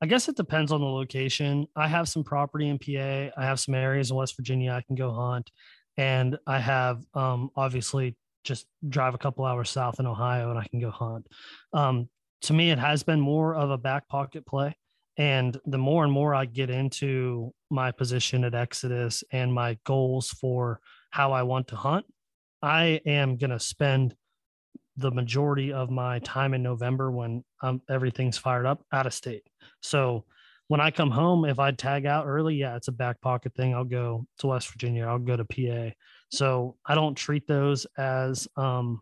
I 0.00 0.06
guess 0.06 0.28
it 0.28 0.36
depends 0.36 0.70
on 0.70 0.80
the 0.80 0.86
location. 0.86 1.66
I 1.74 1.88
have 1.88 2.08
some 2.08 2.22
property 2.22 2.68
in 2.68 2.78
PA. 2.78 3.32
I 3.36 3.44
have 3.44 3.58
some 3.58 3.74
areas 3.74 4.10
in 4.10 4.16
West 4.16 4.36
Virginia 4.36 4.72
I 4.72 4.82
can 4.82 4.94
go 4.94 5.12
hunt, 5.12 5.50
and 5.96 6.38
I 6.46 6.60
have 6.60 7.02
um, 7.14 7.50
obviously 7.56 8.16
just 8.44 8.66
drive 8.88 9.14
a 9.14 9.18
couple 9.18 9.44
hours 9.44 9.70
south 9.70 10.00
in 10.00 10.06
Ohio 10.06 10.50
and 10.50 10.58
I 10.58 10.66
can 10.68 10.80
go 10.80 10.90
hunt. 10.90 11.26
Um, 11.72 12.08
to 12.42 12.52
me, 12.52 12.70
it 12.70 12.78
has 12.78 13.02
been 13.02 13.20
more 13.20 13.54
of 13.54 13.70
a 13.70 13.78
back 13.78 14.08
pocket 14.08 14.46
play. 14.46 14.74
And 15.16 15.58
the 15.66 15.78
more 15.78 16.04
and 16.04 16.12
more 16.12 16.34
I 16.34 16.44
get 16.44 16.70
into 16.70 17.52
my 17.70 17.90
position 17.90 18.44
at 18.44 18.54
Exodus 18.54 19.24
and 19.32 19.52
my 19.52 19.76
goals 19.84 20.30
for 20.30 20.80
how 21.10 21.32
I 21.32 21.42
want 21.42 21.68
to 21.68 21.76
hunt, 21.76 22.06
I 22.62 23.00
am 23.04 23.36
going 23.36 23.50
to 23.50 23.58
spend 23.58 24.14
the 24.98 25.10
majority 25.10 25.72
of 25.72 25.90
my 25.90 26.18
time 26.20 26.54
in 26.54 26.62
November 26.62 27.10
when 27.10 27.44
um, 27.62 27.80
everything's 27.88 28.36
fired 28.36 28.66
up 28.66 28.84
out 28.92 29.06
of 29.06 29.14
state. 29.14 29.44
So 29.80 30.24
when 30.66 30.80
I 30.80 30.90
come 30.90 31.10
home, 31.10 31.44
if 31.44 31.58
I 31.58 31.70
tag 31.70 32.04
out 32.04 32.26
early, 32.26 32.56
yeah, 32.56 32.76
it's 32.76 32.88
a 32.88 32.92
back 32.92 33.20
pocket 33.20 33.54
thing. 33.54 33.74
I'll 33.74 33.84
go 33.84 34.26
to 34.38 34.46
West 34.48 34.70
Virginia. 34.72 35.06
I'll 35.06 35.18
go 35.18 35.36
to 35.36 35.44
PA. 35.44 35.94
So 36.30 36.76
I 36.84 36.94
don't 36.94 37.14
treat 37.14 37.46
those 37.46 37.86
as 37.96 38.48
um, 38.56 39.00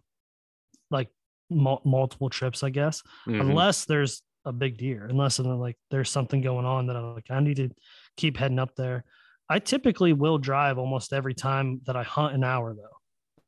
like 0.90 1.08
m- 1.50 1.78
multiple 1.84 2.30
trips, 2.30 2.62
I 2.62 2.70
guess, 2.70 3.02
mm-hmm. 3.26 3.40
unless 3.40 3.86
there's 3.86 4.22
a 4.44 4.52
big 4.52 4.76
deer, 4.76 5.06
unless 5.08 5.38
like 5.38 5.76
there's 5.90 6.10
something 6.10 6.40
going 6.40 6.66
on 6.66 6.86
that 6.86 6.96
I'm 6.96 7.14
like, 7.14 7.30
I 7.30 7.40
need 7.40 7.56
to 7.56 7.70
keep 8.16 8.36
heading 8.36 8.60
up 8.60 8.76
there. 8.76 9.04
I 9.48 9.58
typically 9.60 10.12
will 10.12 10.38
drive 10.38 10.78
almost 10.78 11.12
every 11.12 11.34
time 11.34 11.80
that 11.86 11.96
I 11.96 12.02
hunt 12.02 12.34
an 12.34 12.44
hour 12.44 12.74
though. 12.74 12.96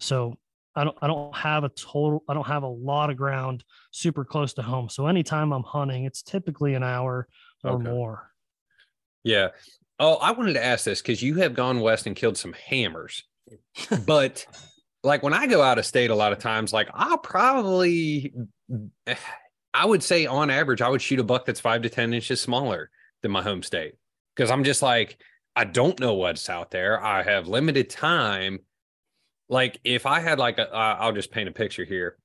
So 0.00 0.38
I 0.78 0.84
don't 0.84 0.96
I 1.02 1.08
don't 1.08 1.34
have 1.36 1.64
a 1.64 1.68
total 1.70 2.22
I 2.28 2.34
don't 2.34 2.46
have 2.46 2.62
a 2.62 2.68
lot 2.68 3.10
of 3.10 3.16
ground 3.16 3.64
super 3.90 4.24
close 4.24 4.54
to 4.54 4.62
home. 4.62 4.88
So 4.88 5.08
anytime 5.08 5.52
I'm 5.52 5.64
hunting, 5.64 6.04
it's 6.04 6.22
typically 6.22 6.74
an 6.74 6.84
hour 6.84 7.26
or 7.64 7.72
okay. 7.72 7.90
more. 7.90 8.30
Yeah. 9.24 9.48
Oh, 9.98 10.14
I 10.14 10.30
wanted 10.30 10.52
to 10.52 10.64
ask 10.64 10.84
this 10.84 11.02
because 11.02 11.20
you 11.20 11.34
have 11.36 11.54
gone 11.54 11.80
west 11.80 12.06
and 12.06 12.14
killed 12.14 12.36
some 12.38 12.52
hammers. 12.52 13.24
but 14.06 14.46
like 15.02 15.24
when 15.24 15.34
I 15.34 15.48
go 15.48 15.60
out 15.62 15.78
of 15.78 15.86
state 15.86 16.10
a 16.10 16.14
lot 16.14 16.32
of 16.32 16.38
times, 16.38 16.72
like 16.72 16.88
I'll 16.94 17.18
probably 17.18 18.32
I 19.74 19.84
would 19.84 20.04
say 20.04 20.26
on 20.26 20.48
average, 20.48 20.80
I 20.80 20.88
would 20.88 21.02
shoot 21.02 21.18
a 21.18 21.24
buck 21.24 21.44
that's 21.44 21.60
five 21.60 21.82
to 21.82 21.88
10 21.88 22.14
inches 22.14 22.40
smaller 22.40 22.90
than 23.22 23.32
my 23.32 23.42
home 23.42 23.64
state. 23.64 23.94
Cause 24.36 24.52
I'm 24.52 24.62
just 24.62 24.82
like, 24.82 25.20
I 25.56 25.64
don't 25.64 25.98
know 25.98 26.14
what's 26.14 26.48
out 26.48 26.70
there. 26.70 27.02
I 27.02 27.24
have 27.24 27.48
limited 27.48 27.90
time 27.90 28.60
like 29.48 29.80
if 29.84 30.06
I 30.06 30.20
had 30.20 30.38
like 30.38 30.58
a, 30.58 30.68
I'll 30.74 31.12
just 31.12 31.30
paint 31.30 31.48
a 31.48 31.52
picture 31.52 31.84
here. 31.84 32.16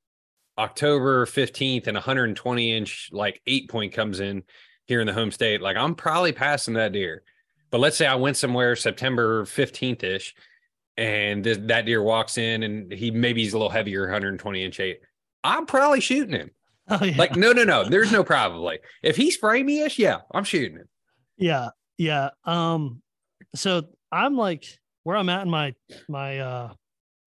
October 0.57 1.25
15th 1.25 1.87
and 1.87 1.95
120 1.95 2.77
inch 2.77 3.09
like 3.11 3.41
eight 3.47 3.69
point 3.69 3.91
comes 3.93 4.19
in 4.19 4.43
here 4.85 5.01
in 5.01 5.07
the 5.07 5.13
home 5.13 5.31
state. 5.31 5.61
Like 5.61 5.77
I'm 5.77 5.95
probably 5.95 6.31
passing 6.31 6.75
that 6.75 6.91
deer. 6.91 7.23
But 7.71 7.79
let's 7.79 7.97
say 7.97 8.05
I 8.05 8.15
went 8.15 8.37
somewhere 8.37 8.75
September 8.75 9.45
15th 9.45 10.03
ish 10.03 10.35
and 10.95 11.43
th- 11.43 11.59
that 11.63 11.85
deer 11.85 12.03
walks 12.03 12.37
in 12.37 12.61
and 12.63 12.91
he 12.91 13.09
maybe 13.09 13.41
he's 13.41 13.53
a 13.53 13.57
little 13.57 13.71
heavier, 13.71 14.01
120 14.01 14.63
inch 14.63 14.79
eight. 14.79 14.99
I'm 15.43 15.65
probably 15.65 16.01
shooting 16.01 16.35
him. 16.35 16.51
Oh, 16.89 17.01
yeah. 17.01 17.15
Like, 17.17 17.37
no, 17.37 17.53
no, 17.53 17.63
no. 17.63 17.87
There's 17.87 18.11
no 18.11 18.25
probably. 18.25 18.79
If 19.01 19.15
he's 19.15 19.39
framey 19.39 19.85
ish, 19.85 19.97
yeah, 19.97 20.17
I'm 20.33 20.43
shooting 20.43 20.79
him. 20.79 20.89
Yeah. 21.37 21.69
Yeah. 21.97 22.31
Um, 22.43 23.01
so 23.55 23.83
I'm 24.11 24.35
like 24.35 24.65
where 25.03 25.15
I'm 25.15 25.29
at 25.29 25.43
in 25.43 25.49
my 25.49 25.75
my 26.09 26.39
uh 26.39 26.73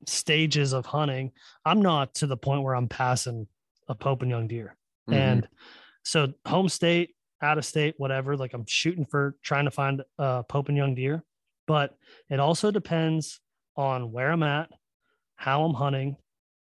stages 0.07 0.73
of 0.73 0.87
hunting, 0.87 1.33
I'm 1.65 1.81
not 1.83 2.15
to 2.17 2.27
the 2.27 2.37
point 2.37 2.63
where 2.63 2.75
I'm 2.75 2.89
passing 2.89 3.47
a 3.89 3.95
Pope 3.95 4.23
and 4.23 4.31
young 4.31 4.49
deer. 4.49 4.77
Mm-hmm. 5.09 5.19
And 5.19 5.49
so 6.05 6.33
home 6.47 6.69
state, 6.69 7.15
out 7.43 7.59
of 7.59 7.65
state, 7.65 7.95
whatever, 7.99 8.37
like 8.37 8.55
I'm 8.55 8.67
shooting 8.67 9.05
for 9.05 9.37
trying 9.43 9.67
to 9.67 9.71
find 9.71 10.03
a 10.19 10.43
Pope 10.43 10.69
and 10.69 10.77
young 10.77 10.95
deer. 10.95 11.23
But 11.67 11.97
it 12.31 12.41
also 12.41 12.71
depends 12.71 13.41
on 13.77 14.13
where 14.13 14.31
I'm 14.31 14.43
at, 14.43 14.71
how 15.37 15.65
I'm 15.65 15.75
hunting, 15.75 16.17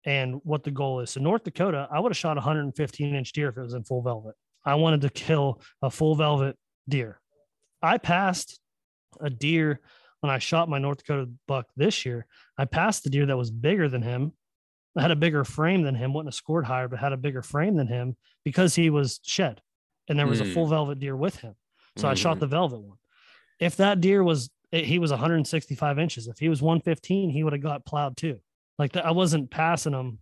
and 0.05 0.39
what 0.43 0.63
the 0.63 0.71
goal 0.71 0.99
is. 0.99 1.11
So 1.11 1.19
North 1.19 1.43
Dakota, 1.43 1.87
I 1.91 1.99
would 1.99 2.11
have 2.11 2.17
shot 2.17 2.37
115 2.37 3.15
inch 3.15 3.31
deer 3.31 3.49
if 3.49 3.57
it 3.57 3.61
was 3.61 3.73
in 3.73 3.83
full 3.83 4.01
velvet. 4.01 4.35
I 4.63 4.75
wanted 4.75 5.01
to 5.01 5.09
kill 5.09 5.61
a 5.81 5.89
full 5.89 6.15
velvet 6.15 6.57
deer. 6.87 7.19
I 7.81 7.97
passed 7.97 8.59
a 9.19 9.29
deer 9.29 9.79
when 10.25 10.33
I 10.33 10.39
shot 10.39 10.69
my 10.69 10.79
North 10.79 10.97
Dakota 10.97 11.29
buck 11.47 11.67
this 11.77 12.03
year, 12.03 12.25
I 12.57 12.65
passed 12.65 13.03
the 13.03 13.11
deer 13.11 13.27
that 13.27 13.37
was 13.37 13.51
bigger 13.51 13.87
than 13.87 14.01
him. 14.01 14.31
I 14.97 15.03
had 15.03 15.11
a 15.11 15.15
bigger 15.15 15.43
frame 15.43 15.83
than 15.83 15.93
him, 15.93 16.13
wouldn't 16.13 16.33
have 16.33 16.35
scored 16.35 16.65
higher, 16.65 16.87
but 16.87 16.97
had 16.99 17.13
a 17.13 17.17
bigger 17.17 17.43
frame 17.43 17.75
than 17.75 17.87
him 17.87 18.15
because 18.43 18.73
he 18.73 18.89
was 18.89 19.19
shed 19.23 19.61
and 20.07 20.17
there 20.17 20.25
was 20.25 20.41
mm. 20.41 20.49
a 20.49 20.53
full 20.53 20.65
velvet 20.65 20.99
deer 20.99 21.15
with 21.15 21.37
him. 21.37 21.53
So 21.97 22.01
mm-hmm. 22.01 22.11
I 22.11 22.13
shot 22.15 22.31
mm-hmm. 22.33 22.39
the 22.39 22.47
velvet 22.47 22.81
one. 22.81 22.97
If 23.59 23.75
that 23.77 24.01
deer 24.01 24.23
was, 24.23 24.49
he 24.71 24.97
was 24.97 25.11
165 25.11 25.99
inches. 25.99 26.27
If 26.27 26.39
he 26.39 26.49
was 26.49 26.61
115, 26.61 27.29
he 27.29 27.43
would 27.43 27.53
have 27.53 27.61
got 27.61 27.85
plowed 27.85 28.17
too. 28.17 28.39
Like 28.79 28.93
the, 28.93 29.05
I 29.05 29.11
wasn't 29.11 29.51
passing 29.51 29.93
him. 29.93 30.19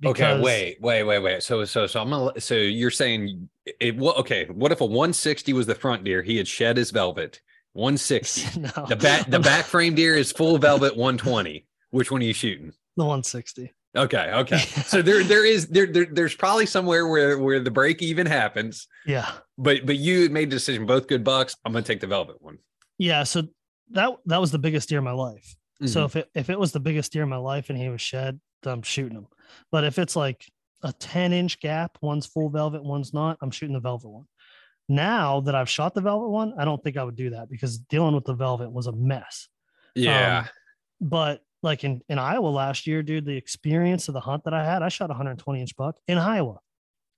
Because... 0.00 0.40
Okay, 0.40 0.42
wait, 0.42 0.80
wait, 0.80 1.02
wait, 1.04 1.18
wait. 1.20 1.42
So, 1.42 1.64
so, 1.64 1.86
so 1.86 2.00
I'm 2.00 2.10
gonna. 2.10 2.40
So 2.40 2.54
you're 2.54 2.90
saying 2.90 3.48
it? 3.80 3.96
Well, 3.96 4.14
okay. 4.14 4.46
What 4.46 4.72
if 4.72 4.80
a 4.80 4.86
160 4.86 5.52
was 5.52 5.66
the 5.66 5.74
front 5.74 6.02
deer? 6.02 6.22
He 6.22 6.36
had 6.36 6.48
shed 6.48 6.76
his 6.76 6.90
velvet. 6.90 7.40
160. 7.74 8.60
no. 8.60 8.86
The 8.88 8.96
back 8.96 9.30
the 9.30 9.40
back 9.40 9.66
frame 9.66 9.94
deer 9.94 10.16
is 10.16 10.32
full 10.32 10.58
velvet 10.58 10.96
120. 10.96 11.66
Which 11.90 12.10
one 12.10 12.22
are 12.22 12.24
you 12.24 12.32
shooting? 12.32 12.72
The 12.96 13.04
160. 13.04 13.72
Okay, 13.96 14.32
okay. 14.32 14.58
so 14.86 15.02
there 15.02 15.22
there 15.22 15.44
is 15.44 15.68
there, 15.68 15.86
there 15.86 16.06
there's 16.10 16.34
probably 16.34 16.66
somewhere 16.66 17.06
where 17.06 17.38
where 17.38 17.60
the 17.60 17.70
break 17.70 18.02
even 18.02 18.26
happens. 18.26 18.88
Yeah. 19.06 19.30
But 19.58 19.86
but 19.86 19.96
you 19.96 20.28
made 20.30 20.48
a 20.48 20.50
decision, 20.50 20.86
both 20.86 21.06
good 21.06 21.22
bucks. 21.22 21.54
I'm 21.64 21.72
gonna 21.72 21.84
take 21.84 22.00
the 22.00 22.06
velvet 22.06 22.40
one. 22.40 22.58
Yeah. 22.98 23.24
So 23.24 23.48
that 23.90 24.12
that 24.26 24.40
was 24.40 24.50
the 24.50 24.58
biggest 24.58 24.88
deer 24.88 24.98
in 24.98 25.04
my 25.04 25.12
life. 25.12 25.54
Mm-hmm. 25.80 25.86
So 25.88 26.04
if 26.04 26.16
it 26.16 26.30
if 26.34 26.50
it 26.50 26.58
was 26.58 26.72
the 26.72 26.80
biggest 26.80 27.12
deer 27.12 27.22
in 27.22 27.28
my 27.28 27.36
life 27.36 27.70
and 27.70 27.78
he 27.78 27.88
was 27.88 28.00
shed, 28.00 28.40
I'm 28.64 28.82
shooting 28.82 29.18
him. 29.18 29.26
But 29.70 29.84
if 29.84 29.98
it's 29.98 30.16
like 30.16 30.44
a 30.84 30.92
10 30.92 31.32
inch 31.32 31.60
gap, 31.60 31.98
one's 32.02 32.26
full 32.26 32.50
velvet, 32.50 32.84
one's 32.84 33.14
not, 33.14 33.38
I'm 33.40 33.50
shooting 33.50 33.74
the 33.74 33.80
velvet 33.80 34.08
one. 34.08 34.26
Now 34.88 35.40
that 35.40 35.54
I've 35.54 35.68
shot 35.68 35.94
the 35.94 36.00
velvet 36.00 36.28
one, 36.28 36.54
I 36.58 36.64
don't 36.64 36.82
think 36.82 36.96
I 36.96 37.04
would 37.04 37.16
do 37.16 37.30
that 37.30 37.48
because 37.48 37.78
dealing 37.78 38.14
with 38.14 38.24
the 38.24 38.34
velvet 38.34 38.70
was 38.70 38.86
a 38.86 38.92
mess. 38.92 39.48
Yeah. 39.94 40.40
Um, 40.40 40.48
but 41.00 41.40
like 41.62 41.84
in, 41.84 42.02
in 42.08 42.18
Iowa 42.18 42.48
last 42.48 42.86
year, 42.86 43.02
dude, 43.02 43.24
the 43.24 43.36
experience 43.36 44.08
of 44.08 44.14
the 44.14 44.20
hunt 44.20 44.44
that 44.44 44.54
I 44.54 44.64
had, 44.64 44.82
I 44.82 44.88
shot 44.88 45.08
120 45.08 45.60
inch 45.60 45.76
buck 45.76 45.96
in 46.06 46.18
Iowa, 46.18 46.58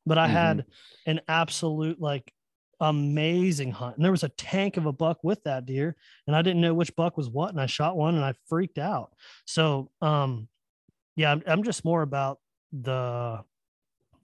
but 0.07 0.19
I 0.19 0.27
mm-hmm. 0.27 0.35
had 0.35 0.65
an 1.07 1.21
absolute 1.27 2.01
like 2.01 2.33
amazing 2.81 3.73
hunt. 3.73 3.97
And 3.97 4.05
there 4.05 4.13
was 4.13 4.25
a 4.25 4.29
tank 4.31 4.77
of 4.77 4.87
a 4.87 4.93
buck 4.93 5.19
with 5.23 5.43
that 5.45 5.67
deer, 5.67 5.97
and 6.27 6.37
I 6.37 6.43
didn't 6.43 6.61
know 6.61 6.75
which 6.75 6.95
buck 6.95 7.17
was 7.17 7.29
what. 7.29 7.51
And 7.51 7.61
I 7.61 7.67
shot 7.67 7.97
one 7.97 8.15
and 8.15 8.25
I 8.25 8.35
freaked 8.49 8.79
out. 8.79 9.11
So, 9.47 9.91
um, 10.01 10.49
yeah, 11.17 11.33
I'm, 11.33 11.43
I'm 11.47 11.63
just 11.63 11.85
more 11.85 12.03
about 12.03 12.39
the 12.73 13.43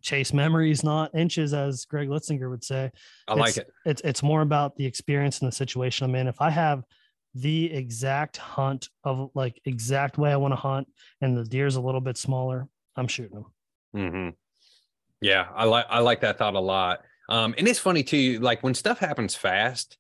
chase 0.03 0.33
memories, 0.33 0.85
not 0.85 1.15
inches, 1.15 1.55
as 1.55 1.85
Greg 1.85 2.09
Litzinger 2.09 2.51
would 2.51 2.65
say. 2.65 2.91
I 3.29 3.35
like 3.35 3.57
it. 3.57 3.71
It's 3.85 4.03
it's 4.03 4.23
more 4.23 4.43
about 4.43 4.77
the 4.77 4.87
experience 4.87 5.41
and 5.41 5.49
the 5.49 5.55
situation 5.55 6.05
I'm 6.05 6.15
in. 6.15 6.29
If 6.29 6.41
I 6.41 6.51
have 6.51 6.85
the 7.35 7.73
exact 7.73 8.37
hunt 8.37 8.89
of 9.05 9.31
like 9.35 9.61
exact 9.65 10.19
way 10.19 10.33
I 10.33 10.37
want 10.37 10.53
to 10.53 10.57
hunt, 10.57 10.89
and 11.21 11.37
the 11.37 11.45
deer's 11.45 11.77
a 11.77 11.81
little 11.81 12.01
bit 12.01 12.17
smaller, 12.17 12.69
I'm 12.97 13.09
shooting 13.09 13.35
them. 13.35 13.47
Mm-hmm. 13.97 14.31
Yeah, 15.21 15.47
I 15.55 15.65
like 15.65 15.87
I 15.89 16.01
like 16.01 16.21
that 16.21 16.39
thought 16.39 16.55
a 16.55 16.61
lot. 16.61 17.03
Um, 17.29 17.55
and 17.57 17.67
it's 17.69 17.79
funny 17.79 18.03
too, 18.03 18.41
like 18.41 18.63
when 18.63 18.75
stuff 18.75 18.99
happens 18.99 19.35
fast, 19.35 19.97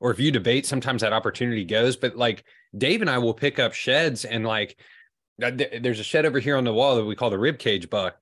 or 0.00 0.10
if 0.10 0.18
you 0.18 0.30
debate, 0.30 0.66
sometimes 0.66 1.02
that 1.02 1.12
opportunity 1.12 1.64
goes. 1.64 1.96
But 1.96 2.16
like 2.16 2.44
Dave 2.76 3.00
and 3.00 3.08
I 3.08 3.18
will 3.18 3.34
pick 3.34 3.58
up 3.58 3.72
sheds, 3.72 4.24
and 4.24 4.44
like 4.44 4.78
uh, 5.42 5.50
there's 5.80 6.00
a 6.00 6.04
shed 6.04 6.26
over 6.26 6.40
here 6.40 6.56
on 6.56 6.64
the 6.64 6.74
wall 6.74 6.96
that 6.96 7.04
we 7.04 7.16
call 7.16 7.30
the 7.30 7.38
rib 7.38 7.58
cage 7.58 7.88
buck 7.88 8.16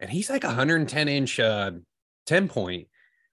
and 0.00 0.10
he's 0.10 0.30
like 0.30 0.44
110 0.44 1.08
inch 1.08 1.38
uh 1.38 1.70
10 2.26 2.48
point 2.48 2.88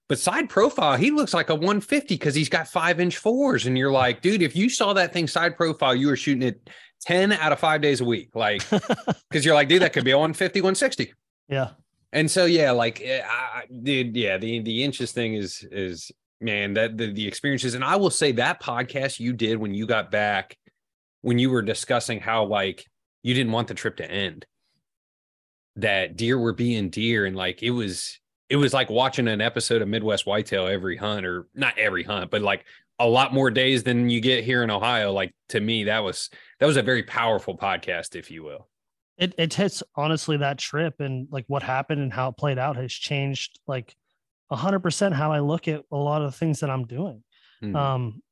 but 0.08 0.18
side 0.18 0.48
profile 0.48 0.96
he 0.96 1.10
looks 1.10 1.34
like 1.34 1.50
a 1.50 1.54
150 1.54 2.14
because 2.14 2.34
he's 2.34 2.48
got 2.48 2.66
five 2.66 2.98
inch 2.98 3.18
fours. 3.18 3.66
And 3.66 3.76
you're 3.76 3.92
like 3.92 4.22
dude 4.22 4.42
if 4.42 4.56
you 4.56 4.70
saw 4.70 4.92
that 4.94 5.12
thing 5.12 5.26
side 5.26 5.56
profile 5.56 5.94
you 5.94 6.08
were 6.08 6.16
shooting 6.16 6.42
it 6.42 6.70
10 7.02 7.32
out 7.32 7.52
of 7.52 7.60
five 7.60 7.80
days 7.80 8.00
a 8.00 8.04
week. 8.04 8.30
Like 8.34 8.68
because 8.70 9.44
you're 9.44 9.54
like 9.54 9.68
dude 9.68 9.82
that 9.82 9.92
could 9.92 10.04
be 10.04 10.12
a 10.12 10.18
150 10.18 10.60
160 10.60 11.12
yeah. 11.48 11.70
And 12.12 12.30
so 12.30 12.46
yeah 12.46 12.70
like 12.70 13.02
eh, 13.02 13.22
I, 13.22 13.64
dude 13.82 14.16
yeah 14.16 14.38
the 14.38 14.60
the 14.60 14.82
inches 14.82 15.12
thing 15.12 15.34
is 15.34 15.66
is 15.70 16.10
man, 16.40 16.74
that 16.74 16.96
the, 16.96 17.12
the 17.12 17.26
experiences. 17.26 17.74
And 17.74 17.84
I 17.84 17.96
will 17.96 18.10
say 18.10 18.32
that 18.32 18.62
podcast 18.62 19.20
you 19.20 19.32
did 19.32 19.58
when 19.58 19.74
you 19.74 19.86
got 19.86 20.10
back, 20.10 20.56
when 21.22 21.38
you 21.38 21.50
were 21.50 21.62
discussing 21.62 22.20
how 22.20 22.44
like 22.44 22.84
you 23.22 23.34
didn't 23.34 23.52
want 23.52 23.68
the 23.68 23.74
trip 23.74 23.96
to 23.96 24.10
end, 24.10 24.46
that 25.78 26.16
deer 26.16 26.38
were 26.38 26.52
being 26.52 26.90
deer, 26.90 27.24
and 27.24 27.36
like 27.36 27.62
it 27.62 27.70
was 27.70 28.18
it 28.48 28.56
was 28.56 28.72
like 28.72 28.90
watching 28.90 29.28
an 29.28 29.40
episode 29.40 29.82
of 29.82 29.88
Midwest 29.88 30.26
Whitetail 30.26 30.66
every 30.66 30.96
hunt, 30.96 31.24
or 31.24 31.48
not 31.54 31.78
every 31.78 32.02
hunt, 32.02 32.30
but 32.30 32.42
like 32.42 32.64
a 32.98 33.06
lot 33.06 33.32
more 33.32 33.50
days 33.50 33.84
than 33.84 34.10
you 34.10 34.20
get 34.20 34.44
here 34.44 34.62
in 34.62 34.70
Ohio. 34.70 35.12
Like 35.12 35.34
to 35.50 35.60
me, 35.60 35.84
that 35.84 36.00
was 36.00 36.30
that 36.58 36.66
was 36.66 36.76
a 36.76 36.82
very 36.82 37.02
powerful 37.02 37.56
podcast, 37.56 38.16
if 38.16 38.30
you 38.30 38.42
will. 38.42 38.68
It 39.16 39.34
it 39.38 39.54
hits 39.54 39.82
honestly 39.96 40.36
that 40.38 40.58
trip 40.58 41.00
and 41.00 41.28
like 41.30 41.44
what 41.48 41.62
happened 41.62 42.00
and 42.00 42.12
how 42.12 42.28
it 42.28 42.36
played 42.36 42.58
out 42.58 42.76
has 42.76 42.92
changed 42.92 43.60
like 43.66 43.94
hundred 44.50 44.80
percent 44.80 45.14
how 45.14 45.32
I 45.32 45.40
look 45.40 45.68
at 45.68 45.82
a 45.92 45.96
lot 45.96 46.22
of 46.22 46.32
the 46.32 46.38
things 46.38 46.60
that 46.60 46.70
I'm 46.70 46.86
doing. 46.86 47.22
Mm-hmm. 47.62 47.76
Um, 47.76 48.22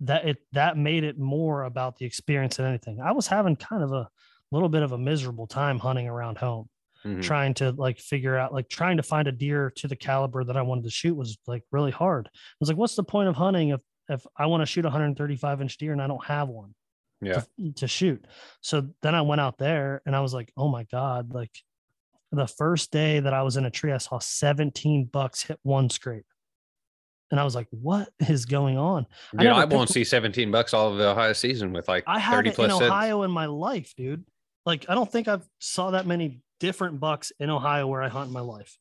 that 0.00 0.26
it 0.26 0.38
that 0.52 0.76
made 0.76 1.04
it 1.04 1.18
more 1.18 1.64
about 1.64 1.96
the 1.96 2.06
experience 2.06 2.56
than 2.56 2.66
anything. 2.66 3.00
I 3.00 3.12
was 3.12 3.26
having 3.26 3.56
kind 3.56 3.82
of 3.82 3.92
a 3.92 4.08
little 4.50 4.68
bit 4.68 4.82
of 4.82 4.92
a 4.92 4.98
miserable 4.98 5.46
time 5.46 5.78
hunting 5.78 6.08
around 6.08 6.38
home, 6.38 6.68
mm-hmm. 7.04 7.20
trying 7.20 7.54
to 7.54 7.72
like 7.72 7.98
figure 7.98 8.36
out 8.36 8.52
like 8.52 8.68
trying 8.68 8.96
to 8.96 9.02
find 9.02 9.28
a 9.28 9.32
deer 9.32 9.72
to 9.76 9.88
the 9.88 9.96
caliber 9.96 10.44
that 10.44 10.56
I 10.56 10.62
wanted 10.62 10.84
to 10.84 10.90
shoot 10.90 11.16
was 11.16 11.38
like 11.46 11.62
really 11.70 11.90
hard. 11.90 12.28
I 12.28 12.56
was 12.60 12.68
like, 12.68 12.78
what's 12.78 12.96
the 12.96 13.04
point 13.04 13.28
of 13.28 13.36
hunting 13.36 13.70
if 13.70 13.80
if 14.08 14.26
I 14.36 14.46
want 14.46 14.62
to 14.62 14.66
shoot 14.66 14.84
a 14.84 14.88
135 14.88 15.60
inch 15.60 15.78
deer 15.78 15.92
and 15.92 16.02
I 16.02 16.06
don't 16.06 16.24
have 16.24 16.48
one? 16.48 16.74
Yeah. 17.22 17.42
To, 17.58 17.72
to 17.72 17.88
shoot. 17.88 18.24
So 18.62 18.88
then 19.02 19.14
I 19.14 19.22
went 19.22 19.40
out 19.40 19.58
there 19.58 20.02
and 20.06 20.16
I 20.16 20.20
was 20.20 20.32
like, 20.32 20.52
oh 20.56 20.68
my 20.68 20.84
God, 20.84 21.32
like 21.34 21.52
the 22.32 22.46
first 22.46 22.90
day 22.90 23.20
that 23.20 23.34
I 23.34 23.42
was 23.42 23.56
in 23.56 23.66
a 23.66 23.70
tree, 23.70 23.92
I 23.92 23.98
saw 23.98 24.18
17 24.18 25.06
bucks 25.12 25.42
hit 25.42 25.58
one 25.62 25.90
scrape. 25.90 26.24
And 27.30 27.38
I 27.38 27.44
was 27.44 27.54
like, 27.54 27.68
what 27.70 28.08
is 28.28 28.44
going 28.44 28.76
on? 28.76 29.06
Dude, 29.36 29.48
I, 29.48 29.62
I 29.62 29.64
won't 29.64 29.90
see 29.90 30.04
17 30.04 30.50
bucks 30.50 30.74
all 30.74 30.90
of 30.90 30.98
the 30.98 31.08
Ohio 31.10 31.32
season 31.32 31.72
with 31.72 31.88
like 31.88 32.04
I 32.06 32.18
have 32.18 32.46
it 32.46 32.58
in 32.58 32.70
Ohio 32.70 33.22
in 33.22 33.30
my 33.30 33.46
life, 33.46 33.94
dude. 33.96 34.24
Like, 34.66 34.86
I 34.88 34.94
don't 34.94 35.10
think 35.10 35.26
I've 35.26 35.46
saw 35.58 35.92
that 35.92 36.06
many 36.06 36.40
different 36.60 37.00
bucks 37.00 37.32
in 37.40 37.50
Ohio 37.50 37.86
where 37.86 38.02
I 38.02 38.08
hunt 38.08 38.28
in 38.28 38.32
my 38.32 38.40
life. 38.40 38.76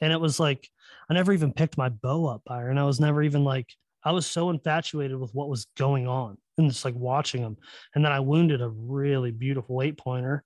And 0.00 0.12
it 0.12 0.20
was 0.20 0.40
like, 0.40 0.68
I 1.10 1.14
never 1.14 1.32
even 1.32 1.52
picked 1.52 1.76
my 1.76 1.88
bow 1.88 2.26
up. 2.26 2.42
And 2.48 2.78
I 2.78 2.84
was 2.84 3.00
never 3.00 3.22
even 3.22 3.44
like, 3.44 3.68
I 4.04 4.12
was 4.12 4.26
so 4.26 4.48
infatuated 4.50 5.18
with 5.18 5.34
what 5.34 5.48
was 5.48 5.66
going 5.76 6.06
on 6.06 6.38
and 6.56 6.70
just 6.70 6.84
like 6.84 6.94
watching 6.94 7.42
them. 7.42 7.56
And 7.94 8.04
then 8.04 8.12
I 8.12 8.20
wounded 8.20 8.62
a 8.62 8.68
really 8.68 9.32
beautiful 9.32 9.82
eight 9.82 9.98
pointer 9.98 10.44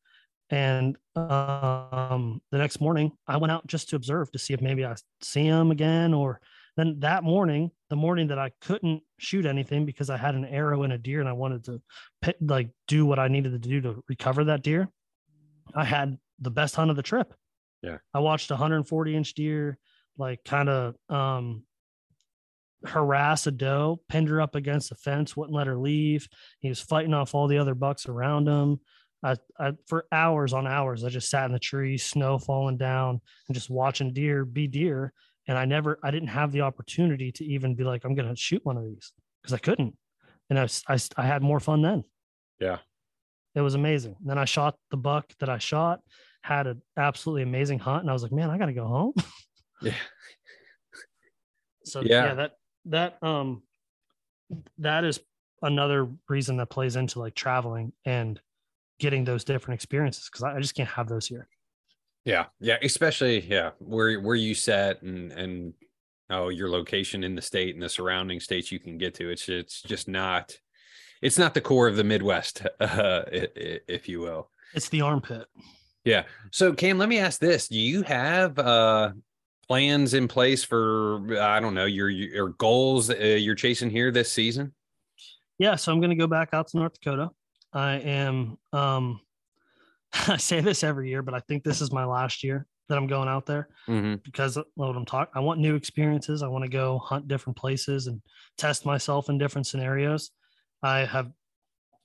and 0.52 0.98
um, 1.16 2.42
the 2.50 2.58
next 2.58 2.78
morning, 2.78 3.12
I 3.26 3.38
went 3.38 3.52
out 3.52 3.66
just 3.66 3.88
to 3.88 3.96
observe 3.96 4.30
to 4.32 4.38
see 4.38 4.52
if 4.52 4.60
maybe 4.60 4.84
I 4.84 4.94
see 5.22 5.46
him 5.46 5.70
again. 5.70 6.12
Or 6.12 6.42
then 6.76 7.00
that 7.00 7.24
morning, 7.24 7.70
the 7.88 7.96
morning 7.96 8.28
that 8.28 8.38
I 8.38 8.52
couldn't 8.60 9.02
shoot 9.18 9.46
anything 9.46 9.86
because 9.86 10.10
I 10.10 10.18
had 10.18 10.34
an 10.34 10.44
arrow 10.44 10.82
in 10.82 10.92
a 10.92 10.98
deer 10.98 11.20
and 11.20 11.28
I 11.28 11.32
wanted 11.32 11.64
to 11.64 11.80
like 12.42 12.68
do 12.86 13.06
what 13.06 13.18
I 13.18 13.28
needed 13.28 13.52
to 13.52 13.58
do 13.58 13.80
to 13.80 14.04
recover 14.08 14.44
that 14.44 14.62
deer, 14.62 14.90
I 15.74 15.84
had 15.84 16.18
the 16.38 16.50
best 16.50 16.76
hunt 16.76 16.90
of 16.90 16.96
the 16.96 17.02
trip. 17.02 17.34
Yeah. 17.82 17.98
I 18.14 18.20
watched 18.20 18.50
a 18.50 18.54
140 18.54 19.16
inch 19.16 19.34
deer, 19.34 19.78
like 20.16 20.44
kind 20.44 20.68
of 20.68 20.94
um, 21.08 21.64
harass 22.84 23.46
a 23.46 23.50
doe, 23.50 24.00
pinned 24.08 24.28
her 24.28 24.40
up 24.40 24.54
against 24.54 24.90
the 24.90 24.96
fence, 24.96 25.36
wouldn't 25.36 25.56
let 25.56 25.66
her 25.66 25.76
leave. 25.76 26.28
He 26.60 26.68
was 26.68 26.80
fighting 26.80 27.14
off 27.14 27.34
all 27.34 27.48
the 27.48 27.58
other 27.58 27.74
bucks 27.74 28.06
around 28.08 28.48
him. 28.48 28.80
I, 29.24 29.36
I, 29.58 29.72
for 29.86 30.06
hours 30.10 30.52
on 30.52 30.66
hours, 30.66 31.04
I 31.04 31.08
just 31.08 31.30
sat 31.30 31.46
in 31.46 31.52
the 31.52 31.58
tree, 31.58 31.96
snow 31.96 32.38
falling 32.38 32.76
down, 32.76 33.20
and 33.48 33.54
just 33.54 33.70
watching 33.70 34.12
deer 34.12 34.44
be 34.44 34.66
deer. 34.66 35.12
And 35.46 35.56
I 35.56 35.64
never, 35.64 35.98
I 36.02 36.10
didn't 36.10 36.28
have 36.28 36.52
the 36.52 36.62
opportunity 36.62 37.30
to 37.32 37.44
even 37.44 37.74
be 37.74 37.84
like, 37.84 38.04
I'm 38.04 38.14
going 38.14 38.28
to 38.28 38.36
shoot 38.36 38.64
one 38.64 38.76
of 38.76 38.84
these 38.84 39.12
because 39.40 39.54
I 39.54 39.58
couldn't. 39.58 39.96
And 40.50 40.58
I, 40.58 40.68
I, 40.88 40.98
I 41.16 41.26
had 41.26 41.42
more 41.42 41.60
fun 41.60 41.82
then. 41.82 42.04
Yeah. 42.60 42.78
It 43.54 43.60
was 43.60 43.74
amazing. 43.74 44.16
Then 44.24 44.38
I 44.38 44.44
shot 44.44 44.76
the 44.90 44.96
buck 44.96 45.26
that 45.40 45.48
I 45.48 45.58
shot, 45.58 46.00
had 46.42 46.66
an 46.66 46.82
absolutely 46.96 47.42
amazing 47.42 47.78
hunt. 47.78 48.02
And 48.02 48.10
I 48.10 48.12
was 48.12 48.22
like, 48.22 48.32
man, 48.32 48.50
I 48.50 48.58
got 48.58 48.66
to 48.66 48.72
go 48.72 48.86
home. 48.86 49.12
yeah. 49.82 49.94
so 51.84 52.00
yeah. 52.00 52.26
yeah, 52.26 52.34
that, 52.34 52.52
that, 52.86 53.22
um, 53.22 53.62
that 54.78 55.04
is 55.04 55.20
another 55.62 56.08
reason 56.28 56.56
that 56.58 56.66
plays 56.66 56.96
into 56.96 57.18
like 57.18 57.34
traveling 57.34 57.92
and 58.04 58.40
getting 58.98 59.24
those 59.24 59.44
different 59.44 59.78
experiences 59.78 60.28
because 60.30 60.44
I, 60.44 60.56
I 60.56 60.60
just 60.60 60.74
can't 60.74 60.88
have 60.88 61.08
those 61.08 61.26
here. 61.26 61.48
Yeah, 62.24 62.46
yeah, 62.60 62.76
especially 62.82 63.40
yeah, 63.40 63.70
where 63.78 64.20
where 64.20 64.36
you 64.36 64.54
set 64.54 65.02
and 65.02 65.32
and 65.32 65.74
oh 66.30 66.50
your 66.50 66.70
location 66.70 67.24
in 67.24 67.34
the 67.34 67.42
state 67.42 67.74
and 67.74 67.82
the 67.82 67.88
surrounding 67.88 68.38
states 68.38 68.70
you 68.70 68.78
can 68.78 68.96
get 68.96 69.14
to. 69.14 69.28
It's 69.28 69.48
it's 69.48 69.82
just 69.82 70.08
not 70.08 70.56
it's 71.22 71.38
not 71.38 71.54
the 71.54 71.60
core 71.60 71.88
of 71.88 71.96
the 71.96 72.04
Midwest, 72.04 72.66
uh, 72.80 73.22
if 73.30 74.08
you 74.08 74.20
will. 74.20 74.50
It's 74.74 74.88
the 74.88 75.00
armpit. 75.00 75.46
Yeah. 76.04 76.24
So 76.50 76.72
Cam, 76.72 76.98
let 76.98 77.08
me 77.08 77.18
ask 77.18 77.40
this: 77.40 77.68
Do 77.68 77.78
you 77.78 78.02
have 78.02 78.58
uh 78.58 79.12
plans 79.68 80.14
in 80.14 80.28
place 80.28 80.64
for 80.64 81.38
I 81.40 81.60
don't 81.60 81.74
know 81.74 81.86
your 81.86 82.10
your 82.10 82.50
goals 82.50 83.08
uh, 83.10 83.14
you're 83.14 83.54
chasing 83.54 83.90
here 83.90 84.10
this 84.10 84.32
season? 84.32 84.74
Yeah, 85.58 85.76
so 85.76 85.92
I'm 85.92 86.00
going 86.00 86.10
to 86.10 86.16
go 86.16 86.26
back 86.26 86.50
out 86.52 86.68
to 86.68 86.78
North 86.78 86.94
Dakota. 87.00 87.30
I 87.72 87.94
am 87.94 88.58
um 88.72 89.20
I 90.28 90.36
say 90.36 90.60
this 90.60 90.82
every 90.82 91.08
year, 91.08 91.22
but 91.22 91.34
I 91.34 91.40
think 91.40 91.62
this 91.62 91.80
is 91.80 91.92
my 91.92 92.04
last 92.04 92.42
year 92.42 92.66
that 92.88 92.98
I'm 92.98 93.06
going 93.06 93.28
out 93.28 93.46
there 93.46 93.68
mm-hmm. 93.88 94.16
because 94.24 94.58
what 94.74 94.96
I'm 94.96 95.06
talking. 95.06 95.32
I 95.34 95.40
want 95.40 95.60
new 95.60 95.76
experiences. 95.76 96.42
I 96.42 96.48
want 96.48 96.64
to 96.64 96.70
go 96.70 96.98
hunt 96.98 97.28
different 97.28 97.56
places 97.56 98.08
and 98.08 98.20
test 98.58 98.84
myself 98.84 99.28
in 99.28 99.38
different 99.38 99.66
scenarios. 99.66 100.30
I 100.82 101.04
have 101.04 101.30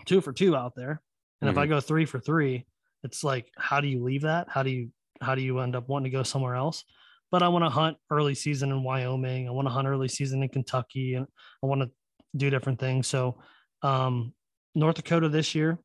two 0.06 0.22
for 0.22 0.34
two 0.34 0.56
out 0.56 0.74
there, 0.76 1.02
and 1.42 1.48
mm-hmm. 1.48 1.50
if 1.50 1.58
I 1.58 1.66
mm-hmm. 1.66 1.74
go 1.74 1.80
three 1.80 2.06
for 2.06 2.20
three, 2.20 2.66
it's 3.04 3.24
like, 3.24 3.50
how 3.58 3.82
do 3.82 3.88
you 3.88 4.04
leave 4.04 4.22
that? 4.22 4.48
How 4.50 4.64
do 4.64 4.70
you 4.70 4.90
how 5.22 5.36
do 5.36 5.42
you 5.42 5.60
end 5.60 5.76
up 5.76 5.90
wanting 5.90 6.12
to 6.12 6.18
go 6.18 6.24
somewhere 6.24 6.56
else? 6.56 6.84
But 7.32 7.44
I 7.44 7.50
want 7.50 7.66
to 7.66 7.70
hunt 7.70 7.98
early 8.10 8.36
season 8.36 8.72
in 8.72 8.84
Wyoming. 8.84 9.48
I 9.48 9.52
want 9.52 9.68
to 9.68 9.74
hunt 9.74 9.88
early 9.88 10.08
season 10.08 10.44
in 10.44 10.50
Kentucky, 10.50 11.16
and 11.16 11.28
I 11.64 11.66
want 11.66 11.82
to 11.82 11.92
do 12.36 12.50
different 12.50 12.80
things. 12.80 13.08
So 13.08 13.40
um, 13.82 14.34
North 14.76 14.96
Dakota 14.96 15.28
this 15.28 15.54
year, 15.56 15.78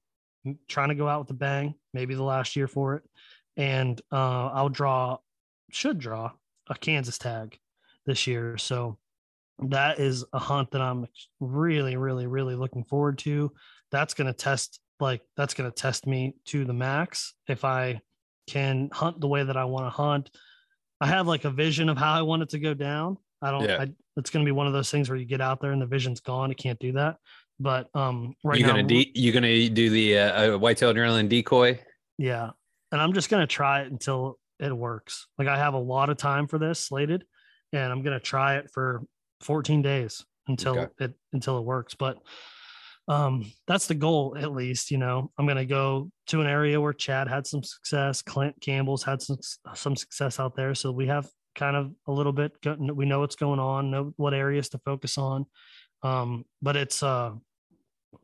trying 0.69 0.91
to 0.91 0.95
go 0.95 1.09
out 1.09 1.21
with 1.21 1.31
a 1.31 1.35
bang, 1.35 1.75
maybe 1.95 2.15
the 2.15 2.23
last 2.23 2.57
year 2.57 2.69
for 2.69 2.97
it. 2.97 3.03
And 3.57 4.01
uh, 4.13 4.49
I'll 4.49 4.69
draw, 4.69 5.19
should 5.71 5.99
draw 5.99 6.33
a 6.69 6.75
Kansas 6.75 7.19
tag 7.19 7.59
this 8.07 8.27
year. 8.27 8.57
So 8.59 8.99
that 9.71 9.99
is 9.99 10.25
a 10.33 10.39
hunt 10.39 10.71
that 10.73 10.81
I'm 10.81 11.07
really, 11.41 11.97
really, 11.97 12.27
really 12.27 12.55
looking 12.55 12.85
forward 12.85 13.19
to. 13.19 13.53
That's 13.91 14.15
going 14.15 14.27
to 14.27 14.33
test, 14.33 14.81
like, 15.01 15.23
that's 15.37 15.55
going 15.55 15.71
to 15.71 15.75
test 15.75 16.07
me 16.07 16.35
to 16.47 16.65
the 16.65 16.73
max. 16.73 17.35
If 17.49 17.65
I 17.65 18.01
can 18.47 18.91
hunt 18.93 19.21
the 19.21 19.29
way 19.29 19.45
that 19.45 19.57
I 19.57 19.65
want 19.65 19.87
to 19.87 19.91
hunt, 19.91 20.31
I 21.01 21.07
have 21.07 21.27
like 21.27 21.45
a 21.45 21.51
vision 21.51 21.89
of 21.89 21.99
how 21.99 22.15
I 22.15 22.23
want 22.23 22.43
it 22.43 22.51
to 22.51 22.59
go 22.59 22.75
down. 22.75 23.19
I 23.41 23.51
don't, 23.51 23.65
yeah. 23.65 23.83
I, 23.83 23.93
it's 24.17 24.31
going 24.31 24.45
to 24.45 24.49
be 24.49 24.53
one 24.53 24.67
of 24.67 24.73
those 24.73 24.91
things 24.91 25.09
where 25.09 25.19
you 25.19 25.25
get 25.25 25.41
out 25.41 25.61
there 25.61 25.73
and 25.73 25.83
the 25.83 25.87
vision's 25.87 26.21
gone. 26.21 26.49
You 26.51 26.57
can't 26.57 26.79
do 26.79 26.93
that. 26.93 27.17
But 27.61 27.89
um, 27.95 28.35
right 28.43 28.61
now 28.61 28.67
you 28.67 28.67
now, 28.67 28.73
gonna 28.73 28.89
de- 28.89 29.13
you're 29.15 29.35
gonna 29.35 29.69
do 29.69 29.89
the 29.89 30.19
uh, 30.19 30.55
uh, 30.55 30.59
whitetail 30.59 30.93
adrenaline 30.93 31.29
decoy? 31.29 31.79
Yeah, 32.19 32.51
and 32.91 33.01
I'm 33.01 33.13
just 33.13 33.31
gonna 33.31 33.47
try 33.47 33.83
it 33.83 33.93
until 33.93 34.39
it 34.59 34.77
works. 34.77 35.29
Like 35.39 35.47
I 35.47 35.57
have 35.59 35.75
a 35.75 35.79
lot 35.79 36.11
of 36.11 36.17
time 36.17 36.49
for 36.49 36.59
this 36.59 36.81
slated, 36.81 37.25
and 37.73 37.93
I'm 37.93 38.03
gonna 38.03 38.19
try 38.19 38.57
it 38.57 38.71
for 38.73 39.05
14 39.43 39.83
days 39.83 40.25
until 40.49 40.79
okay. 40.79 41.05
it 41.05 41.15
until 41.33 41.59
it 41.59 41.65
works. 41.65 41.95
But 41.95 42.19
um, 43.09 43.45
that's 43.67 43.87
the 43.87 43.95
goal 43.95 44.37
at 44.39 44.53
least. 44.53 44.91
You 44.91 44.99
know, 44.99 45.31
I'm 45.39 45.47
gonna 45.47 45.65
go 45.65 46.11
to 46.29 46.41
an 46.41 46.47
area 46.47 46.81
where 46.81 46.93
Chad 46.93 47.29
had 47.29 47.47
some 47.47 47.63
success, 47.63 48.23
Clint 48.23 48.61
Campbell's 48.61 49.03
had 49.03 49.23
some 49.23 49.39
some 49.75 49.97
success 49.97 50.39
out 50.39 50.57
there, 50.57 50.75
so 50.75 50.93
we 50.93 51.07
have 51.07 51.29
kind 51.55 51.77
of 51.77 51.93
a 52.07 52.13
little 52.13 52.33
bit. 52.33 52.53
We 52.79 53.07
know 53.07 53.21
what's 53.21 53.37
going 53.37 53.61
on, 53.61 53.91
know 53.91 54.13
what 54.17 54.35
areas 54.35 54.69
to 54.71 54.79
focus 54.79 55.19
on. 55.19 55.47
Um, 56.03 56.45
but 56.61 56.77
it's 56.77 57.03
uh 57.03 57.33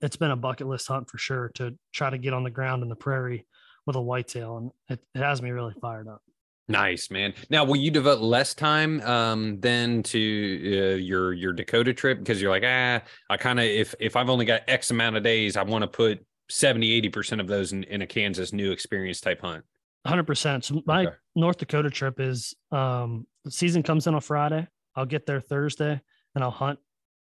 it's 0.02 0.16
been 0.16 0.30
a 0.30 0.36
bucket 0.36 0.66
list 0.66 0.88
hunt 0.88 1.08
for 1.08 1.18
sure 1.18 1.50
to 1.54 1.74
try 1.92 2.10
to 2.10 2.18
get 2.18 2.34
on 2.34 2.44
the 2.44 2.50
ground 2.50 2.82
in 2.82 2.88
the 2.88 2.96
prairie 2.96 3.46
with 3.86 3.96
a 3.96 4.00
whitetail, 4.00 4.58
and 4.58 4.70
it, 4.88 5.00
it 5.14 5.22
has 5.22 5.40
me 5.40 5.50
really 5.50 5.74
fired 5.80 6.08
up. 6.08 6.22
Nice, 6.68 7.10
man. 7.10 7.32
Now, 7.48 7.64
will 7.64 7.76
you 7.76 7.90
devote 7.90 8.20
less 8.20 8.54
time 8.54 9.00
um, 9.00 9.58
than 9.60 10.02
to 10.04 10.18
uh, 10.18 10.96
your 10.96 11.32
your 11.32 11.54
Dakota 11.54 11.94
trip 11.94 12.18
because 12.18 12.42
you're 12.42 12.50
like, 12.50 12.64
ah, 12.66 13.02
I 13.30 13.36
kind 13.38 13.58
of 13.58 13.64
if 13.64 13.94
if 13.98 14.16
I've 14.16 14.28
only 14.28 14.44
got 14.44 14.62
X 14.68 14.90
amount 14.90 15.16
of 15.16 15.22
days, 15.22 15.56
I 15.56 15.62
want 15.62 15.82
to 15.82 15.88
put 15.88 16.24
70, 16.50 17.02
80% 17.10 17.40
of 17.40 17.46
those 17.46 17.72
in, 17.72 17.84
in 17.84 18.02
a 18.02 18.06
Kansas 18.06 18.52
new 18.52 18.70
experience 18.70 19.20
type 19.20 19.40
hunt. 19.40 19.64
100%. 20.06 20.64
So 20.64 20.82
my 20.86 21.06
okay. 21.06 21.16
North 21.34 21.58
Dakota 21.58 21.90
trip 21.90 22.20
is 22.20 22.54
um, 22.72 23.26
the 23.44 23.50
season 23.50 23.82
comes 23.82 24.06
in 24.06 24.14
on 24.14 24.20
Friday. 24.20 24.66
I'll 24.96 25.06
get 25.06 25.26
there 25.26 25.40
Thursday 25.40 26.00
and 26.34 26.44
I'll 26.44 26.50
hunt 26.50 26.78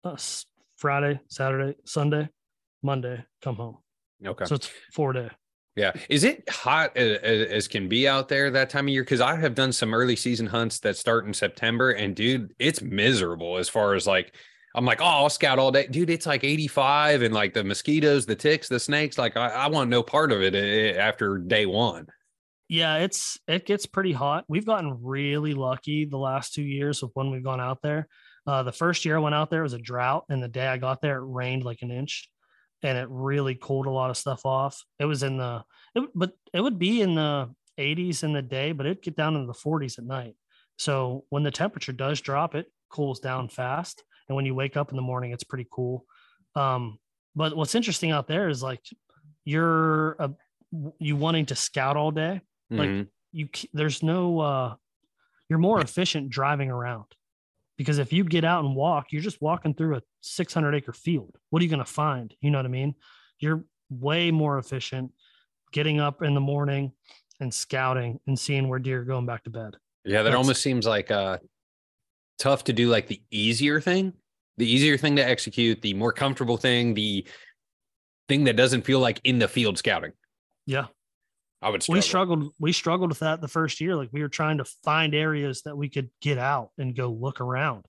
uh, 0.03 0.17
Friday, 0.77 1.19
Saturday, 1.29 1.77
Sunday, 1.85 2.29
Monday, 2.83 3.23
come 3.41 3.55
home. 3.55 3.77
Okay. 4.25 4.45
So 4.45 4.55
it's 4.55 4.69
four 4.93 5.13
day. 5.13 5.29
Yeah. 5.75 5.91
Is 6.09 6.23
it 6.23 6.49
hot 6.49 6.95
as, 6.95 7.19
as, 7.51 7.67
can 7.67 7.89
be 7.89 8.07
out 8.07 8.29
there 8.29 8.49
that 8.49 8.69
time 8.69 8.85
of 8.85 8.89
year? 8.89 9.03
Because 9.03 9.19
I 9.19 9.35
have 9.35 9.55
done 9.55 9.73
some 9.73 9.93
early 9.93 10.15
season 10.15 10.45
hunts 10.45 10.79
that 10.79 10.95
start 10.95 11.25
in 11.25 11.33
September, 11.33 11.91
and 11.91 12.15
dude, 12.15 12.53
it's 12.59 12.81
miserable 12.81 13.57
as 13.57 13.67
far 13.67 13.93
as 13.93 14.07
like, 14.07 14.33
I'm 14.73 14.85
like, 14.85 15.01
oh, 15.01 15.05
I'll 15.05 15.29
scout 15.29 15.59
all 15.59 15.71
day. 15.71 15.87
Dude, 15.87 16.09
it's 16.09 16.25
like 16.25 16.45
85 16.45 17.23
and 17.23 17.33
like 17.33 17.53
the 17.53 17.63
mosquitoes, 17.63 18.25
the 18.25 18.35
ticks, 18.35 18.69
the 18.69 18.79
snakes. 18.79 19.17
Like, 19.17 19.35
I, 19.35 19.47
I 19.47 19.67
want 19.67 19.89
no 19.89 20.01
part 20.01 20.31
of 20.31 20.41
it 20.41 20.55
eh, 20.55 20.57
eh, 20.57 20.97
after 20.97 21.37
day 21.37 21.65
one. 21.65 22.07
Yeah, 22.67 22.97
it's 22.97 23.37
it 23.47 23.65
gets 23.65 23.85
pretty 23.85 24.11
hot. 24.11 24.45
We've 24.47 24.65
gotten 24.65 25.03
really 25.03 25.53
lucky 25.53 26.05
the 26.05 26.17
last 26.17 26.53
two 26.53 26.63
years 26.63 27.03
of 27.03 27.11
when 27.13 27.31
we've 27.31 27.43
gone 27.43 27.61
out 27.61 27.81
there. 27.83 28.07
Uh, 28.47 28.63
the 28.63 28.71
first 28.71 29.05
year 29.05 29.17
I 29.17 29.19
went 29.19 29.35
out 29.35 29.49
there 29.49 29.63
was 29.63 29.73
a 29.73 29.79
drought, 29.79 30.25
and 30.29 30.41
the 30.41 30.47
day 30.47 30.67
I 30.67 30.77
got 30.77 31.01
there, 31.01 31.17
it 31.17 31.25
rained 31.25 31.63
like 31.63 31.81
an 31.81 31.91
inch 31.91 32.29
and 32.85 32.99
it 32.99 33.07
really 33.09 33.55
cooled 33.55 33.87
a 33.87 33.91
lot 33.91 34.11
of 34.11 34.17
stuff 34.17 34.45
off. 34.45 34.83
It 34.99 35.05
was 35.05 35.23
in 35.23 35.37
the, 35.37 35.63
it, 35.95 36.07
but 36.13 36.33
it 36.53 36.61
would 36.61 36.77
be 36.77 37.01
in 37.01 37.15
the 37.15 37.49
80s 37.79 38.23
in 38.23 38.31
the 38.31 38.43
day, 38.43 38.71
but 38.73 38.85
it'd 38.85 39.01
get 39.01 39.15
down 39.15 39.35
into 39.35 39.47
the 39.47 39.53
40s 39.53 39.97
at 39.97 40.05
night. 40.05 40.35
So 40.77 41.25
when 41.29 41.41
the 41.41 41.51
temperature 41.51 41.93
does 41.93 42.21
drop, 42.21 42.53
it 42.53 42.67
cools 42.89 43.19
down 43.19 43.49
fast. 43.49 44.03
And 44.29 44.35
when 44.35 44.45
you 44.45 44.53
wake 44.53 44.77
up 44.77 44.91
in 44.91 44.97
the 44.97 45.01
morning, 45.01 45.31
it's 45.31 45.43
pretty 45.43 45.67
cool. 45.71 46.05
Um, 46.55 46.99
but 47.35 47.57
what's 47.57 47.75
interesting 47.75 48.11
out 48.11 48.27
there 48.27 48.49
is 48.49 48.61
like 48.61 48.81
you're 49.45 50.13
a, 50.13 50.31
you 50.99 51.15
wanting 51.15 51.47
to 51.47 51.55
scout 51.55 51.97
all 51.97 52.11
day. 52.11 52.41
Mm-hmm. 52.71 52.77
Like 52.77 53.07
you, 53.31 53.49
there's 53.73 54.03
no, 54.03 54.39
uh, 54.39 54.75
you're 55.49 55.59
more 55.59 55.81
efficient 55.81 56.29
driving 56.29 56.69
around 56.69 57.05
because 57.77 57.97
if 57.97 58.13
you 58.13 58.23
get 58.23 58.45
out 58.45 58.63
and 58.63 58.75
walk, 58.75 59.07
you're 59.09 59.23
just 59.23 59.41
walking 59.41 59.73
through 59.73 59.95
a 59.95 60.01
600 60.25 60.75
acre 60.75 60.93
field. 60.93 61.37
What 61.49 61.61
are 61.61 61.63
you 61.63 61.69
going 61.69 61.83
to 61.83 61.85
find? 61.85 62.33
You 62.41 62.51
know 62.51 62.57
what 62.57 62.65
I 62.65 62.69
mean? 62.69 62.95
You're 63.39 63.65
way 63.89 64.31
more 64.31 64.57
efficient 64.57 65.11
getting 65.71 65.99
up 65.99 66.21
in 66.21 66.33
the 66.33 66.41
morning 66.41 66.91
and 67.39 67.53
scouting 67.53 68.19
and 68.27 68.37
seeing 68.37 68.67
where 68.67 68.79
deer 68.79 69.01
are 69.01 69.05
going 69.05 69.25
back 69.25 69.43
to 69.43 69.49
bed. 69.49 69.75
Yeah, 70.03 70.23
that 70.23 70.31
That's, 70.31 70.35
almost 70.35 70.61
seems 70.61 70.85
like 70.85 71.11
uh 71.11 71.37
tough 72.37 72.63
to 72.65 72.73
do 72.73 72.89
like 72.89 73.07
the 73.07 73.21
easier 73.31 73.81
thing, 73.81 74.13
the 74.57 74.69
easier 74.69 74.97
thing 74.97 75.15
to 75.17 75.27
execute, 75.27 75.81
the 75.81 75.93
more 75.93 76.11
comfortable 76.11 76.57
thing, 76.57 76.93
the 76.93 77.25
thing 78.27 78.43
that 78.45 78.55
doesn't 78.55 78.83
feel 78.83 78.99
like 78.99 79.19
in 79.23 79.39
the 79.39 79.47
field 79.47 79.77
scouting. 79.77 80.11
Yeah. 80.65 80.87
I 81.61 81.69
would 81.69 81.81
struggle. 81.81 81.97
we 81.97 82.01
struggled 82.01 82.53
we 82.59 82.71
struggled 82.71 83.09
with 83.09 83.19
that 83.19 83.41
the 83.41 83.47
first 83.47 83.81
year 83.81 83.95
like 83.95 84.09
we 84.11 84.21
were 84.21 84.29
trying 84.29 84.57
to 84.59 84.65
find 84.83 85.15
areas 85.15 85.61
that 85.63 85.75
we 85.75 85.89
could 85.89 86.09
get 86.21 86.37
out 86.37 86.69
and 86.77 86.95
go 86.95 87.09
look 87.09 87.41
around 87.41 87.85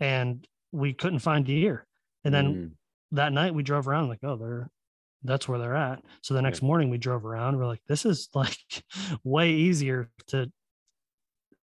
and 0.00 0.46
we 0.72 0.92
couldn't 0.92 1.20
find 1.20 1.44
deer 1.44 1.86
and 2.24 2.34
then 2.34 2.54
mm. 2.54 2.70
that 3.12 3.32
night 3.32 3.54
we 3.54 3.62
drove 3.62 3.86
around 3.86 4.08
like 4.08 4.20
oh 4.22 4.36
they're 4.36 4.70
that's 5.24 5.46
where 5.46 5.58
they're 5.58 5.76
at 5.76 6.02
so 6.22 6.34
the 6.34 6.42
next 6.42 6.62
yeah. 6.62 6.66
morning 6.66 6.90
we 6.90 6.98
drove 6.98 7.24
around 7.24 7.56
we're 7.56 7.66
like 7.66 7.82
this 7.86 8.04
is 8.04 8.28
like 8.34 8.56
way 9.22 9.52
easier 9.52 10.10
to 10.26 10.50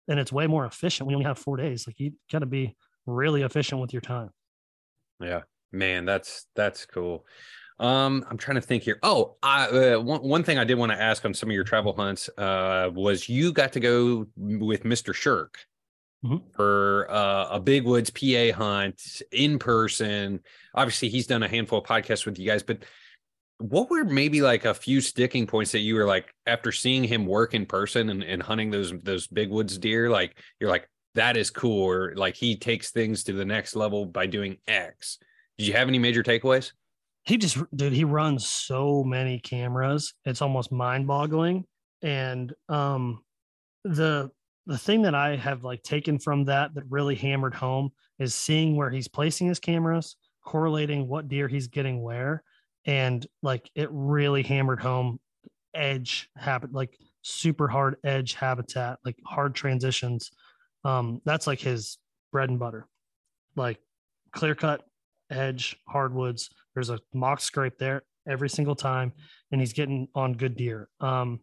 and 0.07 0.19
it's 0.19 0.31
way 0.31 0.47
more 0.47 0.65
efficient 0.65 1.07
we 1.07 1.13
only 1.13 1.25
have 1.25 1.37
four 1.37 1.57
days 1.57 1.85
like 1.85 1.99
you 1.99 2.13
got 2.31 2.39
to 2.39 2.45
be 2.45 2.75
really 3.05 3.41
efficient 3.41 3.81
with 3.81 3.93
your 3.93 4.01
time 4.01 4.29
yeah 5.19 5.41
man 5.71 6.05
that's 6.05 6.45
that's 6.55 6.85
cool 6.85 7.25
um, 7.79 8.25
I'm 8.29 8.37
trying 8.37 8.55
to 8.55 8.61
think 8.61 8.83
here. 8.83 8.99
Oh, 9.03 9.37
I, 9.41 9.67
uh, 9.67 9.99
one, 10.01 10.21
one 10.21 10.43
thing 10.43 10.57
I 10.57 10.65
did 10.65 10.77
want 10.77 10.91
to 10.91 11.01
ask 11.01 11.23
on 11.23 11.33
some 11.33 11.49
of 11.49 11.53
your 11.53 11.63
travel 11.63 11.95
hunts 11.95 12.29
uh, 12.37 12.89
was 12.93 13.29
you 13.29 13.53
got 13.53 13.71
to 13.73 13.79
go 13.79 14.27
with 14.35 14.83
Mr. 14.83 15.13
Shirk 15.13 15.59
mm-hmm. 16.23 16.37
for 16.55 17.07
uh, 17.09 17.47
a 17.51 17.59
big 17.59 17.85
woods 17.85 18.09
PA 18.09 18.51
hunt 18.55 19.21
in 19.31 19.59
person. 19.59 20.41
Obviously, 20.73 21.09
he's 21.09 21.27
done 21.27 21.43
a 21.43 21.47
handful 21.47 21.79
of 21.79 21.85
podcasts 21.85 22.25
with 22.25 22.39
you 22.39 22.45
guys, 22.45 22.63
but 22.63 22.83
what 23.59 23.89
were 23.89 24.05
maybe 24.05 24.41
like 24.41 24.65
a 24.65 24.73
few 24.73 25.01
sticking 25.01 25.45
points 25.45 25.73
that 25.73 25.79
you 25.79 25.95
were 25.95 26.05
like 26.05 26.33
after 26.45 26.71
seeing 26.71 27.03
him 27.03 27.25
work 27.25 27.53
in 27.53 27.65
person 27.65 28.09
and, 28.09 28.23
and 28.23 28.41
hunting 28.41 28.71
those 28.71 28.93
those 29.03 29.27
big 29.27 29.49
woods 29.49 29.77
deer? 29.77 30.09
Like 30.09 30.37
you're 30.59 30.69
like 30.69 30.87
that 31.15 31.35
is 31.35 31.49
cool, 31.49 31.83
or 31.83 32.15
like 32.15 32.35
he 32.35 32.55
takes 32.55 32.91
things 32.91 33.23
to 33.25 33.33
the 33.33 33.45
next 33.45 33.75
level 33.75 34.05
by 34.05 34.27
doing 34.27 34.57
X. 34.67 35.19
Did 35.57 35.67
you 35.67 35.73
have 35.73 35.89
any 35.89 35.99
major 35.99 36.23
takeaways? 36.23 36.71
he 37.29 37.37
just 37.37 37.57
dude 37.75 37.93
he 37.93 38.03
runs 38.03 38.47
so 38.47 39.03
many 39.03 39.39
cameras 39.39 40.13
it's 40.25 40.41
almost 40.41 40.71
mind-boggling 40.71 41.63
and 42.01 42.53
um 42.69 43.21
the 43.83 44.29
the 44.69 44.77
thing 44.77 45.01
that 45.01 45.15
i 45.15 45.35
have 45.35 45.63
like 45.63 45.81
taken 45.83 46.17
from 46.17 46.45
that 46.45 46.73
that 46.73 46.83
really 46.89 47.15
hammered 47.15 47.53
home 47.53 47.91
is 48.19 48.33
seeing 48.33 48.75
where 48.75 48.89
he's 48.89 49.07
placing 49.07 49.47
his 49.47 49.59
cameras 49.59 50.15
correlating 50.45 51.07
what 51.07 51.27
deer 51.27 51.47
he's 51.47 51.67
getting 51.67 52.01
where 52.01 52.43
and 52.85 53.27
like 53.43 53.69
it 53.75 53.89
really 53.91 54.43
hammered 54.43 54.79
home 54.79 55.19
edge 55.73 56.29
habit 56.37 56.71
like 56.73 56.97
super 57.21 57.67
hard 57.67 57.97
edge 58.03 58.33
habitat 58.33 58.97
like 59.03 59.17
hard 59.25 59.53
transitions 59.53 60.31
um 60.85 61.21
that's 61.25 61.47
like 61.47 61.59
his 61.59 61.97
bread 62.31 62.49
and 62.49 62.59
butter 62.59 62.87
like 63.55 63.79
clear 64.31 64.55
cut 64.55 64.83
edge 65.29 65.75
hardwoods 65.87 66.49
there's 66.73 66.89
a 66.89 66.99
mock 67.13 67.41
scrape 67.41 67.77
there 67.77 68.03
every 68.27 68.49
single 68.49 68.75
time, 68.75 69.11
and 69.51 69.59
he's 69.59 69.73
getting 69.73 70.07
on 70.15 70.33
good 70.33 70.55
deer. 70.55 70.87
Um, 70.99 71.41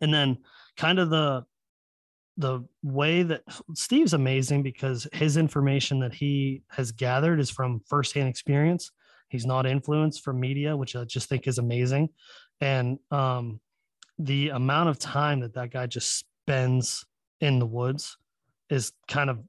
and 0.00 0.12
then 0.12 0.38
kind 0.76 0.98
of 0.98 1.10
the 1.10 1.44
the 2.36 2.64
way 2.82 3.22
that 3.22 3.42
Steve's 3.74 4.14
amazing 4.14 4.62
because 4.62 5.06
his 5.12 5.36
information 5.36 6.00
that 6.00 6.14
he 6.14 6.62
has 6.68 6.92
gathered 6.92 7.40
is 7.40 7.50
from 7.50 7.80
firsthand 7.86 8.28
experience. 8.28 8.92
He's 9.28 9.46
not 9.46 9.66
influenced 9.66 10.22
from 10.24 10.40
media, 10.40 10.76
which 10.76 10.96
I 10.96 11.04
just 11.04 11.28
think 11.28 11.46
is 11.46 11.58
amazing. 11.58 12.08
And 12.60 12.98
um, 13.10 13.60
the 14.18 14.50
amount 14.50 14.88
of 14.88 14.98
time 14.98 15.40
that 15.40 15.54
that 15.54 15.72
guy 15.72 15.86
just 15.86 16.18
spends 16.18 17.04
in 17.40 17.58
the 17.58 17.66
woods 17.66 18.16
is 18.68 18.92
kind 19.08 19.30
of 19.30 19.40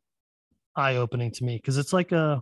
eye 0.75 0.95
opening 0.95 1.31
to 1.31 1.43
me 1.43 1.57
because 1.57 1.77
it's 1.77 1.93
like 1.93 2.11
a 2.11 2.41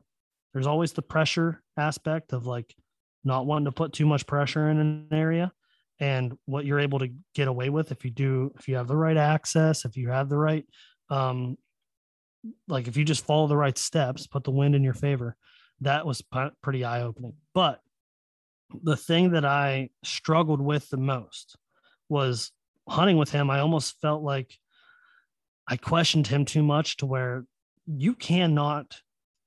there's 0.53 0.67
always 0.67 0.93
the 0.93 1.01
pressure 1.01 1.61
aspect 1.77 2.33
of 2.33 2.45
like 2.45 2.75
not 3.23 3.45
wanting 3.45 3.65
to 3.65 3.71
put 3.71 3.93
too 3.93 4.05
much 4.05 4.27
pressure 4.27 4.69
in 4.69 4.79
an 4.79 5.07
area 5.11 5.51
and 5.99 6.37
what 6.45 6.65
you're 6.65 6.79
able 6.79 6.99
to 6.99 7.09
get 7.35 7.47
away 7.47 7.69
with 7.69 7.91
if 7.91 8.05
you 8.05 8.11
do 8.11 8.51
if 8.57 8.67
you 8.67 8.75
have 8.75 8.87
the 8.87 8.95
right 8.95 9.17
access 9.17 9.85
if 9.85 9.97
you 9.97 10.09
have 10.09 10.29
the 10.29 10.37
right 10.37 10.65
um 11.09 11.57
like 12.67 12.87
if 12.87 12.95
you 12.95 13.03
just 13.03 13.25
follow 13.25 13.47
the 13.47 13.57
right 13.57 13.77
steps 13.77 14.27
put 14.27 14.43
the 14.43 14.51
wind 14.51 14.75
in 14.75 14.83
your 14.83 14.93
favor 14.93 15.35
that 15.81 16.05
was 16.05 16.23
pretty 16.61 16.83
eye 16.83 17.01
opening 17.01 17.33
but 17.53 17.81
the 18.83 18.97
thing 18.97 19.31
that 19.31 19.45
i 19.45 19.89
struggled 20.03 20.61
with 20.61 20.89
the 20.89 20.97
most 20.97 21.57
was 22.09 22.51
hunting 22.89 23.17
with 23.17 23.31
him. 23.31 23.49
I 23.49 23.59
almost 23.59 23.99
felt 24.01 24.23
like 24.23 24.57
i 25.67 25.77
questioned 25.77 26.27
him 26.27 26.45
too 26.45 26.63
much 26.63 26.97
to 26.97 27.05
where 27.05 27.45
you 27.85 28.15
cannot 28.15 28.97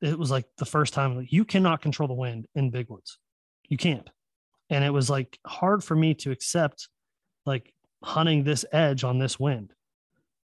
it 0.01 0.19
was 0.19 0.31
like 0.31 0.47
the 0.59 0.65
first 0.65 0.95
time 0.95 1.27
you 1.31 1.45
cannot 1.45 1.83
control 1.83 2.09
the 2.09 2.15
wind 2.15 2.47
in 2.55 2.71
big 2.71 2.89
woods. 2.89 3.19
You 3.69 3.77
can't 3.77 4.09
and 4.73 4.83
it 4.83 4.91
was 4.91 5.11
like 5.11 5.39
hard 5.47 5.85
for 5.85 5.95
me 5.95 6.15
to 6.15 6.31
accept 6.31 6.89
like 7.45 7.73
hunting 8.03 8.43
this 8.43 8.65
edge 8.73 9.05
on 9.05 9.19
this 9.19 9.39
wind. 9.39 9.73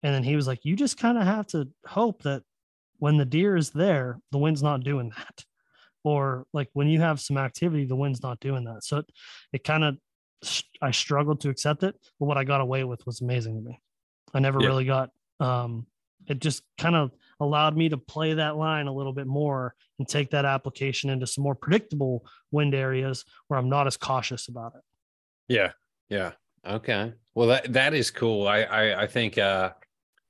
And 0.03 0.13
then 0.13 0.23
he 0.23 0.35
was 0.35 0.45
like 0.45 0.65
you 0.65 0.75
just 0.75 0.99
kind 0.99 1.17
of 1.17 1.23
have 1.23 1.47
to 1.47 1.69
hope 1.87 2.23
that 2.23 2.43
when 2.99 3.17
the 3.17 3.25
deer 3.25 3.55
is 3.55 3.71
there 3.71 4.19
the 4.31 4.37
wind's 4.37 4.61
not 4.61 4.83
doing 4.83 5.11
that. 5.17 5.45
Or 6.03 6.45
like 6.53 6.69
when 6.73 6.87
you 6.87 6.99
have 6.99 7.21
some 7.21 7.37
activity 7.37 7.85
the 7.85 7.95
wind's 7.95 8.21
not 8.21 8.39
doing 8.41 8.65
that. 8.65 8.83
So 8.83 8.97
it, 8.97 9.05
it 9.53 9.63
kind 9.63 9.83
of 9.83 9.97
i 10.83 10.91
struggled 10.91 11.41
to 11.41 11.49
accept 11.49 11.81
it 11.81 11.95
but 12.19 12.27
what 12.27 12.37
i 12.37 12.43
got 12.43 12.61
away 12.61 12.83
with 12.83 13.03
was 13.07 13.21
amazing 13.21 13.55
to 13.55 13.61
me. 13.61 13.79
I 14.33 14.39
never 14.39 14.59
yeah. 14.61 14.67
really 14.67 14.85
got 14.85 15.09
um 15.39 15.87
it 16.27 16.39
just 16.39 16.63
kind 16.77 16.95
of 16.95 17.11
allowed 17.39 17.77
me 17.77 17.89
to 17.89 17.97
play 17.97 18.33
that 18.33 18.57
line 18.57 18.87
a 18.87 18.93
little 18.93 19.13
bit 19.13 19.27
more 19.27 19.75
and 19.99 20.07
take 20.07 20.31
that 20.31 20.45
application 20.45 21.09
into 21.09 21.27
some 21.27 21.43
more 21.43 21.55
predictable 21.55 22.25
wind 22.51 22.73
areas 22.73 23.25
where 23.47 23.59
I'm 23.59 23.69
not 23.69 23.87
as 23.87 23.97
cautious 23.97 24.47
about 24.47 24.73
it. 24.75 24.81
Yeah. 25.47 25.71
Yeah. 26.09 26.31
Okay. 26.65 27.13
Well, 27.35 27.47
that, 27.47 27.73
that 27.73 27.93
is 27.93 28.11
cool. 28.11 28.47
I, 28.47 28.61
I, 28.61 29.03
I 29.03 29.07
think, 29.07 29.37
uh, 29.37 29.71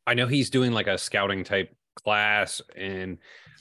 I 0.05 0.13
know 0.13 0.27
he's 0.27 0.49
doing 0.49 0.71
like 0.71 0.87
a 0.87 0.97
scouting 0.97 1.43
type 1.43 1.75
class 1.95 2.61
and 2.75 3.17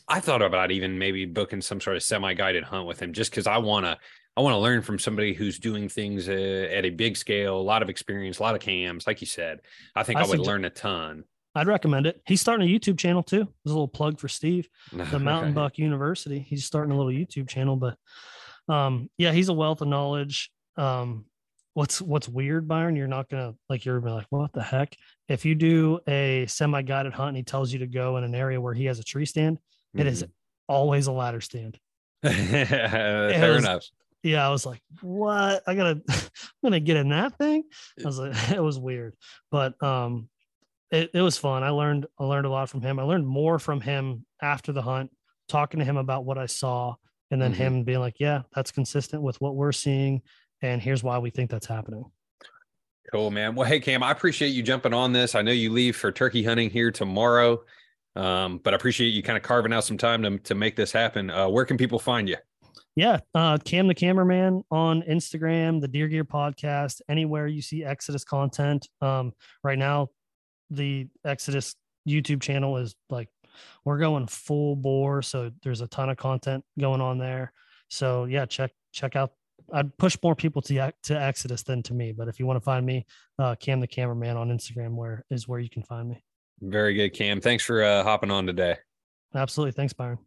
I 0.09 0.21
thought 0.21 0.43
about 0.43 0.71
even 0.71 0.99
maybe 0.99 1.27
booking 1.27 1.61
some 1.61 1.81
sort 1.81 1.97
of 1.97 2.03
semi-guided 2.03 2.65
hunt 2.65 2.87
with 2.87 3.01
him 3.01 3.13
just 3.13 3.31
because 3.31 3.47
I 3.47 3.59
want 3.59 3.87
to 3.87 3.99
I 4.37 4.43
want 4.43 4.53
to 4.53 4.59
learn 4.59 4.83
from 4.83 4.99
somebody 4.99 5.33
who's 5.33 5.59
doing 5.59 5.89
things 5.89 6.29
uh, 6.29 6.69
at 6.71 6.85
a 6.85 6.91
big 6.91 7.17
scale, 7.17 7.59
a 7.59 7.63
lot 7.63 7.83
of 7.83 7.89
experience, 7.89 8.39
a 8.39 8.43
lot 8.43 8.55
of 8.55 8.61
cams. 8.61 9.07
Like 9.07 9.23
you 9.23 9.27
said, 9.27 9.61
I 9.95 10.03
think 10.03 10.19
I, 10.19 10.25
I 10.25 10.27
would 10.27 10.41
learn 10.41 10.67
a 10.67 10.71
ton. 10.71 11.25
I'd 11.57 11.67
recommend 11.67 12.07
it. 12.07 12.21
He's 12.27 12.43
starting 12.43 12.69
a 12.69 12.71
YouTube 12.71 12.99
channel 12.99 13.23
too. 13.23 13.49
There's 13.65 13.73
a 13.73 13.75
little 13.75 13.89
plug 13.89 14.21
for 14.21 14.29
Steve, 14.29 14.69
the 14.93 15.19
Mountain 15.19 15.55
Buck 15.55 15.79
University. 15.79 16.39
He's 16.39 16.67
starting 16.67 16.93
a 16.93 16.97
little 16.97 17.11
YouTube 17.11 17.49
channel, 17.49 17.77
but 17.77 17.97
um, 18.69 19.09
yeah, 19.17 19.33
he's 19.33 19.49
a 19.49 19.55
wealth 19.55 19.81
of 19.81 19.89
knowledge. 19.89 20.51
Um, 20.77 21.25
what's 21.73 22.03
what's 22.03 22.29
weird, 22.29 22.69
Byron? 22.69 22.95
You're 22.95 23.07
not 23.07 23.31
gonna 23.31 23.55
like 23.71 23.87
you're 23.87 24.01
gonna 24.01 24.13
be 24.13 24.17
like, 24.17 24.27
what 24.29 24.53
the 24.53 24.63
heck? 24.63 24.95
If 25.29 25.47
you 25.47 25.55
do 25.55 25.99
a 26.07 26.45
semi-guided 26.47 27.15
hunt 27.15 27.29
and 27.29 27.37
he 27.39 27.43
tells 27.43 27.73
you 27.73 27.79
to 27.79 27.87
go 27.87 28.19
in 28.19 28.25
an 28.25 28.35
area 28.35 28.61
where 28.61 28.75
he 28.75 28.85
has 28.85 28.99
a 28.99 29.05
tree 29.05 29.27
stand, 29.27 29.57
mm-hmm. 29.57 30.01
it 30.01 30.07
is 30.09 30.25
mm-hmm. 30.25 30.31
always 30.69 31.07
a 31.07 31.13
ladder 31.13 31.41
stand. 31.41 31.79
Fair 32.23 33.57
enough. 33.57 33.85
yeah, 34.23 34.47
I 34.47 34.51
was 34.51 34.67
like, 34.67 34.83
what? 35.01 35.63
I 35.67 35.75
gotta, 35.75 36.03
I'm 36.09 36.31
gonna 36.63 36.81
get 36.81 36.99
in 36.99 37.09
that 37.09 37.39
thing. 37.39 37.65
I 38.03 38.07
was 38.07 38.19
like, 38.19 38.51
it 38.51 38.63
was 38.63 38.79
weird, 38.79 39.15
but 39.51 39.83
um, 39.83 40.29
it, 40.91 41.11
it 41.15 41.21
was 41.21 41.37
fun. 41.37 41.63
I 41.63 41.71
learned, 41.71 42.07
I 42.19 42.25
learned 42.25 42.47
a 42.47 42.51
lot 42.51 42.69
from 42.69 42.81
him. 42.81 42.99
I 42.99 43.03
learned 43.03 43.27
more 43.27 43.59
from 43.59 43.81
him 43.81 44.25
after 44.41 44.73
the 44.73 44.83
hunt, 44.83 45.11
talking 45.49 45.81
to 45.81 45.87
him 45.87 45.97
about 45.97 46.25
what 46.25 46.39
I 46.39 46.47
saw, 46.47 46.95
and 47.31 47.41
then 47.41 47.53
mm-hmm. 47.53 47.63
him 47.63 47.85
being 47.85 48.01
like, 48.01 48.21
yeah, 48.21 48.43
that's 48.55 48.71
consistent 48.71 49.23
with 49.23 49.41
what 49.41 49.57
we're 49.57 49.73
seeing, 49.73 50.23
and 50.63 50.81
here's 50.81 51.03
why 51.03 51.19
we 51.19 51.31
think 51.31 51.51
that's 51.51 51.67
happening. 51.67 52.05
Cool, 53.13 53.31
man. 53.31 53.55
Well, 53.55 53.69
hey, 53.69 53.79
Cam, 53.79 54.03
I 54.03 54.11
appreciate 54.11 54.49
you 54.49 54.63
jumping 54.63 54.93
on 54.93 55.13
this. 55.13 55.35
I 55.35 55.43
know 55.43 55.53
you 55.53 55.71
leave 55.71 55.97
for 55.97 56.11
turkey 56.11 56.43
hunting 56.43 56.71
here 56.71 56.91
tomorrow, 56.91 57.63
um, 58.17 58.59
but 58.59 58.75
I 58.75 58.77
appreciate 58.77 59.11
you 59.11 59.23
kind 59.23 59.37
of 59.37 59.43
carving 59.43 59.73
out 59.73 59.85
some 59.85 59.99
time 59.99 60.23
to, 60.23 60.39
to 60.39 60.55
make 60.55 60.75
this 60.75 60.91
happen. 60.91 61.31
Uh, 61.31 61.49
where 61.49 61.65
can 61.65 61.77
people 61.77 61.99
find 61.99 62.29
you? 62.29 62.37
Yeah, 62.97 63.21
uh, 63.35 63.59
Cam 63.59 63.89
the 63.89 63.95
Cameraman 63.95 64.65
on 64.71 65.03
Instagram, 65.03 65.83
the 65.83 65.89
Deer 65.89 66.09
Gear 66.09 66.25
Podcast, 66.25 67.03
anywhere 67.09 67.47
you 67.47 67.61
see 67.61 67.85
Exodus 67.85 68.25
content. 68.25 68.89
Um, 69.03 69.35
right 69.63 69.79
now, 69.79 70.09
the 70.71 71.09
Exodus 71.25 71.75
YouTube 72.09 72.41
channel 72.41 72.77
is 72.77 72.95
like 73.11 73.29
we're 73.85 73.99
going 73.99 74.27
full 74.27 74.77
bore, 74.77 75.23
so 75.23 75.51
there's 75.63 75.81
a 75.81 75.89
ton 75.89 76.11
of 76.11 76.17
content 76.17 76.65
going 76.79 77.01
on 77.01 77.19
there. 77.19 77.53
So 77.89 78.25
yeah, 78.25 78.47
check 78.47 78.73
check 78.93 79.17
out 79.17 79.33
I'd 79.73 79.97
push 79.99 80.17
more 80.23 80.35
people 80.35 80.63
to 80.63 80.93
to 81.05 81.21
Exodus 81.21 81.63
than 81.63 81.83
to 81.85 81.95
me. 81.95 82.13
But 82.13 82.29
if 82.29 82.39
you 82.39 82.47
want 82.47 82.59
to 82.59 82.65
find 82.65 82.85
me, 82.85 83.07
uh, 83.39 83.55
Cam 83.57 83.81
the 83.81 83.87
cameraman 83.87 84.37
on 84.37 84.49
Instagram, 84.49 84.95
where 84.95 85.25
is 85.31 85.49
where 85.49 85.61
you 85.61 85.71
can 85.71 85.83
find 85.83 86.09
me. 86.09 86.23
Very 86.61 86.95
good, 86.95 87.11
Cam. 87.11 87.41
Thanks 87.41 87.65
for 87.65 87.83
uh, 87.83 88.03
hopping 88.03 88.31
on 88.31 88.47
today. 88.47 88.77
Absolutely. 89.35 89.73
Thanks, 89.73 89.93
Byron. 89.93 90.19